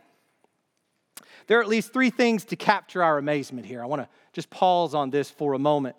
There 1.46 1.58
are 1.58 1.62
at 1.62 1.68
least 1.68 1.92
three 1.92 2.10
things 2.10 2.44
to 2.46 2.56
capture 2.56 3.02
our 3.02 3.18
amazement 3.18 3.66
here. 3.66 3.82
I 3.82 3.86
want 3.86 4.02
to 4.02 4.08
just 4.32 4.50
pause 4.50 4.94
on 4.94 5.10
this 5.10 5.30
for 5.30 5.54
a 5.54 5.58
moment 5.58 5.96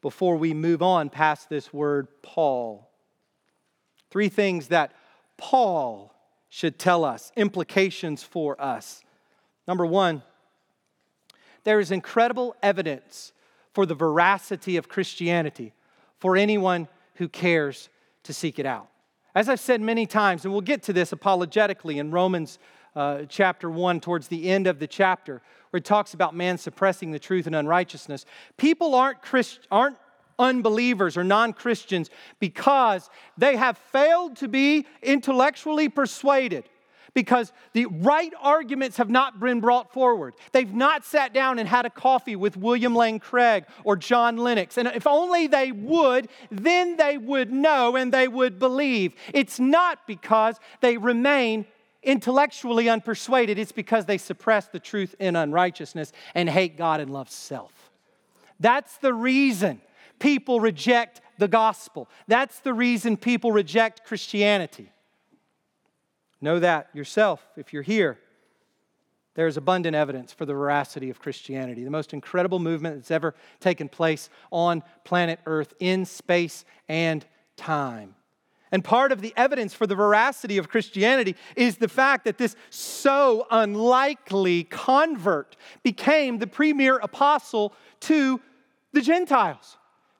before 0.00 0.36
we 0.36 0.54
move 0.54 0.82
on 0.82 1.10
past 1.10 1.48
this 1.48 1.72
word 1.72 2.06
Paul. 2.22 2.88
Three 4.10 4.28
things 4.28 4.68
that 4.68 4.92
Paul 5.36 6.14
should 6.48 6.78
tell 6.78 7.04
us, 7.04 7.32
implications 7.36 8.22
for 8.22 8.60
us. 8.60 9.02
Number 9.66 9.84
one, 9.84 10.22
there 11.64 11.80
is 11.80 11.90
incredible 11.90 12.54
evidence 12.62 13.32
for 13.76 13.84
the 13.84 13.94
veracity 13.94 14.78
of 14.78 14.88
Christianity 14.88 15.74
for 16.18 16.34
anyone 16.34 16.88
who 17.16 17.28
cares 17.28 17.90
to 18.22 18.32
seek 18.32 18.58
it 18.58 18.64
out. 18.64 18.88
As 19.34 19.50
I've 19.50 19.60
said 19.60 19.82
many 19.82 20.06
times, 20.06 20.46
and 20.46 20.52
we'll 20.52 20.62
get 20.62 20.82
to 20.84 20.94
this 20.94 21.12
apologetically 21.12 21.98
in 21.98 22.10
Romans 22.10 22.58
uh, 22.94 23.24
chapter 23.28 23.68
1, 23.68 24.00
towards 24.00 24.28
the 24.28 24.48
end 24.48 24.66
of 24.66 24.78
the 24.78 24.86
chapter, 24.86 25.42
where 25.68 25.76
it 25.76 25.84
talks 25.84 26.14
about 26.14 26.34
man 26.34 26.56
suppressing 26.56 27.10
the 27.10 27.18
truth 27.18 27.46
and 27.46 27.54
unrighteousness. 27.54 28.24
People 28.56 28.94
aren't, 28.94 29.20
Christ, 29.20 29.68
aren't 29.70 29.98
unbelievers 30.38 31.18
or 31.18 31.22
non 31.22 31.52
Christians 31.52 32.08
because 32.40 33.10
they 33.36 33.56
have 33.56 33.76
failed 33.76 34.36
to 34.36 34.48
be 34.48 34.86
intellectually 35.02 35.90
persuaded 35.90 36.64
because 37.14 37.52
the 37.72 37.86
right 37.86 38.32
arguments 38.40 38.96
have 38.96 39.10
not 39.10 39.40
been 39.40 39.60
brought 39.60 39.92
forward. 39.92 40.34
They've 40.52 40.72
not 40.72 41.04
sat 41.04 41.32
down 41.32 41.58
and 41.58 41.68
had 41.68 41.86
a 41.86 41.90
coffee 41.90 42.36
with 42.36 42.56
William 42.56 42.94
Lane 42.94 43.18
Craig 43.18 43.64
or 43.84 43.96
John 43.96 44.36
Lennox. 44.36 44.78
And 44.78 44.88
if 44.88 45.06
only 45.06 45.46
they 45.46 45.72
would, 45.72 46.28
then 46.50 46.96
they 46.96 47.18
would 47.18 47.52
know 47.52 47.96
and 47.96 48.12
they 48.12 48.28
would 48.28 48.58
believe. 48.58 49.14
It's 49.32 49.58
not 49.58 50.06
because 50.06 50.58
they 50.80 50.96
remain 50.96 51.66
intellectually 52.02 52.84
unpersuaded, 52.84 53.58
it's 53.58 53.72
because 53.72 54.06
they 54.06 54.18
suppress 54.18 54.68
the 54.68 54.78
truth 54.78 55.14
in 55.18 55.34
unrighteousness 55.34 56.12
and 56.34 56.48
hate 56.48 56.78
God 56.78 57.00
and 57.00 57.12
love 57.12 57.28
self. 57.28 57.72
That's 58.60 58.96
the 58.98 59.12
reason 59.12 59.80
people 60.18 60.60
reject 60.60 61.20
the 61.38 61.48
gospel. 61.48 62.08
That's 62.28 62.60
the 62.60 62.72
reason 62.72 63.16
people 63.16 63.52
reject 63.52 64.04
Christianity. 64.04 64.90
Know 66.40 66.58
that 66.58 66.88
yourself 66.94 67.46
if 67.56 67.72
you're 67.72 67.82
here. 67.82 68.18
There 69.34 69.46
is 69.46 69.58
abundant 69.58 69.94
evidence 69.94 70.32
for 70.32 70.46
the 70.46 70.54
veracity 70.54 71.10
of 71.10 71.20
Christianity, 71.20 71.84
the 71.84 71.90
most 71.90 72.14
incredible 72.14 72.58
movement 72.58 72.96
that's 72.96 73.10
ever 73.10 73.34
taken 73.60 73.88
place 73.88 74.30
on 74.50 74.82
planet 75.04 75.40
Earth 75.44 75.74
in 75.78 76.06
space 76.06 76.64
and 76.88 77.24
time. 77.56 78.14
And 78.72 78.82
part 78.82 79.12
of 79.12 79.20
the 79.20 79.32
evidence 79.36 79.74
for 79.74 79.86
the 79.86 79.94
veracity 79.94 80.58
of 80.58 80.68
Christianity 80.68 81.36
is 81.54 81.76
the 81.76 81.88
fact 81.88 82.24
that 82.24 82.38
this 82.38 82.56
so 82.70 83.46
unlikely 83.50 84.64
convert 84.64 85.56
became 85.82 86.38
the 86.38 86.46
premier 86.46 86.96
apostle 86.96 87.74
to 88.00 88.40
the 88.92 89.02
Gentiles. 89.02 89.76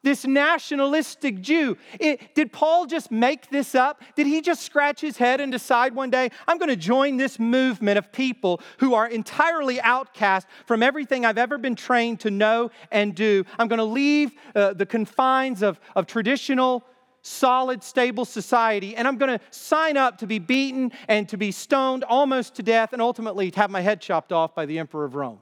This 0.06 0.24
nationalistic 0.24 1.40
Jew. 1.40 1.76
It, 1.98 2.32
did 2.36 2.52
Paul 2.52 2.86
just 2.86 3.10
make 3.10 3.50
this 3.50 3.74
up? 3.74 4.04
Did 4.14 4.28
he 4.28 4.40
just 4.40 4.62
scratch 4.62 5.00
his 5.00 5.16
head 5.16 5.40
and 5.40 5.50
decide 5.50 5.96
one 5.96 6.10
day, 6.10 6.30
I'm 6.46 6.58
going 6.58 6.68
to 6.68 6.76
join 6.76 7.16
this 7.16 7.40
movement 7.40 7.98
of 7.98 8.12
people 8.12 8.60
who 8.78 8.94
are 8.94 9.08
entirely 9.08 9.80
outcast 9.80 10.46
from 10.64 10.80
everything 10.84 11.24
I've 11.24 11.38
ever 11.38 11.58
been 11.58 11.74
trained 11.74 12.20
to 12.20 12.30
know 12.30 12.70
and 12.92 13.16
do? 13.16 13.42
I'm 13.58 13.66
going 13.66 13.80
to 13.80 13.84
leave 13.84 14.30
uh, 14.54 14.74
the 14.74 14.86
confines 14.86 15.60
of, 15.64 15.80
of 15.96 16.06
traditional 16.06 16.84
solid, 17.22 17.82
stable 17.82 18.24
society, 18.24 18.94
and 18.94 19.08
I'm 19.08 19.16
going 19.16 19.36
to 19.36 19.44
sign 19.50 19.96
up 19.96 20.18
to 20.18 20.28
be 20.28 20.38
beaten 20.38 20.92
and 21.08 21.28
to 21.30 21.36
be 21.36 21.50
stoned 21.50 22.04
almost 22.04 22.54
to 22.54 22.62
death 22.62 22.92
and 22.92 23.02
ultimately 23.02 23.50
to 23.50 23.58
have 23.58 23.72
my 23.72 23.80
head 23.80 24.00
chopped 24.00 24.30
off 24.30 24.54
by 24.54 24.66
the 24.66 24.78
emperor 24.78 25.04
of 25.04 25.16
Rome. 25.16 25.40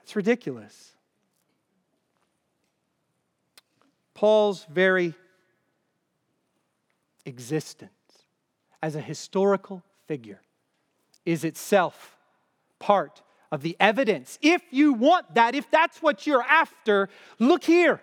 That's 0.00 0.14
ridiculous. 0.14 0.95
Paul's 4.16 4.64
very 4.70 5.12
existence 7.26 7.90
as 8.82 8.96
a 8.96 9.00
historical 9.00 9.82
figure 10.06 10.40
is 11.26 11.44
itself 11.44 12.16
part 12.78 13.20
of 13.52 13.60
the 13.60 13.76
evidence. 13.78 14.38
If 14.40 14.62
you 14.70 14.94
want 14.94 15.34
that, 15.34 15.54
if 15.54 15.70
that's 15.70 16.00
what 16.00 16.26
you're 16.26 16.42
after, 16.42 17.10
look 17.38 17.62
here. 17.62 18.00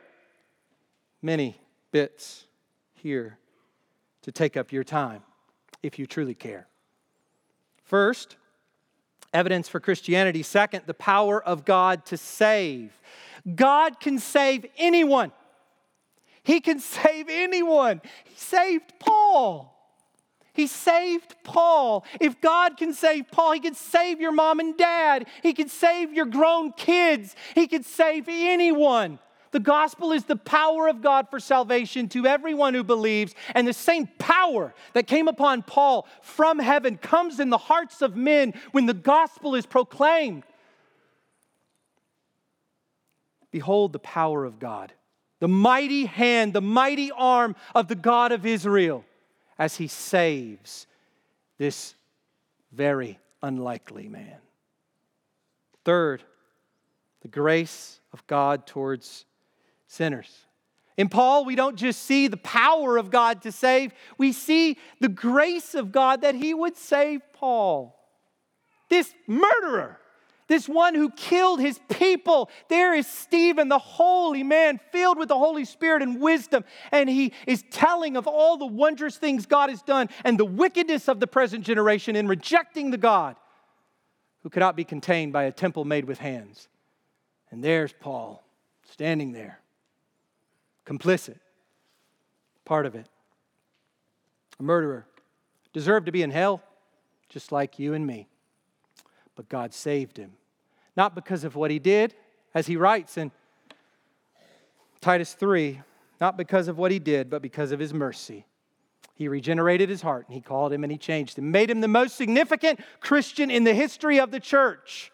Many 1.24 1.60
bits 1.92 2.46
here 2.94 3.40
to 4.22 4.32
take 4.32 4.56
up 4.56 4.72
your 4.72 4.84
time 4.84 5.24
if 5.82 5.98
you 5.98 6.06
truly 6.06 6.36
care. 6.36 6.68
First, 7.86 8.36
evidence 9.34 9.68
for 9.68 9.80
Christianity. 9.80 10.44
Second, 10.44 10.84
the 10.86 10.94
power 10.94 11.44
of 11.44 11.66
God 11.66 12.06
to 12.06 12.18
save. 12.18 13.02
God 13.56 14.00
can 14.00 14.20
save 14.20 14.68
anyone. 14.78 15.32
He 16.44 16.60
can 16.60 16.80
save 16.80 17.28
anyone. 17.30 18.02
He 18.26 18.36
saved 18.36 18.94
Paul. 19.00 19.70
He 20.54 20.68
saved 20.68 21.36
Paul. 21.44 22.06
If 22.20 22.40
God 22.40 22.78
can 22.78 22.94
save 22.94 23.32
Paul, 23.32 23.54
He 23.54 23.60
can 23.60 23.74
save 23.74 24.22
your 24.22 24.32
mom 24.32 24.60
and 24.60 24.78
dad. 24.78 25.28
He 25.42 25.54
can 25.54 25.70
save 25.70 26.14
your 26.14 26.26
grown 26.26 26.74
kids. 26.74 27.36
He 27.56 27.68
can 27.68 27.84
save 27.84 28.26
anyone. 28.30 29.20
The 29.54 29.60
gospel 29.60 30.12
is 30.12 30.26
the 30.26 30.36
power 30.36 30.88
of 30.88 31.02
God 31.02 31.30
for 31.30 31.40
salvation 31.40 32.10
to 32.10 32.26
everyone 32.26 32.74
who 32.74 32.84
believes, 32.84 33.36
and 33.54 33.68
the 33.68 33.74
same 33.74 34.08
power 34.18 34.74
that 34.94 35.06
came 35.06 35.28
upon 35.28 35.62
Paul 35.62 36.08
from 36.22 36.58
heaven 36.58 36.98
comes 36.98 37.40
in 37.40 37.52
the 37.52 37.58
hearts 37.60 38.02
of 38.02 38.16
men 38.16 38.56
when 38.72 38.88
the 38.88 38.96
gospel 38.96 39.54
is 39.54 39.68
proclaimed. 39.68 40.44
Behold 43.52 43.94
the 43.94 44.00
power 44.00 44.44
of 44.44 44.58
God, 44.58 44.92
the 45.44 45.50
mighty 45.50 46.06
hand, 46.06 46.54
the 46.54 46.62
mighty 46.62 47.12
arm 47.12 47.54
of 47.76 47.90
the 47.90 47.96
God 47.96 48.32
of 48.32 48.46
Israel 48.46 49.04
as 49.60 49.76
he 49.76 49.88
saves 49.88 50.88
this 51.58 51.96
very 52.72 53.20
unlikely 53.42 54.08
man. 54.08 54.38
Third, 55.84 56.24
the 57.24 57.28
grace 57.28 58.00
of 58.14 58.26
God 58.26 58.66
towards 58.66 59.26
sinners. 59.86 60.34
In 60.96 61.10
Paul, 61.10 61.44
we 61.44 61.56
don't 61.58 61.76
just 61.76 62.04
see 62.04 62.30
the 62.30 62.38
power 62.38 62.96
of 62.96 63.12
God 63.12 63.42
to 63.42 63.52
save, 63.52 63.92
we 64.18 64.32
see 64.32 64.78
the 65.02 65.10
grace 65.10 65.76
of 65.76 65.92
God 65.92 66.22
that 66.22 66.36
he 66.36 66.54
would 66.54 66.78
save 66.78 67.20
Paul. 67.34 68.00
This 68.88 69.14
murderer, 69.28 70.00
this 70.48 70.68
one 70.68 70.96
who 70.96 71.10
killed 71.10 71.60
his 71.60 71.80
people. 71.90 72.50
There 72.70 72.94
is 72.94 73.08
Stephen, 73.08 73.70
the 73.70 73.80
holy 73.80 74.44
man, 74.44 74.80
filled 74.92 75.18
with 75.18 75.30
the 75.30 75.38
Holy 75.38 75.66
Spirit 75.66 76.02
and 76.02 76.22
wisdom, 76.22 76.64
and 76.92 77.10
he 77.10 77.34
is 77.48 77.64
telling 77.72 78.18
of 78.18 78.28
all 78.28 78.58
the 78.58 78.66
wondrous 78.66 79.18
things 79.18 79.46
God 79.46 79.70
has 79.70 79.82
done 79.82 80.10
and 80.24 80.40
the 80.40 80.46
wickedness 80.46 81.08
of 81.08 81.20
the 81.20 81.28
present 81.28 81.66
generation 81.66 82.16
in 82.16 82.28
rejecting 82.28 82.92
the 82.92 82.98
God 82.98 83.36
who 84.44 84.50
cannot 84.50 84.76
be 84.76 84.84
contained 84.84 85.34
by 85.34 85.44
a 85.44 85.52
temple 85.52 85.86
made 85.86 86.06
with 86.06 86.20
hands. 86.20 86.68
And 87.50 87.64
there's 87.64 87.94
Paul 87.94 88.44
standing 88.84 89.32
there 89.32 89.60
complicit, 90.86 91.40
part 92.66 92.86
of 92.86 92.96
it. 92.96 93.08
A 94.60 94.64
murderer 94.64 95.06
deserved 95.72 96.06
to 96.06 96.12
be 96.12 96.22
in 96.22 96.32
hell, 96.32 96.62
just 97.30 97.52
like 97.52 97.80
you 97.80 97.94
and 97.94 98.06
me. 98.06 98.28
But 99.36 99.50
God 99.50 99.74
saved 99.74 100.18
him. 100.18 100.34
Not 100.96 101.16
because 101.16 101.44
of 101.44 101.56
what 101.56 101.72
he 101.72 101.80
did, 101.80 102.14
as 102.54 102.68
he 102.68 102.76
writes 102.76 103.18
in 103.18 103.32
Titus 105.02 105.34
3, 105.34 105.82
not 106.22 106.38
because 106.38 106.68
of 106.68 106.78
what 106.78 106.92
he 106.92 107.00
did, 107.00 107.30
but 107.30 107.42
because 107.42 107.72
of 107.72 107.80
his 107.80 107.94
mercy. 107.94 108.46
He 109.16 109.28
regenerated 109.28 109.90
his 109.90 110.02
heart 110.02 110.26
and 110.28 110.34
he 110.34 110.42
called 110.42 110.74
him 110.74 110.84
and 110.84 110.92
he 110.92 110.98
changed 110.98 111.38
him, 111.38 111.52
made 111.52 111.70
him 111.70 111.82
the 111.82 111.88
most 111.88 112.16
significant 112.16 112.80
Christian 113.00 113.52
in 113.52 113.64
the 113.64 113.74
history 113.74 114.20
of 114.20 114.32
the 114.32 114.40
church. 114.40 115.12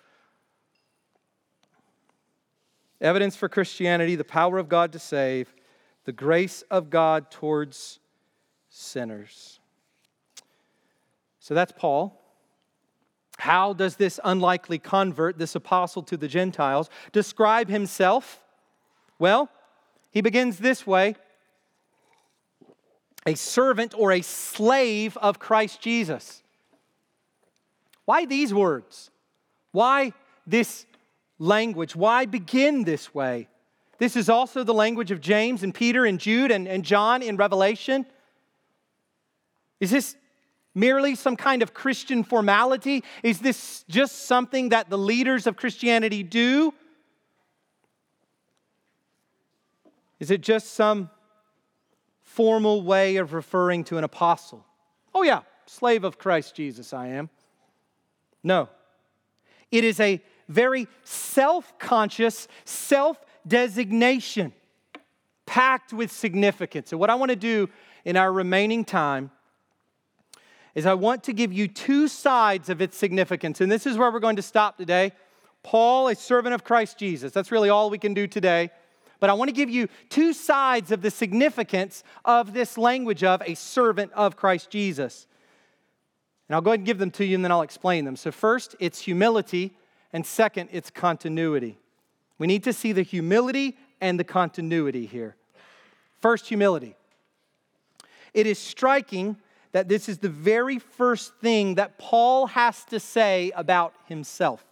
Evidence 3.02 3.36
for 3.36 3.48
Christianity, 3.48 4.16
the 4.16 4.24
power 4.24 4.58
of 4.58 4.70
God 4.70 4.92
to 4.94 5.00
save, 5.00 5.54
the 6.06 6.12
grace 6.12 6.64
of 6.70 6.90
God 6.90 7.32
towards 7.32 8.00
sinners. 8.70 9.60
So 11.40 11.54
that's 11.54 11.72
Paul. 11.76 12.19
How 13.40 13.72
does 13.72 13.96
this 13.96 14.20
unlikely 14.26 14.80
convert, 14.80 15.38
this 15.38 15.56
apostle 15.56 16.04
to 16.04 16.18
the 16.18 16.28
Gentiles, 16.28 16.90
describe 17.14 17.70
himself? 17.70 18.44
Well, 19.18 19.50
he 20.12 20.20
begins 20.20 20.58
this 20.58 20.86
way 20.86 21.16
a 23.26 23.36
servant 23.36 23.94
or 23.98 24.12
a 24.12 24.22
slave 24.22 25.16
of 25.18 25.40
Christ 25.40 25.80
Jesus. 25.80 26.44
Why 28.04 28.26
these 28.26 28.54
words? 28.54 29.10
Why 29.72 30.12
this 30.46 30.86
language? 31.38 31.96
Why 31.96 32.26
begin 32.26 32.84
this 32.84 33.14
way? 33.14 33.48
This 34.00 34.18
is 34.18 34.28
also 34.28 34.66
the 34.66 34.74
language 34.74 35.12
of 35.12 35.22
James 35.22 35.64
and 35.64 35.74
Peter 35.74 36.06
and 36.06 36.20
Jude 36.20 36.52
and, 36.52 36.68
and 36.68 36.84
John 36.84 37.22
in 37.22 37.38
Revelation. 37.38 38.06
Is 39.80 39.92
this 39.92 40.18
merely 40.80 41.16
some 41.16 41.36
kind 41.36 41.62
of 41.62 41.74
Christian 41.74 42.24
formality? 42.24 43.04
Is 43.24 43.40
this 43.40 43.84
just 43.90 44.26
something 44.26 44.70
that 44.70 44.90
the 44.90 44.98
leaders 44.98 45.46
of 45.46 45.58
Christianity 45.58 46.24
do? 46.24 46.74
Is 50.20 50.32
it 50.32 50.42
just 50.42 50.74
some 50.74 51.10
formal 52.24 52.82
way 52.82 53.18
of 53.18 53.34
referring 53.34 53.84
to 53.86 53.98
an 53.98 54.04
apostle? 54.04 54.66
Oh, 55.14 55.24
yeah, 55.24 55.42
slave 55.66 56.04
of 56.04 56.18
Christ 56.18 56.56
Jesus, 56.56 56.94
I 56.94 57.08
am. 57.08 57.30
No. 58.44 58.70
It 59.72 59.84
is 59.84 60.00
a 60.00 60.22
very 60.48 60.88
self 61.04 61.78
conscious, 61.78 62.48
self 62.66 63.18
designation 63.48 64.54
packed 65.46 65.94
with 65.94 66.12
significance. 66.12 66.92
And 66.92 67.00
what 67.00 67.10
I 67.10 67.16
want 67.16 67.30
to 67.30 67.36
do 67.36 67.70
in 68.06 68.18
our 68.18 68.32
remaining 68.32 68.86
time 68.86 69.32
is 70.76 70.86
I 70.86 70.94
want 70.94 71.24
to 71.24 71.34
give 71.34 71.52
you 71.52 71.68
two 71.68 72.08
sides 72.08 72.70
of 72.70 72.82
its 72.82 72.98
significance. 72.98 73.62
And 73.62 73.72
this 73.72 73.86
is 73.86 73.98
where 73.98 74.12
we're 74.12 74.20
going 74.20 74.36
to 74.36 74.42
stop 74.42 74.78
today. 74.78 75.12
Paul, 75.64 76.08
a 76.08 76.16
servant 76.16 76.54
of 76.54 76.64
Christ 76.64 76.98
Jesus. 76.98 77.32
That's 77.32 77.52
really 77.52 77.70
all 77.70 77.90
we 77.90 77.98
can 77.98 78.14
do 78.14 78.28
today. 78.28 78.70
But 79.20 79.30
I 79.30 79.34
want 79.34 79.50
to 79.50 79.54
give 79.54 79.70
you 79.70 79.90
two 80.10 80.32
sides 80.32 80.92
of 80.92 81.02
the 81.02 81.12
significance 81.12 82.04
of 82.24 82.54
this 82.54 82.78
language 82.78 83.24
of 83.24 83.42
a 83.46 83.56
servant 83.56 84.12
of 84.14 84.38
Christ 84.38 84.70
Jesus. 84.70 85.28
And 86.48 86.56
I'll 86.56 86.62
go 86.62 86.72
ahead 86.72 86.80
and 86.80 86.88
give 86.88 86.98
them 86.98 87.12
to 87.12 87.26
you 87.26 87.36
and 87.36 87.44
then 87.44 87.52
I'll 87.52 87.62
explain 87.62 88.06
them. 88.06 88.16
So, 88.16 88.32
first, 88.32 88.76
it's 88.80 89.00
humility, 89.02 89.76
and 90.14 90.26
second, 90.26 90.70
it's 90.72 90.90
continuity. 90.90 91.78
We 92.38 92.48
need 92.48 92.64
to 92.64 92.74
see 92.74 92.94
the 92.94 93.04
humility 93.04 93.78
and 94.02 94.20
the 94.20 94.24
continuity 94.24 95.06
here. 95.06 95.36
First, 96.22 96.48
humility. 96.48 96.96
It 98.34 98.48
is 98.48 98.58
striking 98.58 99.38
that 99.72 99.88
this 99.88 100.10
is 100.10 100.18
the 100.18 100.30
very 100.30 100.80
first 100.80 101.34
thing 101.42 101.76
that 101.76 101.98
Paul 101.98 102.48
has 102.48 102.84
to 102.86 103.00
say 103.00 103.52
about 103.56 103.94
himself. 104.08 104.66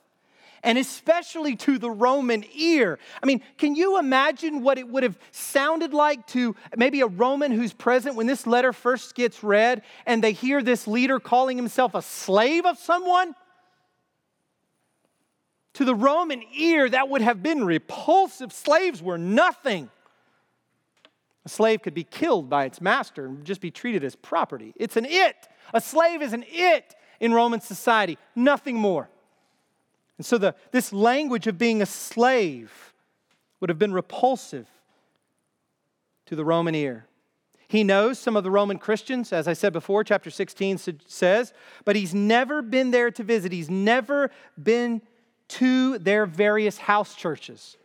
and 0.64 0.78
especially 0.78 1.56
to 1.56 1.78
the 1.78 1.90
Roman 1.90 2.44
ear. 2.56 3.00
I 3.22 3.26
mean, 3.26 3.42
can 3.58 3.76
you 3.76 4.00
imagine 4.00 4.64
what 4.64 4.78
it 4.78 4.88
would 4.88 5.04
have 5.04 5.18
sounded 5.32 5.94
like 5.94 6.26
to 6.28 6.56
maybe 6.76 7.02
a 7.02 7.08
Roman 7.08 7.52
who's 7.52 7.74
present 7.74 8.16
when 8.16 8.28
this 8.28 8.48
letter 8.48 8.74
first 8.74 9.16
gets 9.16 9.44
read 9.44 9.84
and 10.06 10.24
they 10.24 10.32
hear 10.34 10.62
this 10.62 10.88
leader 10.88 11.20
calling 11.20 11.58
himself 11.58 11.94
a 11.96 12.02
slave 12.02 12.66
of 12.66 12.78
someone? 12.78 13.36
To 15.76 15.86
the 15.86 15.96
Roman 15.96 16.42
ear, 16.56 16.90
that 16.90 17.08
would 17.08 17.22
have 17.22 17.44
been 17.44 17.64
repulsive. 17.64 18.52
Slaves 18.52 19.02
were 19.02 19.20
nothing. 19.20 19.92
A 21.48 21.50
slave 21.50 21.82
could 21.82 21.94
be 21.94 22.04
killed 22.04 22.50
by 22.50 22.66
its 22.66 22.82
master 22.82 23.26
and 23.26 23.46
just 23.46 23.62
be 23.62 23.72
treated 23.72 24.04
as 24.04 24.18
property. 24.18 24.74
It's 24.76 24.98
an 24.98 25.06
it. 25.06 25.48
A 25.74 25.80
slave 25.80 26.22
is 26.22 26.34
an 26.34 26.44
it 26.46 26.94
in 27.22 27.34
Roman 27.34 27.62
society, 27.62 28.18
nothing 28.36 28.76
more. 28.76 29.08
And 30.18 30.26
so 30.26 30.38
the, 30.38 30.56
this 30.72 30.92
language 30.92 31.48
of 31.48 31.58
being 31.58 31.82
a 31.82 31.86
slave 31.86 32.94
would 33.62 33.70
have 33.70 33.80
been 33.80 33.94
repulsive 33.94 34.68
to 36.26 36.36
the 36.36 36.44
Roman 36.44 36.76
ear. 36.76 37.06
He 37.70 37.86
knows 37.86 38.20
some 38.20 38.36
of 38.36 38.44
the 38.44 38.52
Roman 38.52 38.78
Christians, 38.78 39.32
as 39.32 39.48
I 39.48 39.54
said 39.54 39.72
before, 39.72 40.04
chapter 40.04 40.30
16 40.30 40.82
says, 41.08 41.54
but 41.86 41.96
he's 41.96 42.14
never 42.14 42.62
been 42.62 42.92
there 42.92 43.10
to 43.12 43.24
visit. 43.24 43.54
He's 43.54 43.70
never 43.70 44.32
been 44.62 45.02
to 45.48 45.98
their 45.98 46.26
various 46.26 46.78
house 46.78 47.16
churches. 47.16 47.78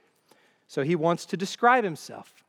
So 0.67 0.83
he 0.83 0.97
wants 0.97 1.27
to 1.27 1.37
describe 1.37 1.85
himself. 1.85 2.43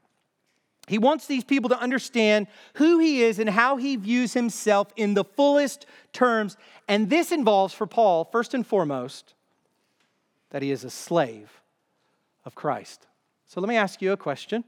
He 0.87 0.97
wants 0.97 1.27
these 1.27 1.43
people 1.43 1.69
to 1.69 1.79
understand 1.79 2.47
who 2.75 2.99
he 2.99 3.23
is 3.23 3.39
and 3.39 3.49
how 3.49 3.77
he 3.77 3.95
views 3.95 4.33
himself 4.33 4.91
in 4.95 5.13
the 5.13 5.23
fullest 5.23 5.85
terms. 6.11 6.57
And 6.87 7.09
this 7.09 7.31
involves, 7.31 7.73
for 7.73 7.87
Paul, 7.87 8.25
first 8.25 8.53
and 8.53 8.67
foremost, 8.67 9.33
that 10.49 10.61
he 10.61 10.71
is 10.71 10.83
a 10.83 10.89
slave 10.89 11.61
of 12.45 12.53
Christ. 12.53 13.07
So 13.47 13.61
let 13.61 13.69
me 13.69 13.77
ask 13.77 14.01
you 14.01 14.11
a 14.11 14.17
question. 14.17 14.65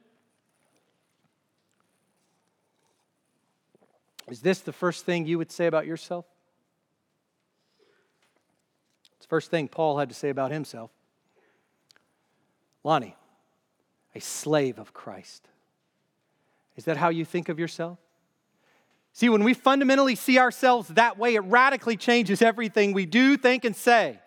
Is 4.29 4.41
this 4.41 4.59
the 4.59 4.73
first 4.73 5.05
thing 5.05 5.25
you 5.25 5.37
would 5.37 5.51
say 5.51 5.67
about 5.67 5.85
yourself? 5.85 6.25
It's 9.17 9.25
the 9.25 9.29
first 9.29 9.51
thing 9.51 9.67
Paul 9.67 9.97
had 9.97 10.09
to 10.09 10.15
say 10.15 10.29
about 10.29 10.51
himself. 10.51 10.91
Lonnie, 12.83 13.15
a 14.15 14.21
slave 14.21 14.79
of 14.79 14.93
Christ. 14.93 15.47
Is 16.75 16.85
that 16.85 16.97
how 16.97 17.09
you 17.09 17.25
think 17.25 17.49
of 17.49 17.59
yourself? 17.59 17.99
See, 19.13 19.29
when 19.29 19.45
we 19.45 19.53
fundamentally 19.53 20.15
see 20.15 20.37
ourselves 20.37 20.89
that 20.89 21.17
way, 21.17 21.35
it 21.35 21.39
radically 21.41 21.95
changes 21.95 22.41
everything 22.41 22.91
we 22.91 23.05
do, 23.05 23.37
think, 23.37 23.63
and 23.63 23.75
say. 23.75 24.19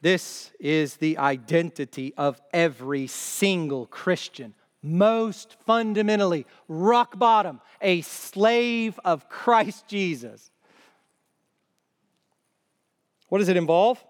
This 0.00 0.50
is 0.60 0.96
the 0.96 1.18
identity 1.18 2.14
of 2.16 2.40
every 2.52 3.06
single 3.06 3.86
Christian. 3.86 4.54
Most 4.82 5.56
fundamentally, 5.64 6.46
rock 6.68 7.18
bottom, 7.18 7.60
a 7.80 8.02
slave 8.02 9.00
of 9.04 9.28
Christ 9.28 9.86
Jesus. 9.86 10.50
What 13.28 13.38
does 13.38 13.48
it 13.48 13.56
involve? 13.56 14.02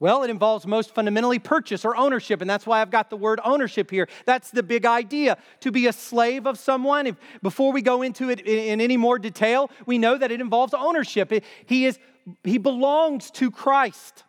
Well, 0.00 0.22
it 0.24 0.30
involves 0.30 0.66
most 0.66 0.94
fundamentally 0.94 1.38
purchase 1.38 1.84
or 1.84 1.96
ownership, 1.96 2.40
and 2.40 2.50
that's 2.50 2.66
why 2.66 2.80
I've 2.80 2.90
got 2.90 3.10
the 3.10 3.16
word 3.16 3.40
ownership 3.44 3.90
here. 3.90 4.08
That's 4.26 4.50
the 4.50 4.62
big 4.62 4.84
idea. 4.84 5.38
To 5.60 5.70
be 5.70 5.86
a 5.86 5.92
slave 5.92 6.46
of 6.46 6.58
someone, 6.58 7.06
if, 7.06 7.16
before 7.42 7.72
we 7.72 7.80
go 7.80 8.02
into 8.02 8.28
it 8.28 8.40
in 8.40 8.80
any 8.80 8.96
more 8.96 9.18
detail, 9.18 9.70
we 9.86 9.98
know 9.98 10.18
that 10.18 10.32
it 10.32 10.40
involves 10.40 10.74
ownership. 10.74 11.30
It, 11.30 11.44
he, 11.66 11.86
is, 11.86 11.98
he 12.42 12.58
belongs 12.58 13.30
to 13.32 13.50
Christ. 13.50 14.24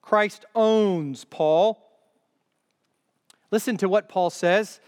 Christ 0.00 0.46
owns 0.54 1.24
Paul. 1.24 1.80
Listen 3.50 3.76
to 3.76 3.88
what 3.88 4.08
Paul 4.08 4.30
says 4.30 4.80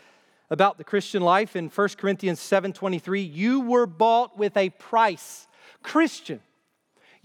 about 0.51 0.79
the 0.79 0.85
Christian 0.85 1.23
life 1.23 1.57
in 1.57 1.69
1 1.69 1.89
Corinthians 1.97 2.41
7:23, 2.41 3.23
you 3.23 3.61
were 3.61 3.87
bought 3.87 4.39
with 4.39 4.57
a 4.57 4.71
price. 4.71 5.49
Christian, 5.83 6.41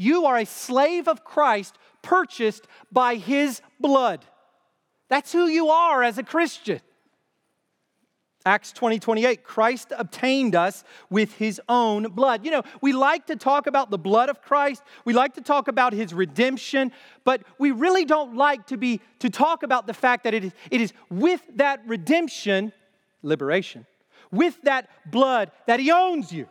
you 0.02 0.26
are 0.26 0.38
a 0.38 0.46
slave 0.46 1.08
of 1.08 1.24
Christ, 1.24 1.78
purchased 2.02 2.68
by 2.92 3.16
his 3.16 3.62
blood. 3.80 4.26
That's 5.10 5.32
who 5.32 5.48
you 5.48 5.70
are 5.70 6.02
as 6.02 6.18
a 6.18 6.24
Christian. 6.24 6.82
Acts 8.44 8.72
20, 8.72 8.98
28, 8.98 9.44
Christ 9.44 9.94
obtained 9.96 10.56
us 10.56 10.84
with 11.12 11.36
his 11.36 11.62
own 11.70 12.04
blood. 12.04 12.44
You 12.44 12.50
know, 12.50 12.64
we 12.82 12.92
like 12.92 13.28
to 13.28 13.36
talk 13.36 13.68
about 13.68 13.92
the 13.92 14.00
blood 14.00 14.30
of 14.30 14.42
Christ. 14.42 14.82
We 15.06 15.14
like 15.14 15.36
to 15.36 15.42
talk 15.42 15.68
about 15.68 15.94
his 15.94 16.12
redemption, 16.12 16.92
but 17.24 17.44
we 17.60 17.70
really 17.70 18.04
don't 18.04 18.36
like 18.36 18.66
to 18.68 18.78
be 18.78 19.00
to 19.20 19.30
talk 19.30 19.62
about 19.62 19.86
the 19.86 19.94
fact 19.94 20.24
that 20.24 20.34
it 20.34 20.46
is, 20.46 20.54
it 20.72 20.82
is 20.82 20.94
with 21.12 21.42
that 21.58 21.82
redemption, 21.86 22.74
liberation, 23.22 23.86
with 24.32 24.60
that 24.64 24.90
blood 25.06 25.52
that 25.68 25.80
he 25.80 25.92
owns 25.92 26.32
you. 26.34 26.50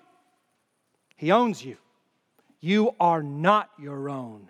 He 1.16 1.32
owns 1.32 1.64
you. 1.64 1.76
You 2.60 2.94
are 3.00 3.22
not 3.22 3.70
your 3.78 4.08
own. 4.08 4.48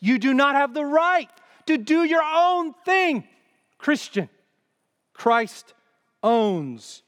You 0.00 0.18
do 0.18 0.34
not 0.34 0.54
have 0.54 0.74
the 0.74 0.84
right 0.84 1.28
to 1.66 1.78
do 1.78 2.04
your 2.04 2.22
own 2.22 2.74
thing. 2.84 3.24
Christian, 3.78 4.28
Christ 5.12 5.74
owns 6.22 7.02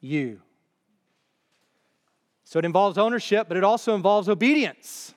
you. 0.00 0.40
So 2.44 2.58
it 2.58 2.64
involves 2.64 2.98
ownership, 2.98 3.48
but 3.48 3.56
it 3.56 3.64
also 3.64 3.94
involves 3.94 4.28
obedience, 4.28 5.14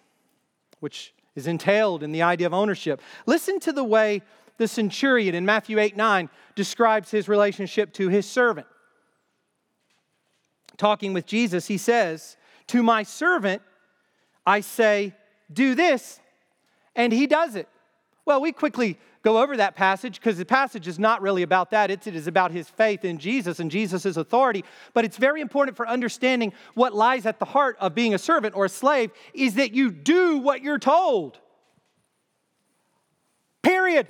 which 0.79 1.13
is 1.35 1.47
entailed 1.47 2.03
in 2.03 2.11
the 2.11 2.21
idea 2.21 2.47
of 2.47 2.53
ownership. 2.53 3.01
Listen 3.25 3.59
to 3.61 3.73
the 3.73 3.83
way 3.83 4.21
the 4.57 4.67
centurion 4.67 5.35
in 5.35 5.45
Matthew 5.45 5.79
8 5.79 5.97
9 5.97 6.29
describes 6.55 7.11
his 7.11 7.27
relationship 7.27 7.91
to 7.93 8.07
his 8.07 8.25
servant. 8.25 8.67
Talking 10.77 11.13
with 11.13 11.25
Jesus, 11.25 11.67
he 11.67 11.77
says, 11.77 12.37
To 12.67 12.81
my 12.81 13.03
servant, 13.03 13.61
I 14.45 14.61
say, 14.61 15.13
do 15.51 15.75
this, 15.75 16.19
and 16.95 17.11
he 17.11 17.27
does 17.27 17.55
it. 17.55 17.67
Well, 18.25 18.41
we 18.41 18.51
quickly 18.51 18.97
go 19.21 19.41
over 19.41 19.57
that 19.57 19.75
passage 19.75 20.19
because 20.19 20.37
the 20.37 20.45
passage 20.45 20.87
is 20.87 20.99
not 20.99 21.21
really 21.21 21.41
about 21.41 21.71
that. 21.71 21.89
It's, 21.89 22.05
it 22.07 22.15
is 22.15 22.27
about 22.27 22.51
his 22.51 22.69
faith 22.69 23.03
in 23.03 23.17
Jesus 23.17 23.59
and 23.59 23.71
Jesus' 23.71 24.17
authority. 24.17 24.63
But 24.93 25.03
it's 25.03 25.17
very 25.17 25.41
important 25.41 25.75
for 25.75 25.87
understanding 25.87 26.53
what 26.75 26.93
lies 26.93 27.25
at 27.25 27.39
the 27.39 27.45
heart 27.45 27.75
of 27.79 27.95
being 27.95 28.13
a 28.13 28.19
servant 28.19 28.55
or 28.55 28.65
a 28.65 28.69
slave 28.69 29.11
is 29.33 29.55
that 29.55 29.73
you 29.73 29.91
do 29.91 30.37
what 30.37 30.61
you're 30.61 30.79
told. 30.79 31.39
Period. 33.63 34.07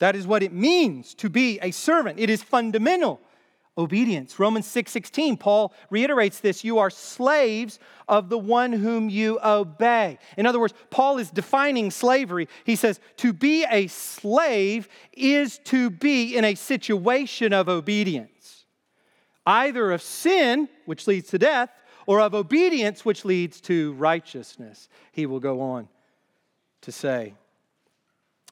That 0.00 0.16
is 0.16 0.26
what 0.26 0.42
it 0.42 0.52
means 0.52 1.14
to 1.14 1.28
be 1.28 1.60
a 1.62 1.70
servant. 1.70 2.18
It 2.18 2.30
is 2.30 2.42
fundamental 2.42 3.20
obedience. 3.76 4.38
Romans 4.38 4.66
6:16, 4.66 5.36
Paul 5.38 5.72
reiterates 5.90 6.40
this, 6.40 6.62
you 6.64 6.78
are 6.78 6.90
slaves 6.90 7.78
of 8.08 8.28
the 8.28 8.38
one 8.38 8.72
whom 8.72 9.08
you 9.08 9.38
obey. 9.42 10.18
In 10.36 10.46
other 10.46 10.60
words, 10.60 10.74
Paul 10.90 11.18
is 11.18 11.30
defining 11.30 11.90
slavery. 11.90 12.48
He 12.64 12.76
says 12.76 13.00
to 13.18 13.32
be 13.32 13.64
a 13.68 13.88
slave 13.88 14.88
is 15.12 15.58
to 15.64 15.90
be 15.90 16.36
in 16.36 16.44
a 16.44 16.54
situation 16.54 17.52
of 17.52 17.68
obedience. 17.68 18.64
Either 19.46 19.92
of 19.92 20.02
sin, 20.02 20.68
which 20.86 21.06
leads 21.06 21.28
to 21.30 21.38
death, 21.38 21.70
or 22.06 22.20
of 22.20 22.34
obedience, 22.34 23.04
which 23.04 23.24
leads 23.24 23.60
to 23.62 23.94
righteousness. 23.94 24.88
He 25.12 25.26
will 25.26 25.40
go 25.40 25.60
on 25.60 25.88
to 26.82 26.92
say. 26.92 27.34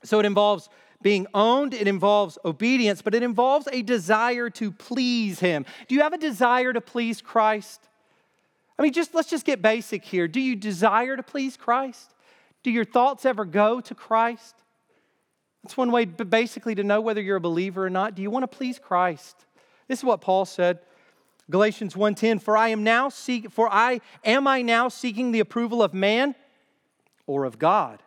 So 0.05 0.19
it 0.19 0.27
involves 0.27 0.69
being 1.03 1.27
owned, 1.35 1.75
it 1.75 1.89
involves 1.89 2.39
obedience, 2.45 3.03
but 3.03 3.15
it 3.15 3.23
involves 3.23 3.69
a 3.73 3.83
desire 3.83 4.51
to 4.51 4.71
please 4.71 5.41
Him. 5.41 5.67
Do 5.89 5.95
you 5.95 6.03
have 6.03 6.13
a 6.13 6.19
desire 6.19 6.73
to 6.73 6.81
please 6.81 7.21
Christ? 7.21 7.89
I 8.79 8.83
mean, 8.83 8.93
just 8.93 9.15
let's 9.15 9.31
just 9.31 9.45
get 9.45 9.63
basic 9.63 10.05
here. 10.05 10.27
Do 10.27 10.41
you 10.41 10.57
desire 10.57 11.17
to 11.17 11.23
please 11.23 11.57
Christ? 11.57 12.15
Do 12.63 12.71
your 12.71 12.85
thoughts 12.85 13.27
ever 13.27 13.45
go 13.45 13.81
to 13.81 13.95
Christ? 13.95 14.55
That's 15.63 15.77
one 15.77 15.93
way 15.93 16.05
basically 16.05 16.75
to 16.75 16.83
know 16.83 17.01
whether 17.01 17.21
you're 17.21 17.37
a 17.37 17.41
believer 17.41 17.87
or 17.87 17.91
not. 17.91 18.15
Do 18.15 18.23
you 18.23 18.31
want 18.31 18.43
to 18.45 18.57
please 18.57 18.79
Christ? 18.79 19.37
This 19.89 20.01
is 20.01 20.05
what 20.05 20.21
Paul 20.21 20.45
said. 20.45 20.81
Galatians 21.51 21.95
1:10 21.95 22.41
For 22.41 22.57
I 22.57 22.69
am 22.69 22.83
now 22.83 23.09
seek 23.09 23.51
for 23.51 23.73
I 23.73 24.01
am 24.25 24.47
I 24.47 24.63
now 24.63 24.89
seeking 24.89 25.33
the 25.33 25.41
approval 25.41 25.83
of 25.83 25.93
man 25.93 26.35
or 27.27 27.45
of 27.45 27.59
God? 27.59 28.03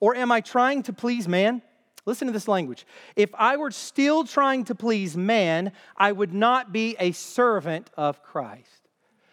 Or 0.00 0.14
am 0.14 0.30
I 0.30 0.40
trying 0.40 0.82
to 0.84 0.92
please 0.92 1.26
man? 1.26 1.62
Listen 2.08 2.26
to 2.26 2.32
this 2.32 2.48
language. 2.48 2.86
If 3.16 3.28
I 3.34 3.58
were 3.58 3.70
still 3.70 4.24
trying 4.24 4.64
to 4.64 4.74
please 4.74 5.14
man, 5.14 5.72
I 5.94 6.10
would 6.10 6.32
not 6.32 6.72
be 6.72 6.96
a 6.98 7.12
servant 7.12 7.90
of 7.98 8.22
Christ. 8.22 8.88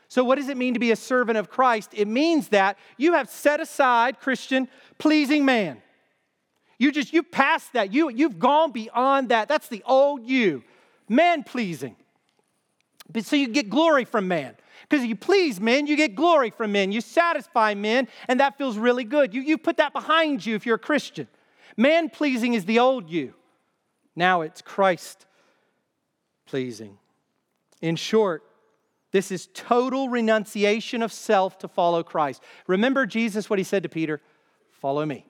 So, 0.09 0.25
what 0.25 0.35
does 0.35 0.49
it 0.49 0.57
mean 0.57 0.73
to 0.73 0.79
be 0.79 0.91
a 0.91 0.95
servant 0.97 1.37
of 1.37 1.49
Christ? 1.49 1.91
It 1.93 2.09
means 2.09 2.49
that 2.49 2.77
you 2.97 3.13
have 3.13 3.29
set 3.29 3.61
aside, 3.61 4.19
Christian, 4.19 4.67
pleasing 4.97 5.45
man. 5.45 5.81
You 6.77 6.91
just, 6.91 7.13
you've 7.13 7.31
passed 7.31 7.71
that. 7.73 7.93
You, 7.93 8.09
you've 8.09 8.39
gone 8.39 8.73
beyond 8.73 9.29
that. 9.29 9.47
That's 9.47 9.69
the 9.69 9.81
old 9.85 10.27
you, 10.27 10.61
man 11.07 11.43
pleasing. 11.43 11.95
But 13.09 13.23
so 13.23 13.37
you 13.37 13.47
get 13.47 13.69
glory 13.69 14.03
from 14.03 14.27
man. 14.27 14.55
Because 14.89 15.05
you 15.05 15.15
please 15.15 15.61
men, 15.61 15.87
you 15.87 15.95
get 15.95 16.13
glory 16.13 16.49
from 16.49 16.73
men, 16.73 16.91
you 16.91 16.99
satisfy 16.99 17.73
men, 17.73 18.09
and 18.27 18.41
that 18.41 18.57
feels 18.57 18.77
really 18.77 19.05
good. 19.05 19.33
You, 19.33 19.41
you 19.41 19.57
put 19.57 19.77
that 19.77 19.93
behind 19.93 20.45
you 20.45 20.55
if 20.55 20.65
you're 20.65 20.75
a 20.75 20.79
Christian. 20.79 21.29
Man 21.77 22.09
pleasing 22.09 22.53
is 22.53 22.65
the 22.65 22.79
old 22.79 23.09
you. 23.09 23.33
Now 24.15 24.41
it's 24.41 24.61
Christ 24.61 25.25
pleasing. 26.45 26.97
In 27.81 27.95
short, 27.95 28.43
this 29.11 29.31
is 29.31 29.47
total 29.53 30.09
renunciation 30.09 31.01
of 31.01 31.11
self 31.11 31.57
to 31.59 31.67
follow 31.67 32.03
Christ. 32.03 32.41
Remember 32.67 33.05
Jesus, 33.05 33.49
what 33.49 33.59
he 33.59 33.63
said 33.63 33.83
to 33.83 33.89
Peter 33.89 34.21
follow 34.71 35.05
me. 35.05 35.25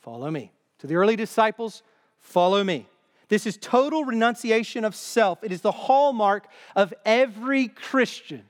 Follow 0.00 0.30
me. 0.30 0.52
To 0.78 0.86
the 0.86 0.96
early 0.96 1.16
disciples, 1.16 1.82
follow 2.18 2.62
me. 2.62 2.88
This 3.28 3.46
is 3.46 3.56
total 3.56 4.04
renunciation 4.04 4.84
of 4.84 4.94
self. 4.94 5.42
It 5.42 5.52
is 5.52 5.62
the 5.62 5.72
hallmark 5.72 6.46
of 6.76 6.92
every 7.04 7.68
Christian. 7.68 8.42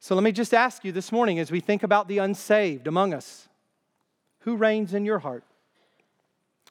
So 0.00 0.14
let 0.14 0.24
me 0.24 0.32
just 0.32 0.52
ask 0.52 0.84
you 0.84 0.92
this 0.92 1.12
morning 1.12 1.38
as 1.38 1.50
we 1.50 1.60
think 1.60 1.82
about 1.84 2.08
the 2.08 2.18
unsaved 2.18 2.88
among 2.88 3.14
us 3.14 3.48
who 4.42 4.56
reigns 4.56 4.94
in 4.94 5.04
your 5.04 5.20
heart? 5.20 5.44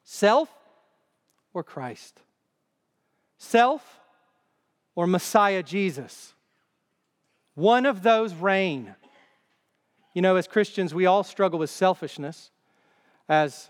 Self 0.03 0.49
or 1.53 1.63
Christ? 1.63 2.19
Self 3.37 3.99
or 4.95 5.07
Messiah 5.07 5.63
Jesus? 5.63 6.33
One 7.55 7.85
of 7.85 8.03
those 8.03 8.33
reign. 8.33 8.95
You 10.13 10.21
know, 10.21 10.35
as 10.35 10.47
Christians, 10.47 10.93
we 10.93 11.05
all 11.05 11.23
struggle 11.23 11.59
with 11.59 11.69
selfishness. 11.69 12.51
As 13.29 13.69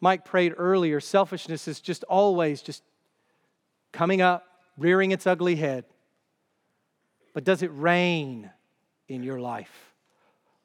Mike 0.00 0.24
prayed 0.24 0.54
earlier, 0.56 1.00
selfishness 1.00 1.68
is 1.68 1.80
just 1.80 2.04
always 2.04 2.60
just 2.62 2.82
coming 3.92 4.20
up, 4.20 4.46
rearing 4.76 5.10
its 5.10 5.26
ugly 5.26 5.56
head. 5.56 5.84
But 7.32 7.44
does 7.44 7.62
it 7.62 7.70
reign 7.72 8.50
in 9.08 9.22
your 9.22 9.40
life? 9.40 9.89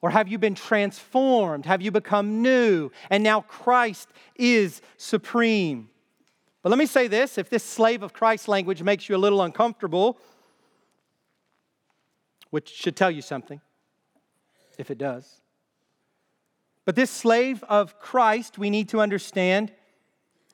Or 0.01 0.09
have 0.09 0.27
you 0.27 0.37
been 0.37 0.55
transformed? 0.55 1.65
Have 1.65 1.81
you 1.81 1.91
become 1.91 2.41
new? 2.41 2.91
And 3.09 3.23
now 3.23 3.41
Christ 3.41 4.09
is 4.35 4.81
supreme. 4.97 5.89
But 6.61 6.69
let 6.69 6.79
me 6.79 6.85
say 6.85 7.07
this 7.07 7.37
if 7.37 7.49
this 7.49 7.63
slave 7.63 8.03
of 8.03 8.13
Christ 8.13 8.47
language 8.47 8.81
makes 8.81 9.07
you 9.07 9.15
a 9.15 9.17
little 9.17 9.41
uncomfortable, 9.41 10.17
which 12.49 12.69
should 12.69 12.95
tell 12.95 13.11
you 13.11 13.21
something, 13.21 13.61
if 14.77 14.91
it 14.91 14.97
does. 14.97 15.41
But 16.85 16.95
this 16.95 17.09
slave 17.09 17.63
of 17.63 17.99
Christ, 17.99 18.57
we 18.57 18.69
need 18.69 18.89
to 18.89 18.99
understand, 18.99 19.71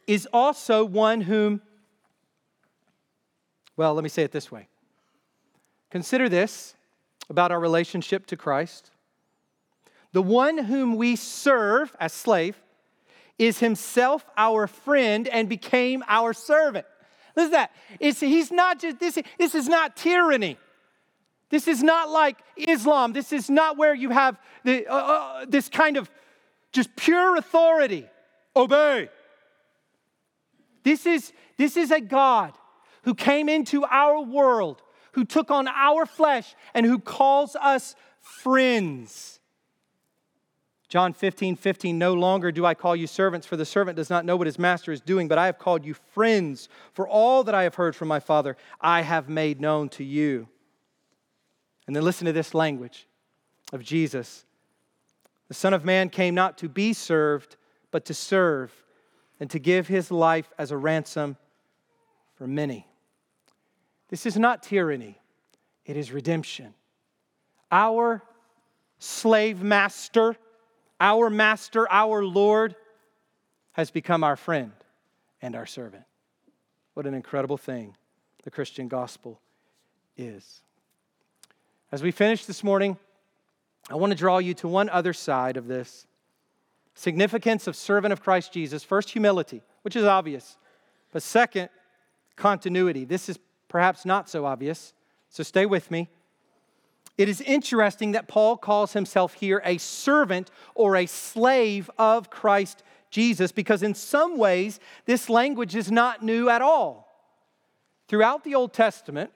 is 0.07 0.27
also 0.31 0.85
one 0.85 1.21
whom, 1.21 1.61
well, 3.75 3.93
let 3.93 4.03
me 4.03 4.09
say 4.09 4.23
it 4.23 4.31
this 4.31 4.51
way. 4.51 4.67
Consider 5.89 6.29
this 6.29 6.73
about 7.29 7.51
our 7.51 7.59
relationship 7.59 8.25
to 8.27 8.37
Christ. 8.37 8.90
The 10.13 10.21
one 10.21 10.57
whom 10.57 10.95
we 10.95 11.15
serve 11.15 11.95
as 11.99 12.13
slave 12.13 12.61
is 13.37 13.59
himself 13.59 14.25
our 14.37 14.67
friend 14.67 15.27
and 15.27 15.49
became 15.49 16.03
our 16.07 16.33
servant. 16.33 16.85
Listen 17.35 17.51
to 17.51 17.57
that. 17.57 17.71
It's, 17.99 18.19
he's 18.19 18.51
not 18.51 18.79
just, 18.79 18.99
this, 18.99 19.17
this 19.37 19.55
is 19.55 19.67
not 19.67 19.95
tyranny. 19.95 20.57
This 21.49 21.67
is 21.67 21.83
not 21.83 22.09
like 22.09 22.37
Islam. 22.55 23.13
This 23.13 23.33
is 23.33 23.49
not 23.49 23.77
where 23.77 23.93
you 23.93 24.09
have 24.09 24.39
the, 24.63 24.87
uh, 24.87 24.95
uh, 24.95 25.45
this 25.47 25.69
kind 25.69 25.97
of 25.97 26.09
just 26.71 26.95
pure 26.95 27.35
authority. 27.35 28.07
Obey. 28.55 29.09
This 30.83 31.05
is, 31.05 31.33
this 31.57 31.77
is 31.77 31.91
a 31.91 32.01
God 32.01 32.53
who 33.03 33.15
came 33.15 33.49
into 33.49 33.83
our 33.85 34.21
world, 34.21 34.81
who 35.13 35.25
took 35.25 35.51
on 35.51 35.67
our 35.67 36.05
flesh, 36.05 36.55
and 36.73 36.85
who 36.85 36.99
calls 36.99 37.55
us 37.55 37.95
friends. 38.19 39.40
John 40.91 41.13
15, 41.13 41.55
15, 41.55 41.97
no 41.97 42.13
longer 42.13 42.51
do 42.51 42.65
I 42.65 42.73
call 42.73 42.97
you 42.97 43.07
servants, 43.07 43.47
for 43.47 43.55
the 43.55 43.63
servant 43.63 43.95
does 43.95 44.09
not 44.09 44.25
know 44.25 44.35
what 44.35 44.45
his 44.45 44.59
master 44.59 44.91
is 44.91 44.99
doing, 44.99 45.29
but 45.29 45.37
I 45.37 45.45
have 45.45 45.57
called 45.57 45.85
you 45.85 45.93
friends, 45.93 46.67
for 46.91 47.07
all 47.07 47.45
that 47.45 47.55
I 47.55 47.63
have 47.63 47.75
heard 47.75 47.95
from 47.95 48.09
my 48.09 48.19
Father, 48.19 48.57
I 48.81 48.99
have 48.99 49.29
made 49.29 49.61
known 49.61 49.87
to 49.87 50.03
you. 50.03 50.49
And 51.87 51.95
then 51.95 52.03
listen 52.03 52.25
to 52.25 52.33
this 52.33 52.53
language 52.53 53.07
of 53.71 53.81
Jesus. 53.81 54.43
The 55.47 55.53
Son 55.53 55.73
of 55.73 55.85
Man 55.85 56.09
came 56.09 56.35
not 56.35 56.57
to 56.57 56.67
be 56.67 56.91
served, 56.91 57.55
but 57.89 58.03
to 58.03 58.13
serve, 58.13 58.73
and 59.39 59.49
to 59.49 59.59
give 59.59 59.87
his 59.87 60.11
life 60.11 60.51
as 60.57 60.71
a 60.71 60.77
ransom 60.77 61.37
for 62.35 62.47
many. 62.47 62.85
This 64.09 64.25
is 64.25 64.37
not 64.37 64.61
tyranny, 64.61 65.21
it 65.85 65.95
is 65.95 66.11
redemption. 66.11 66.73
Our 67.71 68.21
slave 68.99 69.63
master 69.63 70.35
our 71.01 71.29
master, 71.29 71.91
our 71.91 72.23
Lord, 72.23 72.75
has 73.73 73.89
become 73.91 74.23
our 74.23 74.37
friend 74.37 74.71
and 75.41 75.55
our 75.55 75.65
servant. 75.65 76.03
What 76.93 77.07
an 77.07 77.15
incredible 77.15 77.57
thing 77.57 77.97
the 78.43 78.51
Christian 78.51 78.87
gospel 78.87 79.41
is. 80.15 80.61
As 81.91 82.03
we 82.03 82.11
finish 82.11 82.45
this 82.45 82.63
morning, 82.63 82.97
I 83.89 83.95
want 83.95 84.11
to 84.11 84.17
draw 84.17 84.37
you 84.37 84.53
to 84.55 84.67
one 84.67 84.89
other 84.89 85.11
side 85.11 85.57
of 85.57 85.67
this 85.67 86.05
significance 86.93 87.65
of 87.65 87.75
servant 87.75 88.13
of 88.13 88.21
Christ 88.21 88.53
Jesus. 88.53 88.83
First, 88.83 89.09
humility, 89.09 89.63
which 89.81 89.95
is 89.95 90.03
obvious, 90.03 90.57
but 91.11 91.23
second, 91.23 91.69
continuity. 92.35 93.05
This 93.05 93.27
is 93.27 93.39
perhaps 93.67 94.05
not 94.05 94.29
so 94.29 94.45
obvious, 94.45 94.93
so 95.29 95.41
stay 95.41 95.65
with 95.65 95.89
me. 95.89 96.09
It 97.17 97.29
is 97.29 97.41
interesting 97.41 98.13
that 98.13 98.27
Paul 98.27 98.57
calls 98.57 98.93
himself 98.93 99.33
here 99.33 99.61
a 99.65 99.77
servant 99.77 100.49
or 100.75 100.95
a 100.95 101.05
slave 101.05 101.89
of 101.97 102.29
Christ 102.29 102.83
Jesus 103.09 103.51
because, 103.51 103.83
in 103.83 103.93
some 103.93 104.37
ways, 104.37 104.79
this 105.05 105.29
language 105.29 105.75
is 105.75 105.91
not 105.91 106.23
new 106.23 106.49
at 106.49 106.61
all. 106.61 107.07
Throughout 108.07 108.43
the 108.43 108.55
Old 108.55 108.73
Testament, 108.73 109.31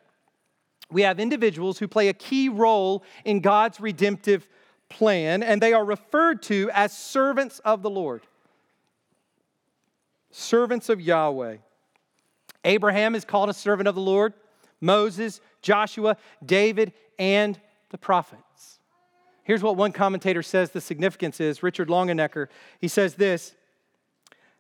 we 0.91 1.01
have 1.01 1.19
individuals 1.19 1.79
who 1.79 1.87
play 1.87 2.07
a 2.07 2.13
key 2.13 2.49
role 2.49 3.03
in 3.23 3.39
God's 3.39 3.79
redemptive 3.79 4.47
plan, 4.89 5.43
and 5.43 5.61
they 5.61 5.73
are 5.73 5.83
referred 5.83 6.41
to 6.43 6.69
as 6.73 6.95
servants 6.97 7.59
of 7.59 7.81
the 7.81 7.89
Lord. 7.89 8.21
Servants 10.31 10.89
of 10.89 11.01
Yahweh. 11.01 11.57
Abraham 12.63 13.15
is 13.15 13.25
called 13.25 13.49
a 13.49 13.53
servant 13.53 13.87
of 13.87 13.95
the 13.95 14.01
Lord, 14.01 14.33
Moses, 14.81 15.39
Joshua, 15.61 16.17
David, 16.45 16.93
and 17.17 17.59
the 17.95 17.99
prophets. 17.99 18.79
Here's 19.45 19.63
what 19.63 19.77
one 19.77 19.93
commentator 19.93 20.43
says 20.43 20.71
the 20.71 20.81
significance 20.81 21.39
is 21.39 21.63
Richard 21.63 21.87
Longenecker. 21.87 22.47
He 22.81 22.89
says 22.89 23.15
this 23.15 23.55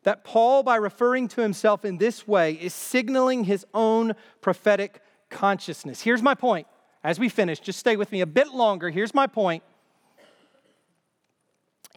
that 0.03 0.23
Paul, 0.23 0.63
by 0.63 0.77
referring 0.77 1.27
to 1.29 1.41
himself 1.41 1.83
in 1.83 1.97
this 1.97 2.25
way, 2.25 2.53
is 2.53 2.73
signaling 2.73 3.43
his 3.43 3.65
own 3.73 4.13
prophetic 4.39 5.01
consciousness. 5.29 5.99
Here's 5.99 6.21
my 6.21 6.33
point. 6.33 6.65
As 7.03 7.19
we 7.19 7.27
finish, 7.27 7.59
just 7.59 7.77
stay 7.77 7.97
with 7.97 8.09
me 8.09 8.21
a 8.21 8.25
bit 8.25 8.53
longer. 8.53 8.89
Here's 8.89 9.13
my 9.13 9.27
point. 9.27 9.63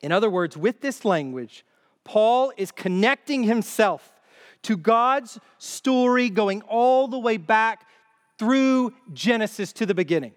In 0.02 0.10
other 0.10 0.28
words, 0.28 0.56
with 0.56 0.80
this 0.80 1.04
language, 1.04 1.64
Paul 2.02 2.52
is 2.56 2.72
connecting 2.72 3.44
himself 3.44 4.12
to 4.62 4.76
God's 4.76 5.38
story 5.58 6.30
going 6.30 6.62
all 6.62 7.06
the 7.06 7.18
way 7.18 7.36
back 7.36 7.86
through 8.38 8.92
Genesis 9.12 9.72
to 9.74 9.86
the 9.86 9.94
beginning. 9.94 10.32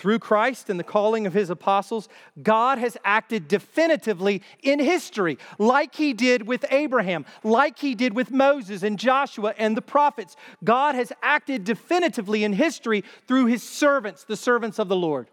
Through 0.00 0.20
Christ 0.20 0.70
and 0.70 0.80
the 0.80 0.84
calling 0.84 1.26
of 1.26 1.34
his 1.34 1.50
apostles, 1.50 2.08
God 2.42 2.78
has 2.78 2.96
acted 3.04 3.48
definitively 3.48 4.40
in 4.62 4.78
history, 4.78 5.36
like 5.58 5.94
he 5.94 6.14
did 6.14 6.46
with 6.46 6.64
Abraham, 6.70 7.26
like 7.44 7.78
he 7.78 7.94
did 7.94 8.14
with 8.14 8.30
Moses 8.30 8.82
and 8.82 8.98
Joshua 8.98 9.52
and 9.58 9.76
the 9.76 9.82
prophets. 9.82 10.36
God 10.64 10.94
has 10.94 11.12
acted 11.22 11.64
definitively 11.64 12.44
in 12.44 12.54
history 12.54 13.04
through 13.28 13.44
his 13.44 13.62
servants, 13.62 14.24
the 14.24 14.38
servants 14.38 14.78
of 14.78 14.88
the 14.88 14.96
Lord. 14.96 15.28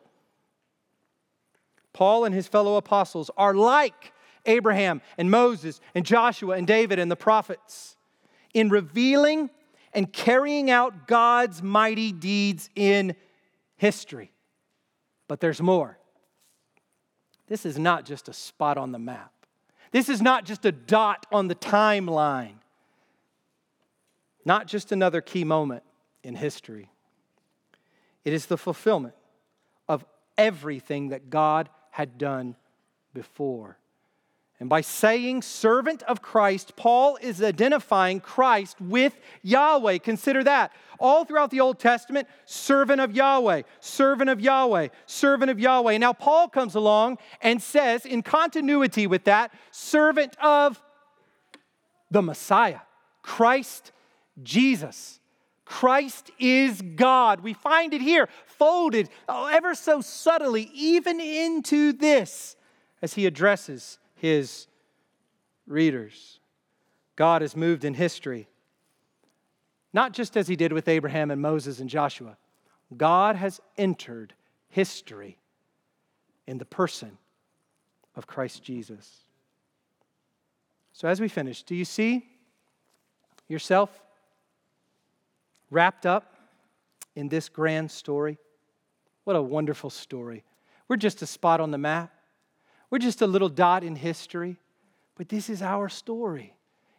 Paul 1.94 2.26
and 2.26 2.36
his 2.36 2.50
fellow 2.50 2.76
apostles 2.76 3.32
are 3.38 3.54
like 3.54 4.12
Abraham 4.46 5.02
and 5.18 5.32
Moses 5.32 5.80
and 5.96 6.06
Joshua 6.06 6.58
and 6.58 6.68
David 6.68 7.00
and 7.00 7.10
the 7.10 7.16
prophets 7.16 7.96
in 8.54 8.68
revealing 8.68 9.50
and 9.94 10.12
carrying 10.12 10.70
out 10.70 11.08
God's 11.08 11.64
mighty 11.64 12.12
deeds 12.12 12.70
in 12.76 13.16
history. 13.78 14.34
But 15.28 15.40
there's 15.40 15.62
more. 15.62 15.98
This 17.48 17.66
is 17.66 17.78
not 17.80 18.06
just 18.06 18.28
a 18.28 18.34
spot 18.34 18.78
on 18.78 18.92
the 18.92 19.00
map, 19.00 19.32
this 19.92 20.10
is 20.10 20.22
not 20.22 20.46
just 20.46 20.66
a 20.66 20.72
dot 20.72 21.26
on 21.32 21.48
the 21.48 21.56
timeline, 21.56 22.56
not 24.44 24.68
just 24.68 24.92
another 24.92 25.22
key 25.22 25.44
moment 25.44 25.84
in 26.24 26.36
history. 26.36 26.90
It 28.26 28.34
is 28.34 28.48
the 28.48 28.58
fulfillment 28.58 29.16
of 29.88 30.04
everything 30.38 31.10
that 31.10 31.30
God 31.30 31.70
had 31.92 32.18
done 32.18 32.58
before. 33.14 33.78
And 34.60 34.70
by 34.70 34.82
saying 34.82 35.44
servant 35.44 36.02
of 36.04 36.22
Christ, 36.22 36.76
Paul 36.76 37.18
is 37.22 37.44
identifying 37.44 38.20
Christ 38.20 38.82
with 38.82 39.16
Yahweh. 39.44 40.00
Consider 40.00 40.44
that. 40.46 40.72
All 41.00 41.26
throughout 41.26 41.52
the 41.52 41.60
Old 41.60 41.78
Testament, 41.78 42.28
servant 42.46 43.00
of 43.00 43.16
Yahweh, 43.16 43.62
servant 43.80 44.32
of 44.32 44.42
Yahweh, 44.42 44.88
servant 45.06 45.52
of 45.52 45.60
Yahweh. 45.60 46.00
Now, 46.00 46.12
Paul 46.12 46.50
comes 46.50 46.74
along 46.74 47.20
and 47.40 47.62
says, 47.62 48.04
in 48.04 48.24
continuity 48.24 49.06
with 49.06 49.26
that, 49.26 49.54
servant 49.70 50.36
of 50.42 50.82
the 52.10 52.24
Messiah, 52.24 52.80
Christ 53.22 53.92
Jesus. 54.42 55.20
Christ 55.66 56.32
is 56.40 56.82
God. 56.82 57.42
We 57.42 57.54
find 57.54 57.94
it 57.94 58.02
here, 58.02 58.28
folded 58.46 59.10
oh, 59.30 59.48
ever 59.48 59.76
so 59.76 60.02
subtly, 60.02 60.72
even 60.74 61.20
into 61.20 61.94
this, 61.94 62.56
as 63.04 63.14
he 63.14 63.28
addresses 63.28 64.00
his 64.18 64.68
readers. 65.66 66.40
God 67.16 67.42
has 67.42 67.56
moved 67.56 67.84
in 67.84 67.94
history, 67.94 68.48
not 69.94 70.14
just 70.14 70.38
as 70.38 70.48
he 70.48 70.56
did 70.56 70.72
with 70.72 70.88
Abraham 70.88 71.32
and 71.32 71.42
Moses 71.42 71.80
and 71.80 71.90
Joshua. 71.90 72.38
God 72.96 73.36
has 73.36 73.60
entered 73.78 74.34
history 74.70 75.38
in 76.46 76.58
the 76.58 76.66
person 76.66 77.18
of 78.16 78.28
Christ 78.28 78.64
Jesus. 78.64 79.24
So, 80.94 81.08
as 81.08 81.22
we 81.22 81.28
finish, 81.28 81.64
do 81.64 81.76
you 81.76 81.86
see 81.86 82.26
yourself 83.48 84.02
wrapped 85.70 86.06
up 86.06 86.36
in 87.16 87.30
this 87.30 87.50
grand 87.50 87.92
story? 87.92 88.38
What 89.26 89.36
a 89.36 89.42
wonderful 89.42 89.90
story. 89.90 90.44
We're 90.88 90.96
just 90.96 91.22
a 91.22 91.28
spot 91.28 91.60
on 91.60 91.72
the 91.72 91.78
map. 91.78 92.14
We're 92.90 93.00
just 93.00 93.22
a 93.22 93.28
little 93.28 93.50
dot 93.50 93.84
in 93.84 93.96
history, 93.96 94.58
but 95.16 95.30
this 95.30 95.50
is 95.50 95.62
our 95.62 95.90
story. 95.90 96.54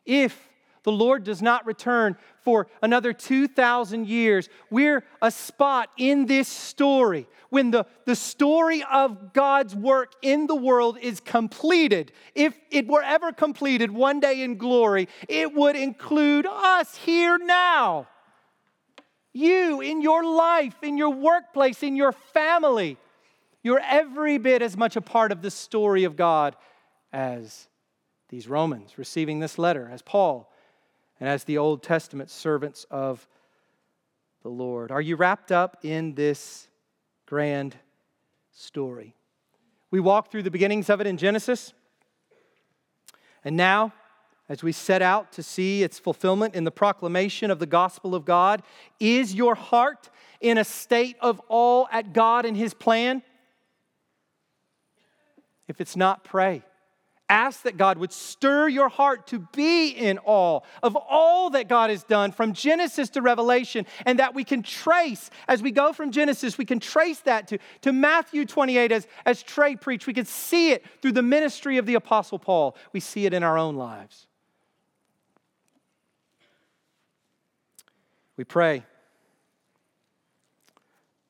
If 0.05 0.49
the 0.83 0.93
Lord 0.93 1.25
does 1.25 1.43
not 1.43 1.67
return 1.67 2.17
for 2.41 2.67
another 2.83 3.13
2,000 3.13 4.07
years, 4.07 4.49
we're 4.71 5.05
a 5.21 5.31
spot 5.31 5.91
in 5.97 6.27
this 6.27 6.49
story. 6.49 7.27
When 7.51 7.71
the, 7.71 7.87
the 8.05 8.17
story 8.17 8.83
of 8.91 9.33
God's 9.33 9.75
work 9.75 10.13
in 10.23 10.47
the 10.47 10.55
world 10.55 10.99
is 11.01 11.21
completed, 11.21 12.13
if 12.35 12.59
it 12.71 12.87
were 12.87 13.03
ever 13.03 13.33
completed 13.33 13.91
one 13.91 14.21
day 14.21 14.43
in 14.43 14.57
glory, 14.57 15.09
it 15.29 15.55
would 15.55 15.77
include 15.77 16.47
us 16.47 16.95
here 16.97 17.39
now. 17.39 18.09
You 19.33 19.81
in 19.81 20.01
your 20.01 20.25
life, 20.25 20.77
in 20.83 20.97
your 20.97 21.11
workplace, 21.11 21.83
in 21.83 21.97
your 21.97 22.13
family. 22.13 22.99
You're 23.63 23.81
every 23.81 24.39
bit 24.39 24.63
as 24.63 24.77
much 24.77 24.97
a 24.97 25.01
part 25.01 25.33
of 25.33 25.43
the 25.43 25.51
story 25.51 26.05
of 26.05 26.17
God 26.17 26.57
as 27.13 27.69
these 28.29 28.47
Romans 28.47 28.99
receiving 28.99 29.41
this 29.41 29.59
letter, 29.59 29.89
as 29.93 30.03
Paul, 30.03 30.53
and 31.19 31.29
as 31.29 31.45
the 31.45 31.59
Old 31.59 31.83
Testament 31.83 32.31
servants 32.31 32.87
of 32.91 33.27
the 34.43 34.49
Lord. 34.49 34.91
Are 34.91 35.01
you 35.01 35.17
wrapped 35.17 35.51
up 35.51 35.79
in 35.83 36.15
this 36.15 36.69
grand 37.27 37.77
story? 38.53 39.15
We 39.91 40.01
walked 40.01 40.31
through 40.31 40.43
the 40.43 40.51
beginnings 40.51 40.91
of 40.91 41.01
it 41.01 41.07
in 41.07 41.17
Genesis. 41.17 41.73
And 43.45 43.57
now, 43.57 43.93
as 44.49 44.63
we 44.63 44.73
set 44.73 45.03
out 45.03 45.33
to 45.33 45.43
see 45.43 45.83
its 45.83 45.99
fulfillment 45.99 46.55
in 46.55 46.65
the 46.65 46.71
proclamation 46.71 47.51
of 47.51 47.59
the 47.59 47.67
gospel 47.67 48.15
of 48.15 48.25
God, 48.25 48.63
is 49.01 49.35
your 49.35 49.55
heart 49.55 50.11
in 50.41 50.59
a 50.59 50.65
state 50.65 51.17
of 51.21 51.41
awe 51.49 51.87
at 51.91 52.13
God 52.13 52.45
and 52.45 52.57
His 52.57 52.75
plan? 52.75 53.23
If 55.69 55.81
it's 55.81 55.97
not, 55.97 56.25
pray. 56.25 56.63
Ask 57.31 57.63
that 57.65 57.77
God 57.77 57.99
would 57.99 58.11
stir 58.11 58.69
your 58.69 58.89
heart 58.89 59.27
to 59.29 59.39
be 59.39 59.91
in 59.91 60.19
awe 60.25 60.61
of 60.83 60.97
all 60.97 61.51
that 61.51 61.69
God 61.69 61.91
has 61.91 62.03
done 62.03 62.33
from 62.33 62.55
Genesis 62.55 63.11
to 63.11 63.23
Revelation, 63.23 63.85
and 64.07 64.19
that 64.19 64.35
we 64.35 64.45
can 64.45 64.63
trace, 64.63 65.29
as 65.47 65.63
we 65.63 65.71
go 65.71 65.93
from 65.93 66.11
Genesis, 66.11 66.57
we 66.57 66.65
can 66.65 66.81
trace 66.81 67.21
that 67.21 67.49
to, 67.49 67.59
to 67.83 67.93
Matthew 67.93 68.47
28 68.47 68.93
as, 68.93 69.07
as 69.27 69.43
Trey 69.43 69.77
preached. 69.77 70.07
We 70.07 70.15
can 70.15 70.25
see 70.25 70.73
it 70.73 70.83
through 71.03 71.13
the 71.13 71.23
ministry 71.23 71.77
of 71.77 71.85
the 71.85 71.97
Apostle 71.97 72.39
Paul. 72.39 72.75
We 72.95 73.01
see 73.01 73.27
it 73.27 73.35
in 73.35 73.43
our 73.43 73.59
own 73.59 73.77
lives. 73.77 74.27
We 78.39 78.45
pray 78.45 78.85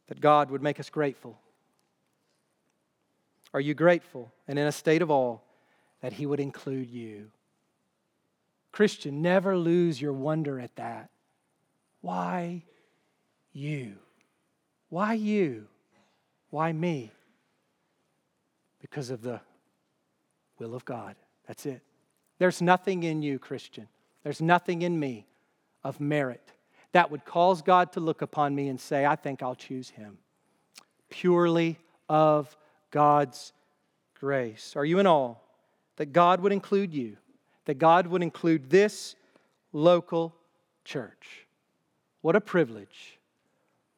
that 0.06 0.20
God 0.20 0.50
would 0.52 0.62
make 0.62 0.78
us 0.78 0.90
grateful 0.90 1.40
are 3.54 3.60
you 3.60 3.74
grateful 3.74 4.32
and 4.46 4.58
in 4.58 4.66
a 4.66 4.72
state 4.72 5.02
of 5.02 5.10
awe 5.10 5.38
that 6.00 6.12
He 6.12 6.26
would 6.26 6.40
include 6.40 6.90
you? 6.90 7.30
Christian, 8.72 9.22
never 9.22 9.56
lose 9.56 10.00
your 10.00 10.12
wonder 10.12 10.60
at 10.60 10.76
that. 10.76 11.10
Why 12.00 12.62
you? 13.52 13.96
Why 14.88 15.14
you? 15.14 15.66
Why 16.50 16.72
me? 16.72 17.10
Because 18.80 19.10
of 19.10 19.22
the 19.22 19.40
will 20.58 20.74
of 20.74 20.84
God. 20.84 21.16
That's 21.46 21.66
it. 21.66 21.82
There's 22.38 22.62
nothing 22.62 23.02
in 23.02 23.22
you, 23.22 23.38
Christian. 23.38 23.88
There's 24.22 24.40
nothing 24.40 24.82
in 24.82 24.98
me 24.98 25.26
of 25.82 26.00
merit 26.00 26.52
that 26.92 27.10
would 27.10 27.24
cause 27.24 27.62
God 27.62 27.92
to 27.92 28.00
look 28.00 28.22
upon 28.22 28.54
me 28.54 28.68
and 28.68 28.80
say, 28.80 29.04
I 29.04 29.16
think 29.16 29.42
I'll 29.42 29.54
choose 29.54 29.90
him. 29.90 30.18
Purely 31.10 31.78
of 32.08 32.56
God's 32.90 33.52
grace. 34.18 34.74
Are 34.76 34.84
you 34.84 34.98
in 34.98 35.06
awe 35.06 35.34
that 35.96 36.12
God 36.12 36.40
would 36.40 36.52
include 36.52 36.94
you, 36.94 37.16
that 37.66 37.78
God 37.78 38.06
would 38.06 38.22
include 38.22 38.70
this 38.70 39.14
local 39.72 40.34
church? 40.84 41.46
What 42.20 42.36
a 42.36 42.40
privilege. 42.40 43.18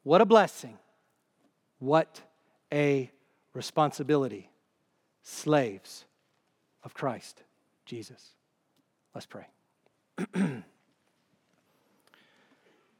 What 0.03 0.21
a 0.21 0.25
blessing. 0.25 0.77
What 1.79 2.21
a 2.71 3.11
responsibility. 3.53 4.49
Slaves 5.23 6.05
of 6.83 6.93
Christ 6.93 7.43
Jesus. 7.85 8.31
Let's 9.13 9.27
pray. 9.27 9.45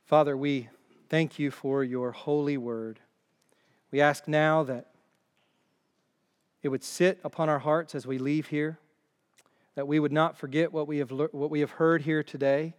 Father, 0.05 0.35
we 0.35 0.67
thank 1.09 1.39
you 1.39 1.51
for 1.51 1.83
your 1.83 2.11
holy 2.11 2.57
word. 2.57 2.99
We 3.91 4.01
ask 4.01 4.27
now 4.27 4.63
that 4.63 4.90
it 6.63 6.69
would 6.69 6.83
sit 6.83 7.19
upon 7.23 7.49
our 7.49 7.59
hearts 7.59 7.95
as 7.95 8.05
we 8.05 8.17
leave 8.17 8.47
here, 8.47 8.79
that 9.75 9.87
we 9.87 9.99
would 9.99 10.11
not 10.11 10.37
forget 10.37 10.71
what 10.71 10.87
we 10.87 10.99
have, 10.99 11.11
what 11.11 11.49
we 11.49 11.61
have 11.61 11.71
heard 11.71 12.03
here 12.03 12.23
today, 12.23 12.73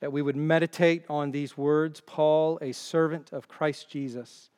that 0.00 0.12
we 0.12 0.22
would 0.22 0.36
meditate 0.36 1.04
on 1.08 1.30
these 1.30 1.56
words 1.56 2.00
Paul, 2.00 2.58
a 2.60 2.72
servant 2.72 3.32
of 3.32 3.48
Christ 3.48 3.88
Jesus. 3.88 4.50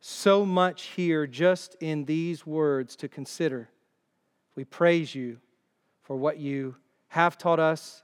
So 0.00 0.44
much 0.44 0.82
here 0.82 1.26
just 1.26 1.76
in 1.80 2.04
these 2.04 2.46
words 2.46 2.96
to 2.96 3.08
consider. 3.08 3.70
We 4.54 4.64
praise 4.64 5.14
you 5.14 5.38
for 6.02 6.16
what 6.16 6.38
you 6.38 6.76
have 7.08 7.38
taught 7.38 7.60
us, 7.60 8.02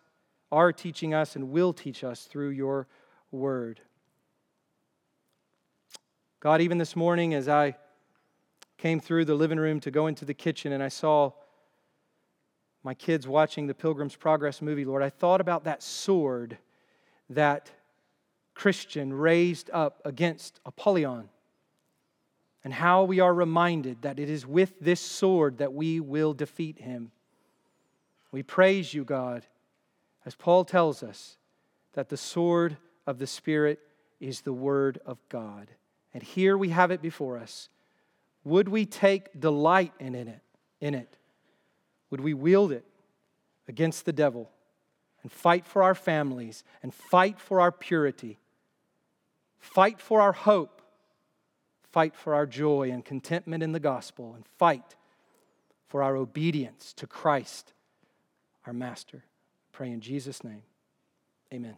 are 0.50 0.72
teaching 0.72 1.12
us, 1.12 1.36
and 1.36 1.50
will 1.50 1.72
teach 1.72 2.02
us 2.02 2.24
through 2.24 2.50
your 2.50 2.86
word. 3.30 3.80
God, 6.40 6.62
even 6.62 6.78
this 6.78 6.96
morning 6.96 7.34
as 7.34 7.48
I 7.48 7.76
came 8.80 8.98
through 8.98 9.26
the 9.26 9.34
living 9.34 9.58
room 9.58 9.78
to 9.78 9.90
go 9.90 10.06
into 10.06 10.24
the 10.24 10.32
kitchen 10.32 10.72
and 10.72 10.82
I 10.82 10.88
saw 10.88 11.32
my 12.82 12.94
kids 12.94 13.28
watching 13.28 13.66
the 13.66 13.74
Pilgrim's 13.74 14.16
Progress 14.16 14.62
movie, 14.62 14.86
Lord, 14.86 15.02
I 15.02 15.10
thought 15.10 15.42
about 15.42 15.64
that 15.64 15.82
sword 15.82 16.56
that 17.28 17.70
Christian 18.54 19.12
raised 19.12 19.68
up 19.70 20.00
against 20.06 20.60
Apollyon 20.64 21.28
and 22.64 22.72
how 22.72 23.04
we 23.04 23.20
are 23.20 23.34
reminded 23.34 24.00
that 24.00 24.18
it 24.18 24.30
is 24.30 24.46
with 24.46 24.72
this 24.80 25.00
sword 25.00 25.58
that 25.58 25.74
we 25.74 26.00
will 26.00 26.32
defeat 26.32 26.78
him. 26.78 27.10
We 28.32 28.42
praise 28.42 28.94
you, 28.94 29.04
God, 29.04 29.44
as 30.24 30.34
Paul 30.34 30.64
tells 30.64 31.02
us 31.02 31.36
that 31.92 32.08
the 32.08 32.16
sword 32.16 32.78
of 33.06 33.18
the 33.18 33.26
Spirit 33.26 33.78
is 34.20 34.40
the 34.40 34.54
word 34.54 35.00
of 35.04 35.18
God. 35.28 35.68
And 36.14 36.22
here 36.22 36.56
we 36.56 36.70
have 36.70 36.90
it 36.90 37.02
before 37.02 37.36
us. 37.36 37.68
Would 38.44 38.68
we 38.68 38.86
take 38.86 39.38
delight 39.38 39.92
in 39.98 40.14
it, 40.14 40.40
in 40.80 40.94
it? 40.94 41.16
Would 42.10 42.20
we 42.20 42.34
wield 42.34 42.72
it 42.72 42.84
against 43.68 44.04
the 44.04 44.12
devil 44.12 44.50
and 45.22 45.30
fight 45.30 45.66
for 45.66 45.82
our 45.82 45.94
families 45.94 46.64
and 46.82 46.94
fight 46.94 47.38
for 47.38 47.60
our 47.60 47.70
purity? 47.70 48.38
Fight 49.58 50.00
for 50.00 50.20
our 50.20 50.32
hope. 50.32 50.82
Fight 51.82 52.14
for 52.16 52.34
our 52.34 52.46
joy 52.46 52.90
and 52.90 53.04
contentment 53.04 53.62
in 53.62 53.72
the 53.72 53.80
gospel 53.80 54.34
and 54.34 54.46
fight 54.58 54.96
for 55.88 56.02
our 56.02 56.16
obedience 56.16 56.92
to 56.94 57.06
Christ, 57.06 57.72
our 58.64 58.72
master. 58.72 59.24
Pray 59.72 59.90
in 59.90 60.00
Jesus' 60.00 60.44
name. 60.44 60.62
Amen. 61.52 61.76